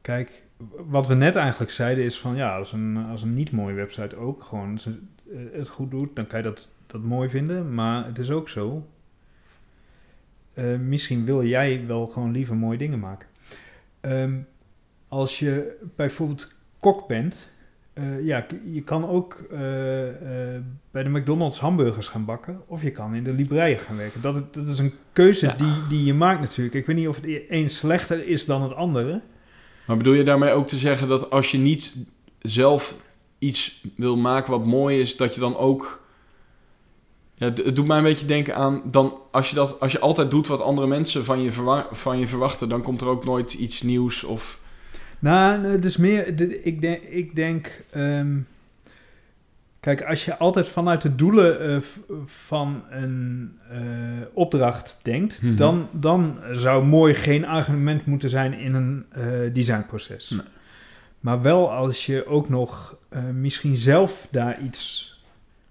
Kijk, 0.02 0.44
wat 0.88 1.08
we 1.08 1.14
net 1.14 1.36
eigenlijk 1.36 1.72
zeiden 1.72 2.04
is 2.04 2.20
van 2.20 2.36
ja, 2.36 2.58
als 2.58 2.72
een, 2.74 2.98
als 2.98 3.22
een 3.22 3.34
niet 3.34 3.52
mooie 3.52 3.76
website 3.76 4.16
ook 4.16 4.44
gewoon 4.44 4.80
eh, 4.86 5.38
het 5.54 5.68
goed 5.70 5.92
doet, 5.92 6.16
dan 6.16 6.28
kan 6.28 6.38
je 6.40 6.46
dat, 6.46 6.76
dat 6.88 7.02
mooi 7.02 7.30
vinden. 7.30 7.74
Maar 7.74 8.06
het 8.06 8.18
is 8.20 8.32
ook 8.32 8.50
zo, 8.50 8.88
eh, 10.54 10.78
misschien 10.78 11.26
wil 11.26 11.44
jij 11.44 11.84
wel 11.88 12.08
gewoon 12.08 12.32
liever 12.32 12.56
mooie 12.56 12.78
dingen 12.78 13.00
maken. 13.00 13.28
Ehm, 14.02 14.34
als 15.08 15.40
je 15.40 15.78
bijvoorbeeld 15.96 16.56
kok 16.80 17.08
bent, 17.08 17.52
eh, 17.94 18.26
ja, 18.26 18.46
je 18.72 18.84
kan 18.84 19.08
ook 19.10 19.46
bij 20.92 21.04
de 21.04 21.10
McDonald's 21.10 21.60
hamburgers 21.60 22.08
gaan 22.08 22.26
bakken. 22.26 22.62
Of 22.68 22.82
je 22.82 22.92
kan 22.92 23.16
in 23.16 23.24
de 23.24 23.34
libreien 23.34 23.80
gaan 23.80 23.98
werken. 23.98 24.22
Dat, 24.22 24.54
dat 24.54 24.68
is 24.68 24.80
een 24.80 24.94
keuze 25.14 25.46
Ja. 25.46 25.54
die, 25.54 25.88
die 25.90 26.04
je 26.06 26.14
maakt 26.14 26.40
natuurlijk. 26.40 26.76
Ik 26.76 26.86
weet 26.86 26.96
niet 26.96 27.08
of 27.08 27.16
het 27.16 27.26
e- 27.26 27.46
een 27.50 27.70
slechter 27.70 28.28
is 28.28 28.46
dan 28.46 28.62
het 28.62 28.74
andere. 28.74 29.22
Maar 29.86 29.98
bedoel 29.98 30.14
je 30.14 30.24
daarmee 30.24 30.52
ook 30.52 30.68
te 30.68 30.78
zeggen 30.78 31.08
dat 31.08 31.30
als 31.30 31.52
je 31.52 31.58
niet 31.58 31.96
zelf 32.42 32.96
iets 33.40 33.84
wil 33.96 34.18
maken 34.18 34.52
wat 34.52 34.66
mooi 34.66 35.02
is, 35.02 35.18
dat 35.18 35.34
je 35.34 35.40
dan 35.40 35.58
ook... 35.58 36.04
Ja, 37.38 37.46
het 37.46 37.76
doet 37.76 37.88
mij 37.88 37.98
een 37.98 38.04
beetje 38.04 38.26
denken 38.26 38.56
aan, 38.56 38.82
dan 38.86 39.20
als 39.32 39.50
je, 39.50 39.56
dat, 39.56 39.80
als 39.80 39.92
je 39.92 40.00
altijd 40.00 40.32
doet 40.32 40.48
wat 40.48 40.62
andere 40.62 40.88
mensen 40.88 41.26
van 41.26 41.42
je, 41.42 41.52
van 41.92 42.20
je 42.20 42.28
verwachten, 42.28 42.70
dan 42.70 42.82
komt 42.82 43.02
er 43.02 43.08
ook 43.08 43.26
nooit 43.26 43.54
iets 43.54 43.82
nieuws 43.82 44.24
of... 44.24 44.60
Nou, 45.20 45.66
het 45.66 45.86
is 45.86 45.98
meer, 45.98 46.28
ik 46.66 46.82
denk, 46.82 47.04
ik 47.04 47.36
denk 47.36 47.84
ehm, 47.92 48.38
kijk, 49.86 50.02
als 50.04 50.26
je 50.26 50.38
altijd 50.38 50.68
vanuit 50.68 51.02
de 51.02 51.16
doelen 51.16 51.60
eh, 51.60 51.78
van 52.26 52.84
een 52.90 53.52
eh, 53.72 53.80
opdracht 54.34 55.00
denkt, 55.02 55.42
Mhm. 55.42 55.56
dan, 55.56 55.88
dan 55.92 56.38
zou 56.52 56.86
mooi 56.86 57.14
geen 57.14 57.46
argument 57.46 58.06
moeten 58.06 58.30
zijn 58.30 58.54
in 58.54 58.74
een 58.74 59.06
eh, 59.12 59.24
designproces. 59.54 60.30
Nee. 60.30 60.42
Maar 61.20 61.42
wel 61.42 61.72
als 61.72 62.06
je 62.06 62.28
ook 62.28 62.50
nog 62.50 62.98
misschien 63.34 63.78
zelf 63.78 64.28
daar 64.32 64.62
iets 64.62 65.14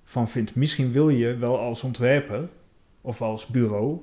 van 0.04 0.28
vindt. 0.28 0.54
Misschien 0.54 0.92
wil 0.92 1.08
je 1.08 1.36
wel 1.36 1.58
als 1.58 1.82
ontwerper 1.82 2.48
of 3.00 3.22
als 3.22 3.46
bureau 3.46 3.98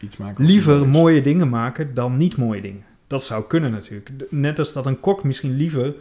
Iets 0.00 0.16
maken. 0.16 0.44
liever 0.44 0.88
mooie 0.88 1.22
dingen 1.22 1.48
maken 1.48 1.94
dan 1.94 2.16
niet 2.16 2.36
mooie 2.36 2.60
dingen. 2.60 2.84
Dat 3.06 3.22
zou 3.22 3.44
kunnen 3.44 3.70
natuurlijk. 3.70 4.10
Net 4.30 4.58
als 4.58 4.72
dat 4.72 4.86
een 4.86 5.00
kok 5.00 5.24
misschien 5.24 5.56
liever 5.56 5.94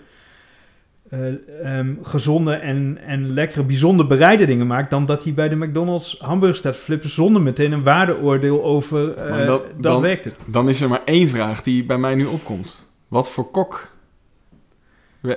eh, 1.09 1.79
ehm, 1.79 1.93
gezonde 2.01 2.53
en, 2.53 2.97
en 3.05 3.33
lekkere, 3.33 3.63
bijzonder 3.63 4.07
bereide 4.07 4.45
dingen 4.45 4.67
maakt... 4.67 4.89
dan 4.89 5.05
dat 5.05 5.23
hij 5.23 5.33
bij 5.33 5.49
de 5.49 5.55
McDonald's 5.55 6.17
hamburgers 6.19 6.59
staat 6.59 6.73
te 6.73 6.79
flippen... 6.79 7.09
zonder 7.09 7.41
meteen 7.41 7.71
een 7.71 7.83
waardeoordeel 7.83 8.63
over 8.63 9.13
eh, 9.13 9.29
Maar 9.29 9.45
dat, 9.45 9.63
dat- 9.63 9.83
dan- 9.83 10.01
werkt 10.01 10.23
het. 10.23 10.33
Dan 10.45 10.69
is 10.69 10.81
er 10.81 10.89
maar 10.89 11.01
één 11.05 11.29
vraag 11.29 11.61
die 11.63 11.85
bij 11.85 11.97
mij 11.97 12.15
nu 12.15 12.25
opkomt. 12.25 12.85
Wat 13.07 13.29
voor 13.29 13.51
kok? 13.51 13.87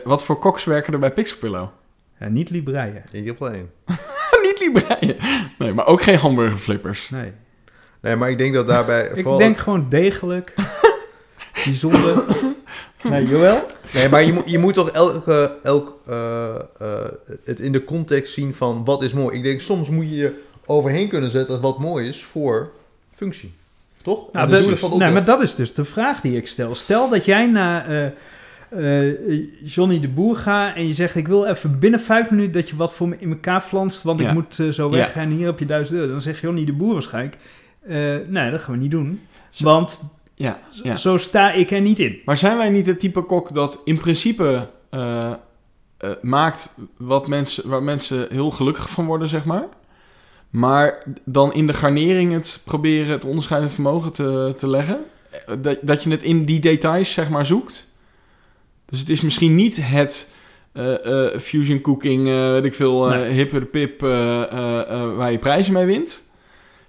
Wat 0.04 0.22
voor 0.22 0.38
koks 0.38 0.64
werken 0.64 0.92
er 0.92 0.98
bij 0.98 1.12
Pixelpillow? 1.12 1.68
Ja, 2.20 2.28
niet 2.28 2.50
libreien. 2.50 3.02
Op 3.30 3.40
één. 3.48 3.70
Niet 4.42 4.60
libreien. 4.60 5.16
Nee, 5.58 5.72
maar 5.72 5.86
ook 5.86 6.02
geen 6.02 6.16
hamburgerflippers. 6.18 7.10
Nee. 7.10 7.32
Nee, 8.00 8.16
maar 8.16 8.30
ik 8.30 8.38
denk 8.38 8.54
dat 8.54 8.66
daarbij... 8.66 9.10
Ik 9.14 9.38
denk 9.38 9.58
gewoon 9.58 9.86
degelijk, 9.88 10.54
bijzonder... 11.64 12.24
nee, 13.02 13.26
Joël? 13.26 13.66
Nee, 13.94 14.08
maar 14.08 14.24
je, 14.24 14.32
moet- 14.32 14.50
je 14.50 14.58
moet 14.58 14.74
toch 14.74 14.90
elke, 14.90 15.52
elk, 15.62 15.98
eh, 16.06 16.48
eh, 16.78 17.04
het 17.44 17.60
in 17.60 17.72
de 17.72 17.84
context 17.84 18.32
zien 18.32 18.54
van 18.54 18.84
wat 18.84 19.02
is 19.02 19.12
mooi. 19.12 19.36
Ik 19.36 19.42
denk, 19.42 19.60
soms 19.60 19.88
moet 19.88 20.08
je 20.08 20.16
je 20.16 20.42
overheen 20.66 21.08
kunnen 21.08 21.30
zetten 21.30 21.60
wat 21.60 21.78
mooi 21.78 22.08
is 22.08 22.24
voor 22.24 22.70
functie. 23.14 23.52
Toch? 24.02 24.32
Nou, 24.32 24.48
dat, 24.50 24.98
maar 25.12 25.24
dat 25.24 25.40
is 25.42 25.54
dus 25.54 25.74
de 25.74 25.84
vraag 25.84 26.20
die 26.20 26.36
ik 26.36 26.46
stel. 26.46 26.74
Stel 26.74 27.08
dat 27.08 27.24
jij 27.24 27.46
naar 27.46 28.12
eh, 28.68 29.12
Johnny 29.64 30.00
de 30.00 30.08
Boer 30.08 30.36
gaat 30.36 30.76
en 30.76 30.86
je 30.86 30.94
zegt... 30.94 31.14
ik 31.16 31.28
wil 31.28 31.46
even 31.46 31.78
binnen 31.78 32.00
vijf 32.00 32.30
minuten 32.30 32.52
dat 32.52 32.68
je 32.68 32.76
wat 32.76 32.92
voor 32.92 33.08
me 33.08 33.16
in 33.18 33.30
elkaar 33.30 33.60
flanst... 33.60 34.02
want 34.02 34.20
Ja. 34.20 34.28
ik 34.28 34.34
moet 34.34 34.58
zo 34.70 34.90
weg 34.90 35.14
Ja. 35.14 35.20
en 35.20 35.30
hier 35.30 35.46
heb 35.46 35.58
je 35.58 35.66
duizend 35.66 35.98
euro. 35.98 36.10
Dan 36.10 36.20
zegt 36.20 36.40
Johnny 36.40 36.64
de 36.64 36.72
Boer 36.72 36.92
waarschijnlijk... 36.92 37.36
nee, 38.28 38.50
dat 38.50 38.60
gaan 38.60 38.74
we 38.74 38.80
niet 38.80 38.90
doen. 38.90 39.20
Zo- 39.50 39.64
Want 39.64 40.02
Ja, 40.40 40.58
zo- 40.70 40.80
ja. 40.84 40.96
zo 40.96 41.18
sta 41.18 41.52
ik 41.52 41.70
er 41.70 41.80
niet 41.80 41.98
in. 41.98 42.20
Maar 42.24 42.36
zijn 42.36 42.56
wij 42.56 42.70
niet 42.70 42.86
het 42.86 43.00
type 43.00 43.20
kok 43.22 43.52
dat 43.54 43.80
in 43.84 43.98
principe 43.98 44.68
eh, 44.90 45.30
eh, 45.96 46.10
maakt 46.22 46.74
wat 46.96 47.26
mensen, 47.28 47.68
waar 47.68 47.82
mensen 47.82 48.26
heel 48.30 48.50
gelukkig 48.50 48.90
van 48.90 49.06
worden, 49.06 49.28
zeg 49.28 49.44
maar? 49.44 49.66
Maar 50.50 51.02
dan 51.24 51.52
in 51.52 51.66
de 51.66 51.72
garnering 51.72 52.32
het 52.32 52.62
proberen 52.64 53.12
het 53.12 53.24
onderscheidend 53.24 53.72
vermogen 53.72 54.12
te, 54.12 54.54
te 54.58 54.68
leggen? 54.68 54.98
Eh, 55.30 55.54
Dat, 55.62 55.78
dat 55.82 56.02
je 56.02 56.10
het 56.10 56.22
in 56.22 56.44
die 56.44 56.60
details, 56.60 57.12
zeg 57.12 57.28
maar, 57.30 57.46
zoekt? 57.46 57.88
Dus 58.86 58.98
het 59.00 59.08
is 59.10 59.20
misschien 59.20 59.54
niet 59.54 59.78
het 59.86 60.34
fusion 61.40 61.80
cooking, 61.80 62.24
weet 62.26 62.64
ik 62.64 62.74
veel, 62.74 63.08
Nee. 63.08 63.32
hippe 63.32 63.58
de 63.58 63.64
pip, 63.66 64.00
waar 65.16 65.32
je 65.32 65.38
prijzen 65.40 65.72
mee 65.72 65.84
wint. 65.86 66.30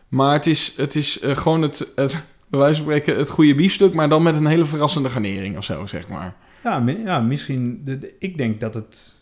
Maar 0.08 0.34
het 0.34 0.46
is, 0.46 0.74
het 0.78 0.96
is 0.96 1.20
gewoon 1.22 1.62
het, 1.62 1.92
het, 1.96 2.24
bij 2.52 2.60
wijze 2.60 2.76
van 2.76 2.84
spreken, 2.92 3.18
het 3.18 3.30
goede 3.30 3.56
biefstuk, 3.56 3.94
maar 3.94 4.10
dan 4.10 4.24
met 4.24 4.36
een 4.36 4.46
hele 4.46 4.66
verrassende 4.66 5.10
garnering 5.10 5.58
of 5.58 5.64
zo, 5.64 5.86
zeg 5.86 6.08
maar. 6.08 6.36
Ja, 6.64 6.84
ja 7.04 7.20
misschien... 7.20 7.82
De, 7.86 7.98
de- 7.98 8.14
ik 8.20 8.38
denk 8.38 8.60
dat 8.60 8.74
het... 8.74 9.16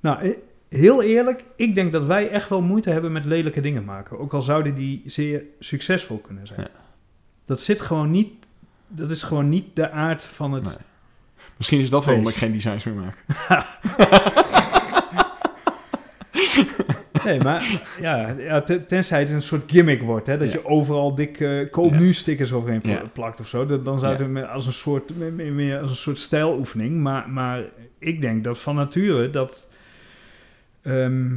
Nou, 0.00 0.22
eh, 0.22 0.36
heel 0.68 1.02
eerlijk, 1.02 1.44
ik 1.56 1.74
denk 1.74 1.92
dat 1.92 2.04
wij 2.04 2.30
echt 2.30 2.48
wel 2.48 2.62
moeite 2.62 2.90
hebben 2.90 3.12
met 3.12 3.24
lelijke 3.24 3.60
dingen 3.60 3.84
maken. 3.84 4.18
Ook 4.18 4.34
al 4.34 4.42
zouden 4.42 4.74
die 4.74 5.02
zeer 5.06 5.42
succesvol 5.58 6.18
kunnen 6.18 6.46
zijn. 6.46 6.60
Ja. 6.60 6.68
Dat 7.46 7.60
zit 7.60 7.80
gewoon 7.80 8.10
niet, 8.10 8.32
dat 8.88 9.10
is 9.10 9.22
gewoon 9.22 9.48
niet 9.48 9.66
de 9.76 9.90
aard 9.90 10.24
van 10.24 10.52
het... 10.52 10.64
Nee. 10.64 10.74
Misschien 11.56 11.80
is 11.80 11.90
dat 11.90 12.04
waarom 12.04 12.28
ik 12.28 12.34
geen 12.34 12.52
designs 12.52 12.84
meer 12.84 12.94
maak. 12.94 13.24
Nee, 17.24 17.40
maar 17.40 17.82
ja, 18.00 18.28
ja 18.38 18.60
ten- 18.62 18.86
tenzij 18.86 19.20
het 19.20 19.30
een 19.30 19.42
soort 19.42 19.70
gimmick 19.70 20.02
wordt, 20.02 20.26
hè, 20.26 20.38
dat 20.38 20.52
je 20.52 20.64
overal 20.66 21.14
dik 21.14 21.40
eh 21.40 21.70
koop 21.70 21.92
nu 21.98 22.12
stickers 22.12 22.52
overheen 22.52 22.82
plakt 23.12 23.40
of 23.40 23.48
zo, 23.48 23.66
dat- 23.66 23.84
dan 23.84 23.98
zou 23.98 24.16
het 24.16 24.28
meer 24.28 24.46
als 24.46 24.66
een 24.66 24.72
soort 24.72 25.16
meer- 25.52 25.78
als 25.80 25.90
een 25.90 25.96
soort 25.96 26.18
stijloefening. 26.18 27.00
Maar, 27.00 27.30
maar 27.30 27.62
ik 27.98 28.20
denk 28.20 28.44
dat 28.44 28.58
van 28.60 28.74
nature 28.74 29.30
dat 29.30 29.70
ehm, 30.82 31.32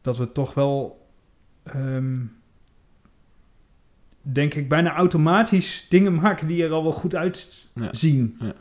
dat 0.00 0.18
we 0.18 0.32
toch 0.32 0.54
wel 0.54 1.06
ehm, 1.62 2.16
denk 4.22 4.54
ik 4.54 4.68
bijna 4.68 4.94
automatisch 4.94 5.86
dingen 5.88 6.14
maken 6.14 6.46
die 6.46 6.64
er 6.64 6.70
al 6.72 6.82
wel 6.82 6.92
goed 6.92 7.14
uitzien. 7.14 8.36
Ja. 8.40 8.52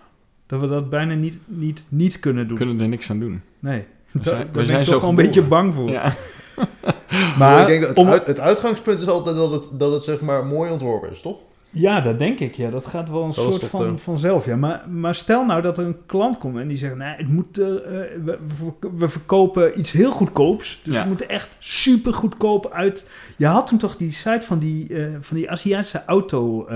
Dat 0.46 0.62
we 0.62 0.68
dat 0.68 0.90
bijna 0.90 1.14
niet, 1.14 1.40
niet, 1.46 1.86
niet 1.90 2.20
kunnen 2.20 2.42
We 2.44 2.48
doen. 2.50 2.58
kunnen 2.58 2.80
er 2.80 2.88
niks 2.88 3.10
aan 3.10 3.20
doen. 3.20 3.42
Nee, 3.60 3.86
We 4.12 4.20
daar, 4.20 4.24
zijn- 4.24 4.38
daar 4.38 4.46
we 4.52 4.58
ben 4.58 4.66
zijn 4.66 4.80
ik 4.80 4.86
zo 4.86 4.92
toch 4.92 5.02
wel 5.02 5.10
een 5.10 5.16
beetje 5.16 5.42
bang 5.42 5.74
voor. 5.74 5.90
Ja. 5.90 6.14
Maar 7.40 7.62
ik 7.62 7.68
denk 7.68 7.80
dat 7.80 7.90
het, 7.90 7.98
om- 7.98 8.08
uit- 8.08 8.26
het 8.26 8.40
uitgangspunt 8.40 9.00
is 9.02 9.08
altijd 9.08 9.36
dat 9.36 9.52
het, 9.52 9.68
dat 9.72 9.92
het 9.92 10.04
zeg 10.04 10.22
maar 10.22 10.46
mooi 10.46 10.72
ontworpen 10.72 11.12
is, 11.12 11.22
toch? 11.22 11.38
Ja, 11.72 12.02
dat 12.02 12.20
denk 12.20 12.40
ik. 12.40 12.56
Ja, 12.56 12.70
dat 12.70 12.86
gaat 12.86 13.10
wel 13.10 13.22
een 13.22 13.26
Dat 13.36 13.36
soort 13.36 13.64
van, 13.66 13.92
de- 13.94 13.98
vanzelf. 13.98 14.46
Ja. 14.46 14.56
Maar, 14.56 14.84
maar 14.90 15.16
stel 15.16 15.46
nou 15.46 15.62
dat 15.62 15.78
er 15.78 15.86
een 15.86 15.98
klant 16.06 16.38
komt 16.38 16.58
en 16.58 16.68
die 16.68 16.78
zegt: 16.78 16.96
nee, 16.96 17.16
het 17.18 17.28
moet, 17.30 17.58
eh, 17.58 17.68
eh, 17.68 18.10
we, 18.98 19.08
verkopen 19.10 19.80
iets 19.80 19.92
heel 19.92 20.12
goedkoops. 20.12 20.80
Dus 20.84 20.94
Ja. 20.96 21.02
we 21.02 21.08
moeten 21.08 21.30
echt 21.30 21.50
super 21.60 22.14
goedkoop 22.14 22.72
uit. 22.72 23.06
Je 23.38 23.46
had 23.46 23.68
toen 23.68 23.78
toch 23.78 23.98
die 23.98 24.12
site 24.12 24.42
van 24.46 24.58
die, 24.58 24.94
eh, 24.94 25.04
van 25.20 25.38
die 25.38 25.52
Aziatische 25.52 26.02
auto. 26.06 26.68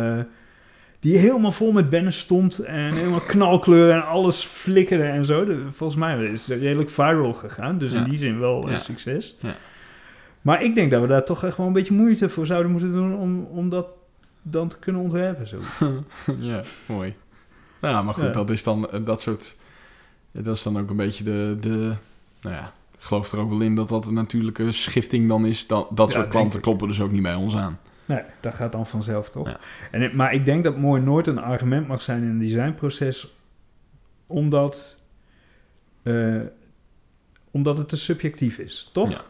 Die 1.04 1.18
helemaal 1.18 1.52
vol 1.52 1.72
met 1.72 1.90
banners 1.90 2.20
stond 2.20 2.60
en 2.60 2.94
helemaal 2.94 3.20
knalkleuren 3.20 3.94
en 3.96 4.08
alles 4.08 4.44
flikkerde 4.44 5.04
en 5.04 5.26
zo. 5.26 5.46
De- 5.46 5.66
volgens 5.72 6.00
mij 6.00 6.26
is 6.26 6.48
het 6.48 6.60
redelijk 6.60 6.90
viral 6.90 7.34
gegaan. 7.34 7.78
Dus 7.78 7.92
Ja. 7.92 7.98
in 8.04 8.10
die 8.10 8.18
zin 8.18 8.40
wel 8.40 8.70
een 8.70 8.80
succes. 8.80 9.36
Ja. 9.40 9.56
Maar 10.42 10.64
ik 10.64 10.76
denk 10.76 10.92
dat 10.92 11.02
we 11.02 11.08
daar 11.08 11.24
toch 11.26 11.44
echt 11.44 11.58
wel 11.58 11.68
een 11.68 11.74
beetje 11.74 11.94
moeite 11.94 12.30
voor 12.30 12.46
zouden 12.46 12.72
moeten 12.72 12.92
doen 12.92 13.16
om, 13.18 13.44
om 13.44 13.70
dat 13.70 13.88
dan 14.42 14.68
te 14.68 14.80
kunnen 14.80 15.02
ontwerpen. 15.02 15.48
Zo. 15.48 15.58
ja, 16.40 16.62
mooi. 16.86 17.14
Ja, 17.82 18.02
maar 18.02 18.14
goed, 18.14 18.34
dat 18.34 18.50
is 18.50 18.64
dan 18.64 18.90
eh, 18.92 19.00
dat 19.06 19.22
soort... 19.22 19.56
dat 20.32 20.56
is 20.56 20.64
dan 20.64 20.80
ook 20.80 20.90
een 20.90 20.96
beetje 20.96 21.24
de... 21.24 21.58
de 21.62 21.94
nou 22.42 22.56
ja, 22.56 22.74
ik 22.98 23.00
geloof 23.10 23.32
er 23.32 23.40
ook 23.40 23.50
wel 23.50 23.62
in 23.62 23.76
dat 23.76 23.90
dat 23.90 24.06
een 24.06 24.14
natuurlijke 24.14 24.72
schifting 24.72 25.28
dan 25.28 25.46
is. 25.46 25.68
Dat, 25.68 25.88
dat 25.92 26.08
Ja, 26.08 26.14
soort 26.14 26.28
klanten 26.28 26.62
kloppen 26.62 26.88
dus 26.88 27.02
ook 27.02 27.12
niet 27.12 27.22
bij 27.22 27.36
ons 27.36 27.56
aan. 27.56 27.80
Nee, 28.06 28.22
dat 28.40 28.54
gaat 28.54 28.72
dan 28.72 28.88
vanzelf 28.88 29.30
toch? 29.30 29.50
Ja. 29.50 29.58
En, 29.92 30.16
maar 30.16 30.34
ik 30.34 30.46
denk 30.46 30.64
dat 30.64 30.78
mooi 30.78 31.02
nooit 31.02 31.28
een 31.28 31.40
argument 31.40 31.88
mag 31.88 32.02
zijn 32.02 32.22
in 32.24 32.30
een 32.30 32.40
designproces, 32.40 33.34
omdat, 34.28 34.98
eh, 36.04 36.36
omdat 37.52 37.78
het 37.78 37.90
te 37.90 37.98
subjectief 37.98 38.58
is, 38.58 38.90
toch? 38.94 39.10
Ja. 39.10 39.22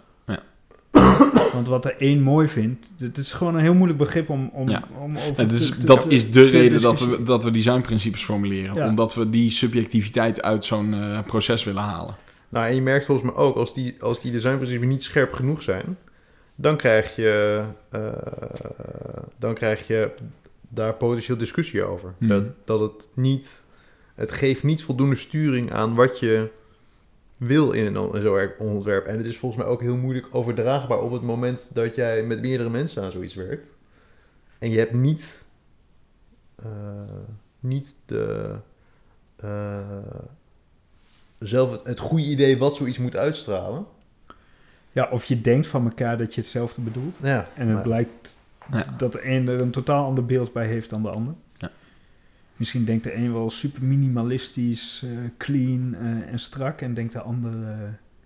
Want 1.53 1.67
wat 1.67 1.84
de 1.84 1.95
een 1.97 2.21
mooi 2.21 2.47
vindt, 2.47 2.91
het 2.97 3.17
is 3.17 3.32
gewoon 3.32 3.55
een 3.55 3.61
heel 3.61 3.74
moeilijk 3.74 3.99
begrip 3.99 4.30
om, 4.30 4.49
om, 4.53 4.69
Ja. 4.69 4.84
om 4.99 5.17
over 5.17 5.43
Ja, 5.43 5.49
dus 5.49 5.69
te- 5.69 5.78
te- 5.78 5.86
dat 5.86 6.01
te- 6.01 6.07
is 6.09 6.32
de 6.32 6.43
reden 6.43 6.82
dat 6.82 6.99
we, 6.99 7.24
dat 7.24 7.43
we 7.43 7.51
designprincipes 7.51 8.24
formuleren. 8.24 8.76
Ja. 8.76 8.88
Omdat 8.88 9.13
we 9.13 9.30
die 9.30 9.51
subjectiviteit 9.51 10.41
uit 10.41 10.65
zo'n 10.65 10.93
eh, 10.93 11.19
proces 11.26 11.63
willen 11.63 11.82
halen. 11.82 12.15
Nou, 12.49 12.67
en 12.67 12.76
je 12.76 12.82
merkt 12.82 13.05
volgens 13.05 13.32
mij 13.32 13.43
ook, 13.43 13.55
als 13.55 13.74
die, 13.74 13.95
als 14.01 14.19
die 14.21 14.32
designprincipes 14.32 14.88
niet 14.88 15.03
scherp 15.03 15.34
genoeg 15.34 15.61
zijn, 15.61 15.97
dan 16.64 16.78
krijg 16.78 17.16
je, 17.16 17.64
eh, 17.89 18.11
dan 19.38 19.53
krijg 19.53 19.88
je 19.88 20.11
daar 20.59 20.93
potentieel 20.93 21.38
discussie 21.38 21.84
over. 21.84 22.14
Mhm. 22.18 22.30
Dat, 22.30 22.43
dat 22.64 22.80
het 22.80 23.07
niet, 23.14 23.64
het 24.16 24.32
geeft 24.32 24.64
niet 24.64 24.84
voldoende 24.84 25.16
sturing 25.16 25.72
aan 25.72 25.95
wat 25.95 26.20
je 26.20 26.49
wil 27.38 27.72
in 27.72 27.95
een, 27.95 28.22
zo'n 28.22 28.51
ontwerp. 28.57 29.05
En 29.05 29.18
het 29.18 29.26
is 29.26 29.38
volgens 29.38 29.64
mij 29.64 29.72
ook 29.72 29.82
heel 29.82 29.95
moeilijk 29.95 30.28
overdraagbaar 30.32 30.99
op 30.99 31.11
het 31.11 31.22
moment 31.22 31.76
dat 31.76 31.95
jij 31.95 32.24
met 32.24 32.41
meerdere 32.41 32.70
mensen 32.70 33.03
aan 33.03 33.11
zoiets 33.11 33.36
werkt. 33.36 33.76
En 34.59 34.70
je 34.70 34.78
hebt 34.78 34.93
niet, 34.93 35.45
eh, 36.55 36.68
niet 37.59 37.95
de, 38.05 38.55
eh, 39.36 39.80
zelf 41.39 41.72
het, 41.72 41.84
het 41.84 41.99
goede 41.99 42.26
idee 42.26 42.57
wat 42.57 42.76
zoiets 42.76 42.97
moet 42.97 43.16
uitstralen. 43.16 43.86
Ja, 44.93 45.07
of 45.11 45.25
je 45.25 45.41
denkt 45.41 45.67
van 45.67 45.83
elkaar 45.83 46.17
dat 46.17 46.35
je 46.35 46.41
hetzelfde 46.41 46.81
bedoelt. 46.81 47.19
Ja, 47.21 47.47
En 47.55 47.65
het 47.65 47.73
maar- 47.73 47.83
blijkt 47.83 48.37
Ja. 48.71 48.83
dat 48.97 49.11
de 49.11 49.27
een 49.27 49.47
er 49.47 49.61
een 49.61 49.71
totaal 49.71 50.05
ander 50.05 50.25
beeld 50.25 50.53
bij 50.53 50.67
heeft 50.67 50.89
dan 50.89 51.01
de 51.01 51.09
ander. 51.09 51.33
Ja. 51.57 51.69
Misschien 52.55 52.85
denkt 52.85 53.03
de 53.03 53.15
een 53.15 53.33
wel 53.33 53.49
super 53.49 53.83
minimalistisch, 53.83 55.03
eh, 55.05 55.09
clean 55.37 55.95
eh, 55.99 56.31
en 56.31 56.39
strak. 56.39 56.81
En 56.81 56.93
denkt 56.93 57.13
de 57.13 57.19
ander, 57.21 57.51
eh, 57.51 57.77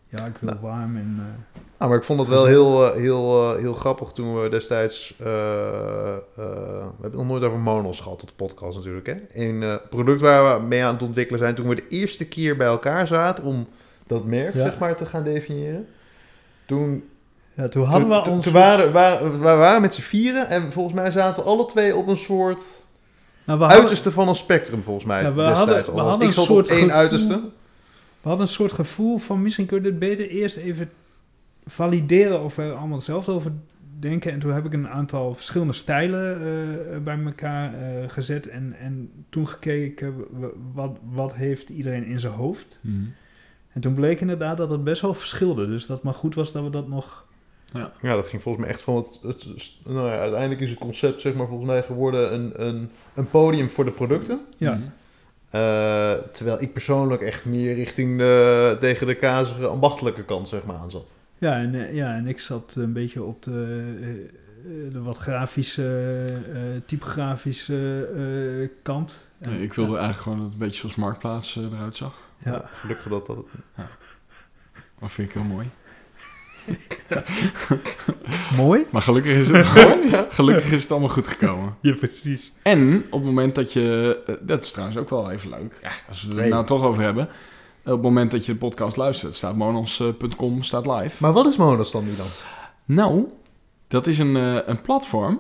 ja, 0.10 0.26
ik 0.26 0.38
wil 0.40 0.50
Nou. 0.50 0.62
warm 0.62 0.96
en... 0.98 1.16
eh, 1.20 1.60
Ah, 1.78 1.88
maar 1.90 1.98
ik 1.98 2.04
vond 2.04 2.20
het 2.20 2.30
wel 2.30 2.46
heel, 2.46 2.94
heel, 2.94 3.54
eh, 3.54 3.60
heel 3.60 3.74
grappig 3.74 4.12
toen 4.12 4.42
we 4.42 4.50
destijds... 4.50 5.16
eh, 5.20 5.28
eh, 5.28 6.18
we 6.36 6.42
hebben 6.92 7.02
het 7.02 7.14
nog 7.14 7.28
nooit 7.28 7.44
over 7.44 7.60
monos 7.60 8.00
gehad 8.02 8.22
op 8.22 8.28
de 8.28 8.34
podcast 8.36 8.78
natuurlijk. 8.78 9.06
Hè? 9.08 9.16
Een 9.34 9.64
eh, 9.64 9.76
product 9.90 10.22
waar 10.22 10.60
we 10.60 10.66
mee 10.66 10.84
aan 10.84 10.94
het 10.94 11.04
ontwikkelen 11.04 11.40
zijn... 11.40 11.56
toen 11.56 11.68
we 11.68 11.76
de 11.76 11.88
eerste 11.88 12.28
keer 12.28 12.58
bij 12.58 12.68
elkaar 12.68 13.08
zaten 13.08 13.44
om 13.44 13.68
dat 14.08 14.26
merk 14.26 14.54
Ja. 14.54 14.64
zeg 14.64 14.80
maar, 14.80 14.96
te 14.96 15.06
gaan 15.06 15.24
definiëren. 15.24 15.88
Toen, 16.68 17.04
ja, 17.54 17.68
toen 17.68 17.84
hadden 17.86 18.10
we 18.10 18.22
toen- 18.22 18.34
ons... 18.34 18.44
toen 18.44 18.54
waren, 18.54 18.92
waren, 18.92 19.32
we 19.32 19.38
waren 19.38 19.82
met 19.82 19.94
z'n 19.94 20.02
vieren... 20.02 20.48
en 20.48 20.72
volgens 20.72 20.96
mij 20.96 21.12
zaten 21.12 21.44
we 21.44 21.50
alle 21.50 21.66
twee 21.66 21.96
op 21.96 22.08
een 22.08 22.18
soort 22.18 22.64
nou, 23.44 23.60
we 23.60 23.66
hadden, 23.66 23.70
uiterste 23.82 24.12
van 24.12 24.28
een 24.28 24.36
spectrum 24.36 24.84
volgens 24.84 25.06
mij 25.06 25.22
Ja, 25.22 25.30
we 25.34 25.36
destijds. 25.44 25.60
hadden- 25.60 25.84
we 25.84 25.90
alvast. 25.92 26.10
hadden 26.10 26.28
ik 26.28 26.36
een 26.36 26.42
zat 26.42 26.50
op 26.50 26.56
soort 26.56 26.70
één 26.70 26.80
gevoel- 26.80 26.96
uiterste. 26.98 27.34
we 28.22 28.28
hadden 28.30 28.42
een 28.48 28.54
soort 28.54 28.72
gevoel 28.72 29.18
van 29.18 29.42
misschien 29.42 29.66
kun 29.66 29.78
je 29.78 29.84
dit 29.84 30.00
beter 30.00 30.30
eerst 30.30 30.58
even 30.58 30.90
valideren 31.66 32.42
of 32.44 32.56
we 32.56 32.64
er 32.64 32.74
allemaal 32.74 32.96
hetzelfde 32.98 33.32
over 33.32 33.52
denken. 34.00 34.32
En 34.32 34.40
toen 34.40 34.54
heb 34.54 34.66
ik 34.66 34.74
een 34.74 34.88
aantal 34.90 35.34
verschillende 35.36 35.74
stijlen 35.74 36.36
eh, 36.42 36.98
bij 37.04 37.20
elkaar 37.26 37.74
eh, 37.74 38.10
gezet. 38.10 38.48
En, 38.48 38.76
en 38.82 39.12
toen 39.30 39.48
gekeken 39.48 40.16
wat, 40.74 40.98
wat 41.12 41.36
heeft 41.36 41.70
iedereen 41.70 42.06
in 42.06 42.20
zijn 42.20 42.34
hoofd. 42.34 42.80
En 43.78 43.84
toen 43.84 43.94
bleek 43.94 44.22
inderdaad 44.22 44.58
dat 44.58 44.70
het 44.70 44.84
best 44.84 45.02
wel 45.02 45.14
verschilde. 45.14 45.68
Dus 45.68 45.86
dat 45.86 45.96
het 45.96 46.06
maar 46.06 46.14
goed 46.14 46.36
was 46.36 46.52
dat 46.52 46.64
we 46.64 46.70
dat 46.70 46.88
nog... 46.88 47.26
Ja, 48.02 48.16
dat 48.16 48.28
ging 48.28 48.42
volgens 48.42 48.66
mij 48.66 48.74
echt 48.74 48.84
van 48.84 48.96
het... 48.96 49.20
het 49.22 49.78
nou 49.86 50.08
ja, 50.08 50.20
uiteindelijk 50.20 50.62
is 50.62 50.70
het 50.70 50.80
concept 50.80 51.22
zeg 51.22 51.34
maar 51.34 51.48
volgens 51.48 51.70
mij 51.70 51.84
geworden 51.84 52.34
een, 52.34 52.52
een, 52.56 52.90
een 53.14 53.30
podium 53.30 53.70
voor 53.70 53.86
de 53.86 53.92
producten. 53.92 54.40
Ja, 54.58 54.74
Mhm. 54.74 54.84
Eh, 55.50 56.14
terwijl 56.32 56.62
ik 56.62 56.74
persoonlijk 56.74 57.22
echt 57.22 57.46
meer 57.46 57.76
richting 57.76 58.18
de, 58.18 58.78
tegen 58.80 59.08
de 59.08 59.16
kazige 59.16 59.68
ambachtelijke 59.68 60.24
kant 60.24 60.48
zeg 60.48 60.64
maar 60.64 60.76
aan 60.76 60.92
zat. 60.92 61.12
ja, 61.38 61.58
en, 61.58 61.76
eh, 61.76 61.96
ja, 61.96 62.16
en 62.16 62.28
ik 62.28 62.40
zat 62.40 62.76
een 62.78 62.94
beetje 62.94 63.24
op 63.24 63.44
de, 63.44 63.84
eh, 64.68 64.94
de 64.94 65.02
wat 65.02 65.18
grafische, 65.18 66.26
eh, 66.54 66.60
typografische 66.86 68.10
eh, 68.16 68.70
kant. 68.82 69.32
Nee, 69.38 69.62
ik 69.62 69.74
wilde 69.74 69.98
eigenlijk 69.98 70.22
gewoon 70.22 70.38
dat 70.38 70.48
het 70.48 70.54
een 70.54 70.66
beetje 70.66 70.80
zoals 70.80 70.96
Marktplaats 70.96 71.56
eruit 71.56 71.96
zag. 71.96 72.27
Ja, 72.46 72.70
Gelukkig 72.74 73.08
dat 73.08 73.26
dat... 73.26 73.38
Dat 75.00 75.12
vind 75.12 75.28
ik 75.28 75.34
heel 75.34 75.44
mooi. 75.44 75.70
mooi. 78.58 78.86
Maar 78.92 79.02
gelukkig 79.02 79.36
is 79.36 79.50
het, 79.50 79.66
gelukkig 80.36 80.72
is 80.72 80.82
het 80.82 80.92
allemaal 80.92 81.10
goed 81.10 81.28
gekomen. 81.28 81.76
Ja, 81.82 81.94
precies. 81.96 82.52
En 82.62 82.98
op 83.06 83.12
het 83.12 83.24
moment 83.24 83.56
dat 83.56 83.74
je... 83.74 84.18
eh, 84.26 84.36
Dat 84.42 84.64
is 84.64 84.72
trouwens 84.72 84.98
ook 85.00 85.10
wel 85.10 85.32
even 85.32 85.50
leuk. 85.50 85.80
Ja, 85.82 85.92
als 86.08 86.24
we 86.24 86.30
het 86.30 86.40
er 86.40 86.48
nou 86.50 86.66
toch 86.66 86.84
over 86.84 87.04
hebben. 87.04 87.24
Op 87.84 87.92
het 87.94 88.02
moment 88.02 88.32
dat 88.32 88.46
je 88.46 88.52
de 88.52 88.58
podcast 88.58 88.98
luistert, 88.98 89.36
staat 89.36 89.56
monos.com 89.56 90.64
staat 90.64 90.86
live. 90.88 91.16
Maar 91.24 91.34
wat 91.34 91.46
is 91.48 91.58
Monos 91.58 91.92
dan 91.92 92.04
nu 92.06 92.16
dan? 92.16 92.26
Nou, 92.86 93.26
dat 93.88 94.08
is 94.08 94.20
een, 94.20 94.36
eh, 94.36 94.58
een 94.66 94.82
platform 94.82 95.40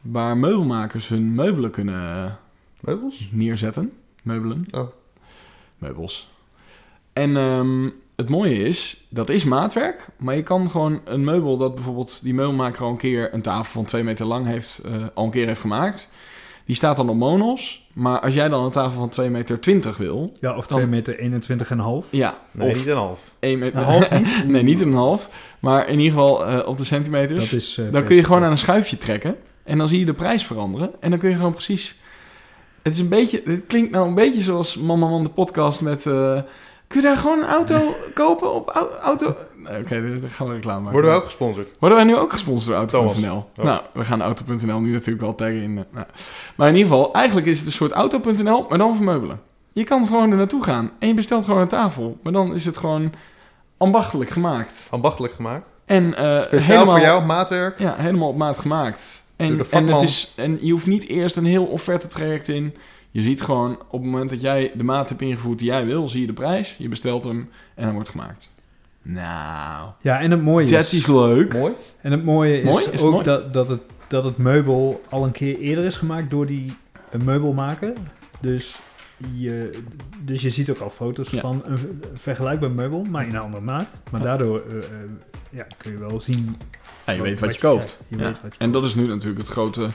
waar 0.00 0.36
meubelmakers 0.36 1.08
hun 1.08 1.34
meubelen 1.34 1.70
kunnen 1.70 2.24
eh, 2.24 2.32
Meubels? 2.80 3.28
neerzetten. 3.32 3.92
Meubelen. 4.22 4.66
Oh. 4.70 4.86
Meubels. 5.78 6.28
En 7.12 7.36
ehm, 7.36 7.88
het 8.16 8.28
mooie 8.28 8.54
is, 8.62 9.04
dat 9.08 9.28
is 9.28 9.44
maatwerk, 9.44 10.08
maar 10.16 10.36
je 10.36 10.42
kan 10.42 10.70
gewoon 10.70 11.00
een 11.04 11.24
meubel 11.24 11.56
dat 11.56 11.74
bijvoorbeeld 11.74 12.22
die 12.22 12.34
meubelmaker 12.34 12.82
al 12.84 12.90
een 12.90 12.96
keer 12.96 13.34
een 13.34 13.42
tafel 13.42 13.72
van 13.72 13.84
twee 13.84 14.02
meter 14.02 14.26
lang 14.26 14.46
heeft, 14.46 14.78
eh, 14.84 14.92
al 15.14 15.24
een 15.24 15.30
keer 15.30 15.46
heeft 15.46 15.60
gemaakt. 15.60 16.08
Die 16.64 16.76
staat 16.76 16.96
dan 16.96 17.08
op 17.08 17.16
monos, 17.16 17.86
maar 17.92 18.20
als 18.20 18.34
jij 18.34 18.48
dan 18.48 18.64
een 18.64 18.70
tafel 18.70 18.98
van 18.98 19.08
2 19.08 19.28
meter 19.30 19.60
20 19.60 19.96
wil, 19.96 20.32
Ja, 20.40 20.56
of 20.56 20.66
Dan- 20.66 20.76
2 20.78 20.88
meter 20.90 21.18
21 21.18 21.70
en 21.70 21.78
een 21.78 21.84
half. 21.84 22.08
ja, 22.10 22.34
Nee, 22.50 22.68
of 22.68 22.76
niet 22.76 22.86
een 22.86 22.96
half. 22.96 23.34
1 23.40 23.58
meter, 23.58 23.78
Een 23.78 23.84
half 23.84 24.10
niet? 24.10 24.48
nee, 24.48 24.62
niet 24.62 24.80
een 24.80 24.94
half, 24.94 25.28
maar 25.60 25.88
in 25.88 25.98
ieder 25.98 26.12
geval 26.18 26.46
eh, 26.46 26.68
op 26.68 26.76
de 26.76 26.84
centimeters. 26.84 27.40
Dat 27.50 27.52
is, 27.52 27.78
eh, 27.78 27.92
dan 27.92 28.04
kun 28.04 28.16
je 28.16 28.24
gewoon 28.24 28.42
aan 28.44 28.50
een 28.50 28.58
schuifje 28.58 28.98
trekken 28.98 29.36
en 29.64 29.78
dan 29.78 29.88
zie 29.88 29.98
je 29.98 30.04
de 30.04 30.12
prijs 30.12 30.46
veranderen 30.46 30.90
en 31.00 31.10
dan 31.10 31.18
kun 31.18 31.28
je 31.30 31.36
gewoon 31.36 31.52
precies... 31.52 31.94
Het 32.86 32.94
is 32.94 33.00
een 33.00 33.08
beetje, 33.08 33.42
het 33.44 33.64
klinkt 33.66 33.90
nou 33.90 34.08
een 34.08 34.14
beetje 34.14 34.42
zoals 34.42 34.76
Mama 34.76 35.08
Man 35.08 35.22
de 35.24 35.30
podcast 35.30 35.80
met, 35.80 36.06
eh, 36.06 36.40
Kun 36.86 37.00
je 37.00 37.06
daar 37.06 37.16
gewoon 37.16 37.38
een 37.38 37.48
auto 37.48 37.94
kopen 38.14 38.54
op 38.54 38.68
au- 38.68 38.90
auto... 39.02 39.36
Oké, 39.80 40.18
dan 40.20 40.30
gaan 40.30 40.46
we 40.46 40.52
reclame 40.54 40.78
maken. 40.78 40.92
Worden 40.92 41.10
we 41.10 41.16
ook 41.16 41.24
gesponsord? 41.24 41.74
Worden 41.80 41.98
wij 41.98 42.06
nu 42.06 42.16
ook 42.16 42.32
gesponsord 42.32 42.90
door 42.90 43.00
Auto.nl? 43.00 43.48
Oh. 43.58 43.64
Nou, 43.64 43.80
we 43.92 44.04
gaan 44.04 44.22
Auto.nl 44.22 44.80
nu 44.80 44.92
natuurlijk 44.92 45.20
wel 45.20 45.34
taggen 45.34 45.62
in. 45.62 45.78
eh, 45.78 45.84
nou. 45.90 46.06
Maar 46.56 46.68
in 46.68 46.74
ieder 46.76 46.90
geval, 46.92 47.12
eigenlijk 47.12 47.46
is 47.46 47.58
het 47.58 47.66
een 47.66 47.72
soort 47.72 47.92
Auto.nl, 47.92 48.66
maar 48.68 48.78
dan 48.78 48.96
voor 48.96 49.04
meubelen. 49.04 49.40
Je 49.72 49.84
kan 49.84 50.06
gewoon 50.06 50.30
er 50.30 50.36
naartoe 50.36 50.62
gaan 50.62 50.90
en 50.98 51.08
je 51.08 51.14
bestelt 51.14 51.44
gewoon 51.44 51.60
een 51.60 51.68
tafel. 51.68 52.16
Maar 52.22 52.32
dan 52.32 52.54
is 52.54 52.64
het 52.64 52.76
gewoon 52.76 53.12
ambachtelijk 53.78 54.30
gemaakt. 54.30 54.86
Ambachtelijk 54.90 55.34
gemaakt. 55.34 55.72
En 55.84 56.14
eh, 56.16 56.40
Speciaal 56.42 56.60
helemaal, 56.62 56.94
voor 56.94 57.04
jou, 57.04 57.24
maatwerk. 57.24 57.78
Ja, 57.78 57.94
helemaal 57.96 58.28
op 58.28 58.36
maat 58.36 58.58
gemaakt. 58.58 59.24
En, 59.36 59.70
en, 59.70 59.86
het 59.86 60.02
is, 60.02 60.32
en 60.36 60.58
je 60.60 60.72
hoeft 60.72 60.86
niet 60.86 61.08
eerst 61.08 61.36
een 61.36 61.44
heel 61.44 61.64
offerte 61.64 62.06
traject 62.06 62.48
in. 62.48 62.74
Je 63.10 63.22
ziet 63.22 63.42
gewoon 63.42 63.72
op 63.72 64.00
het 64.00 64.10
moment 64.10 64.30
dat 64.30 64.40
jij 64.40 64.72
de 64.74 64.82
maat 64.82 65.08
hebt 65.08 65.20
ingevoerd 65.20 65.58
die 65.58 65.68
jij 65.68 65.84
wil, 65.84 66.08
zie 66.08 66.20
je 66.20 66.26
de 66.26 66.32
prijs, 66.32 66.74
je 66.78 66.88
bestelt 66.88 67.24
hem 67.24 67.50
en 67.74 67.84
hij 67.84 67.92
wordt 67.92 68.08
gemaakt. 68.08 68.50
Nou, 69.02 69.88
Ja, 70.00 70.20
en 70.20 70.30
het 70.30 70.42
mooie 70.42 70.66
dat 70.66 70.84
is... 70.84 70.92
is 70.92 71.06
leuk. 71.06 71.52
Mooi. 71.52 71.72
En 72.00 72.12
het 72.12 72.24
mooie 72.24 72.60
is, 72.60 72.64
Mooi? 72.64 72.84
Is 72.84 72.92
het 72.92 73.02
ook 73.02 73.10
mooi? 73.10 73.24
Dat, 73.24 73.52
dat, 73.52 73.68
het, 73.68 73.80
dat 74.08 74.24
het 74.24 74.36
meubel 74.36 75.00
al 75.08 75.24
een 75.24 75.32
keer 75.32 75.58
eerder 75.58 75.84
is 75.84 75.96
gemaakt 75.96 76.30
door 76.30 76.46
die 76.46 76.72
meubelmaker. 77.24 77.92
Dus 78.40 78.76
je, 79.34 79.70
dus 80.24 80.42
je 80.42 80.50
ziet 80.50 80.70
ook 80.70 80.78
al 80.78 80.90
foto's 80.90 81.30
Ja. 81.30 81.40
van 81.40 81.62
een, 81.64 82.02
vergelijkbaar 82.14 82.70
meubel, 82.70 83.04
maar 83.10 83.26
in 83.26 83.34
een 83.34 83.40
andere 83.40 83.62
maat. 83.62 83.92
Maar 84.10 84.20
daardoor 84.20 84.62
eh, 84.70 84.76
eh, 84.76 84.82
ja, 85.50 85.66
kun 85.76 85.92
je 85.92 85.98
wel 85.98 86.20
zien... 86.20 86.56
Ja, 87.06 87.12
je 87.12 87.22
weet 87.22 87.38
wat 87.38 87.54
je 87.54 87.60
koopt. 87.60 87.98
En 88.58 88.72
dat 88.72 88.84
is 88.84 88.94
nu 88.94 89.06
natuurlijk 89.06 89.38
het 89.38 89.48
grote 89.48 89.88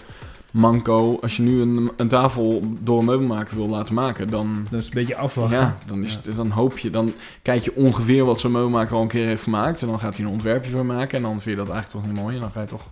manco. 0.52 1.20
Als 1.22 1.38
je 1.38 1.44
nu 1.44 1.62
een, 1.62 1.92
een 1.98 2.08
tafel 2.08 2.62
door 2.80 3.00
een 3.00 3.06
meubelmaker 3.06 3.56
wil 3.56 3.68
laten 3.68 3.94
maken, 3.94 4.28
dan, 4.28 4.66
Dat 4.70 4.80
is 4.82 4.86
een 4.86 4.94
beetje 4.94 5.16
afwachten. 5.16 5.58
ja, 5.60 5.78
dan, 5.86 6.04
is 6.04 6.20
dan 6.36 6.50
hoop 6.50 6.78
je, 6.78 6.90
dan 6.90 7.14
kijk 7.42 7.64
je 7.64 7.76
ongeveer 7.76 8.26
wat 8.26 8.40
zo'n 8.40 8.52
meubelmaker 8.52 8.96
al 8.96 9.02
een 9.02 9.08
keer 9.08 9.26
heeft 9.26 9.44
gemaakt. 9.44 9.82
En 9.82 9.88
dan 9.88 10.00
gaat 10.00 10.18
hij 10.18 10.26
een 10.26 10.32
ontwerpje 10.32 10.72
voor 10.72 10.86
maken. 10.86 11.18
En 11.18 11.24
dan 11.24 11.32
vind 11.42 11.58
je 11.58 11.64
dat 11.64 11.70
eigenlijk 11.74 12.06
toch 12.06 12.14
niet 12.14 12.24
mooi. 12.24 12.36
En 12.36 12.42
dan 12.42 12.52
ga 12.52 12.62
je 12.62 12.68
toch 12.68 12.90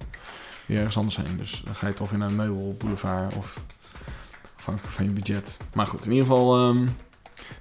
weer 0.65 0.77
ergens 0.77 0.97
anders 0.97 1.15
heen. 1.15 1.37
Dus 1.37 1.61
dan 1.65 1.75
ga 1.75 1.87
je 1.87 1.93
toch 1.93 2.11
in 2.11 2.21
een 2.21 2.35
meubelboulevard 2.35 3.35
of 3.35 3.59
afhankelijk 4.59 4.93
van 4.93 5.05
je 5.05 5.11
budget. 5.11 5.57
Maar 5.73 5.87
goed, 5.87 6.05
in 6.05 6.11
ieder 6.11 6.25
geval. 6.27 6.57
ehm, 6.69 6.85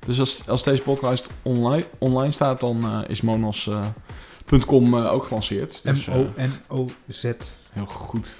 dus 0.07 0.21
als, 0.21 0.49
als 0.49 0.63
deze 0.63 0.83
podcast 0.83 1.29
online, 1.43 1.85
online 1.99 2.33
staat, 2.33 2.61
dan 2.61 2.85
eh, 2.85 2.99
is 3.11 3.21
monos.com 3.21 4.95
eh, 4.99 5.13
ook 5.13 5.25
gelanceerd. 5.25 5.81
Dus, 5.85 6.07
eh, 6.09 6.15
M-O-N-O-Z.com. 6.17 7.47
heel 7.73 7.87
goed. 7.87 8.39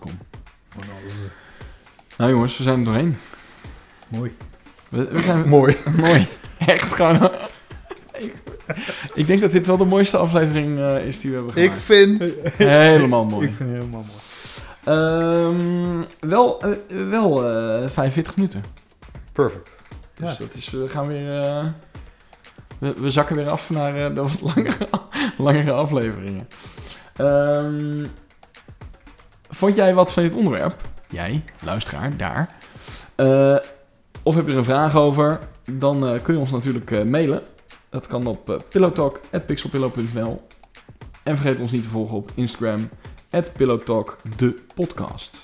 .com. 0.00 0.18
Nou 2.18 2.30
jongens, 2.30 2.56
we 2.56 2.62
zijn 2.62 2.78
er 2.78 2.84
doorheen. 2.84 3.16
Mooi. 4.08 4.36
We, 4.88 5.04
we 5.04 5.20
zijn 5.20 5.48
Mooi. 5.58 5.76
mooi. 5.96 6.28
Echt 6.58 6.94
gewoon. 6.94 7.30
ik, 8.18 8.34
ik 9.14 9.26
denk 9.26 9.40
dat 9.40 9.52
dit 9.52 9.66
wel 9.66 9.76
de 9.76 9.84
mooiste 9.84 10.16
aflevering 10.16 10.78
eh, 10.78 11.06
is 11.06 11.20
die 11.20 11.30
we 11.30 11.36
hebben 11.36 11.54
Ik 11.56 11.62
gemaakt. 11.70 11.82
vind... 11.82 12.22
Helemaal 12.56 13.24
mooi. 13.24 13.46
Ik 13.48 13.54
vind 13.54 13.68
het 13.70 13.78
helemaal 13.78 14.04
mooi. 14.06 14.18
Ehm, 14.84 16.02
wel 16.20 16.60
eh, 16.60 16.70
wel 17.08 17.48
eh 17.48 17.88
45 17.88 18.36
minuten. 18.36 18.62
Perfect. 19.32 19.82
Dus 20.14 20.30
Ja. 20.32 20.36
dat 20.38 20.54
is, 20.54 20.70
we 20.70 20.88
gaan 20.88 21.06
weer... 21.06 21.40
eh, 21.40 21.64
we, 22.78 22.94
we 23.00 23.10
zakken 23.10 23.36
weer 23.36 23.48
af 23.50 23.70
naar 23.70 23.96
eh, 23.96 24.14
de 24.14 24.22
wat 24.22 24.40
langere, 24.40 24.88
langere 25.48 25.72
afleveringen. 25.72 26.48
Ehm, 27.16 28.04
vond 29.50 29.74
jij 29.74 29.94
wat 29.94 30.12
van 30.12 30.22
dit 30.22 30.34
onderwerp? 30.34 30.74
Jij, 31.08 31.44
luisteraar, 31.64 32.16
daar. 32.16 32.56
Eh, 33.14 33.56
of 34.22 34.34
heb 34.34 34.46
je 34.46 34.52
er 34.52 34.58
een 34.58 34.64
vraag 34.64 34.96
over? 34.96 35.38
Dan 35.72 36.06
eh, 36.08 36.22
kun 36.22 36.34
je 36.34 36.40
ons 36.40 36.50
natuurlijk 36.50 36.90
eh, 36.90 37.02
mailen. 37.04 37.42
Dat 37.90 38.06
kan 38.06 38.26
op 38.26 38.50
uh, 38.50 38.56
pillowtalk.pixelpillow.nl 38.68 40.46
En 41.22 41.36
vergeet 41.38 41.60
ons 41.60 41.70
niet 41.72 41.82
te 41.82 41.88
volgen 41.88 42.16
op 42.16 42.30
Instagram, 42.34 42.88
pillowtalk, 43.40 44.16
de 44.36 44.54
podcast. 44.74 45.40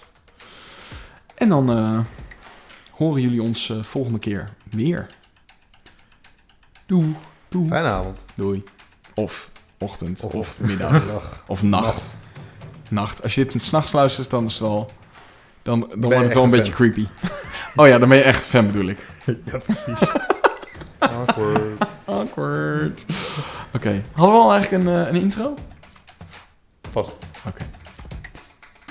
En 1.35 1.49
dan 1.49 1.71
eh, 1.73 1.99
horen 2.91 3.23
jullie 3.23 3.43
ons 3.43 3.71
eh, 3.71 3.83
volgende 3.83 4.19
keer 4.19 4.49
weer. 4.71 5.07
Doei. 6.87 7.17
Doei. 7.49 7.69
Fijne 7.69 7.89
avond. 7.89 8.25
Doei. 8.35 8.63
Of 9.15 9.51
ochtend, 9.79 10.21
of, 10.23 10.35
Of- 10.35 10.61
middag, 10.61 11.07
Dag. 11.13 11.45
of 11.47 11.63
nacht. 11.63 12.21
nacht. 12.91 13.23
Als 13.23 13.35
je 13.35 13.47
dit 13.47 13.65
s'nachts 13.65 13.93
luistert, 13.93 14.31
dan 14.31 14.45
is 14.45 14.53
het 14.53 14.61
wel... 14.63 14.91
Dan, 15.63 15.81
dan 15.91 16.01
wordt 16.01 16.19
het 16.25 16.35
wel 16.35 16.45
een 16.45 16.51
beetje 16.51 16.73
creepy. 16.73 17.07
oh 17.77 17.87
ja, 17.87 17.99
dan 17.99 18.09
ben 18.09 18.19
je 18.19 18.25
echt 18.25 18.45
fan 18.45 18.67
bedoel 18.67 18.87
ik. 18.89 18.99
Ja, 19.45 19.59
precies. 19.59 20.09
Awkward. 20.99 21.85
Awkward. 22.05 23.05
Oké, 23.75 24.03
hadden 24.13 24.35
we 24.37 24.41
al 24.43 24.53
eigenlijk 24.53 24.85
een, 24.85 24.91
eh, 25.05 25.09
een 25.13 25.21
intro? 25.21 25.55
Vast. 26.91 27.17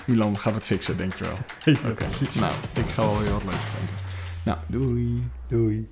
Milan 0.07 0.39
gaat 0.39 0.53
het 0.53 0.65
fixen, 0.65 0.97
denk 0.97 1.13
je 1.13 1.23
wel. 1.23 1.37
Oké, 1.91 2.05
nou, 2.39 2.53
ik 2.73 2.85
ga 2.85 3.01
wel 3.01 3.19
weer 3.19 3.31
wat 3.31 3.43
leuks 3.43 3.57
vinden. 3.75 3.95
Nou, 4.43 4.57
doei. 4.67 5.23
Doei. 5.47 5.87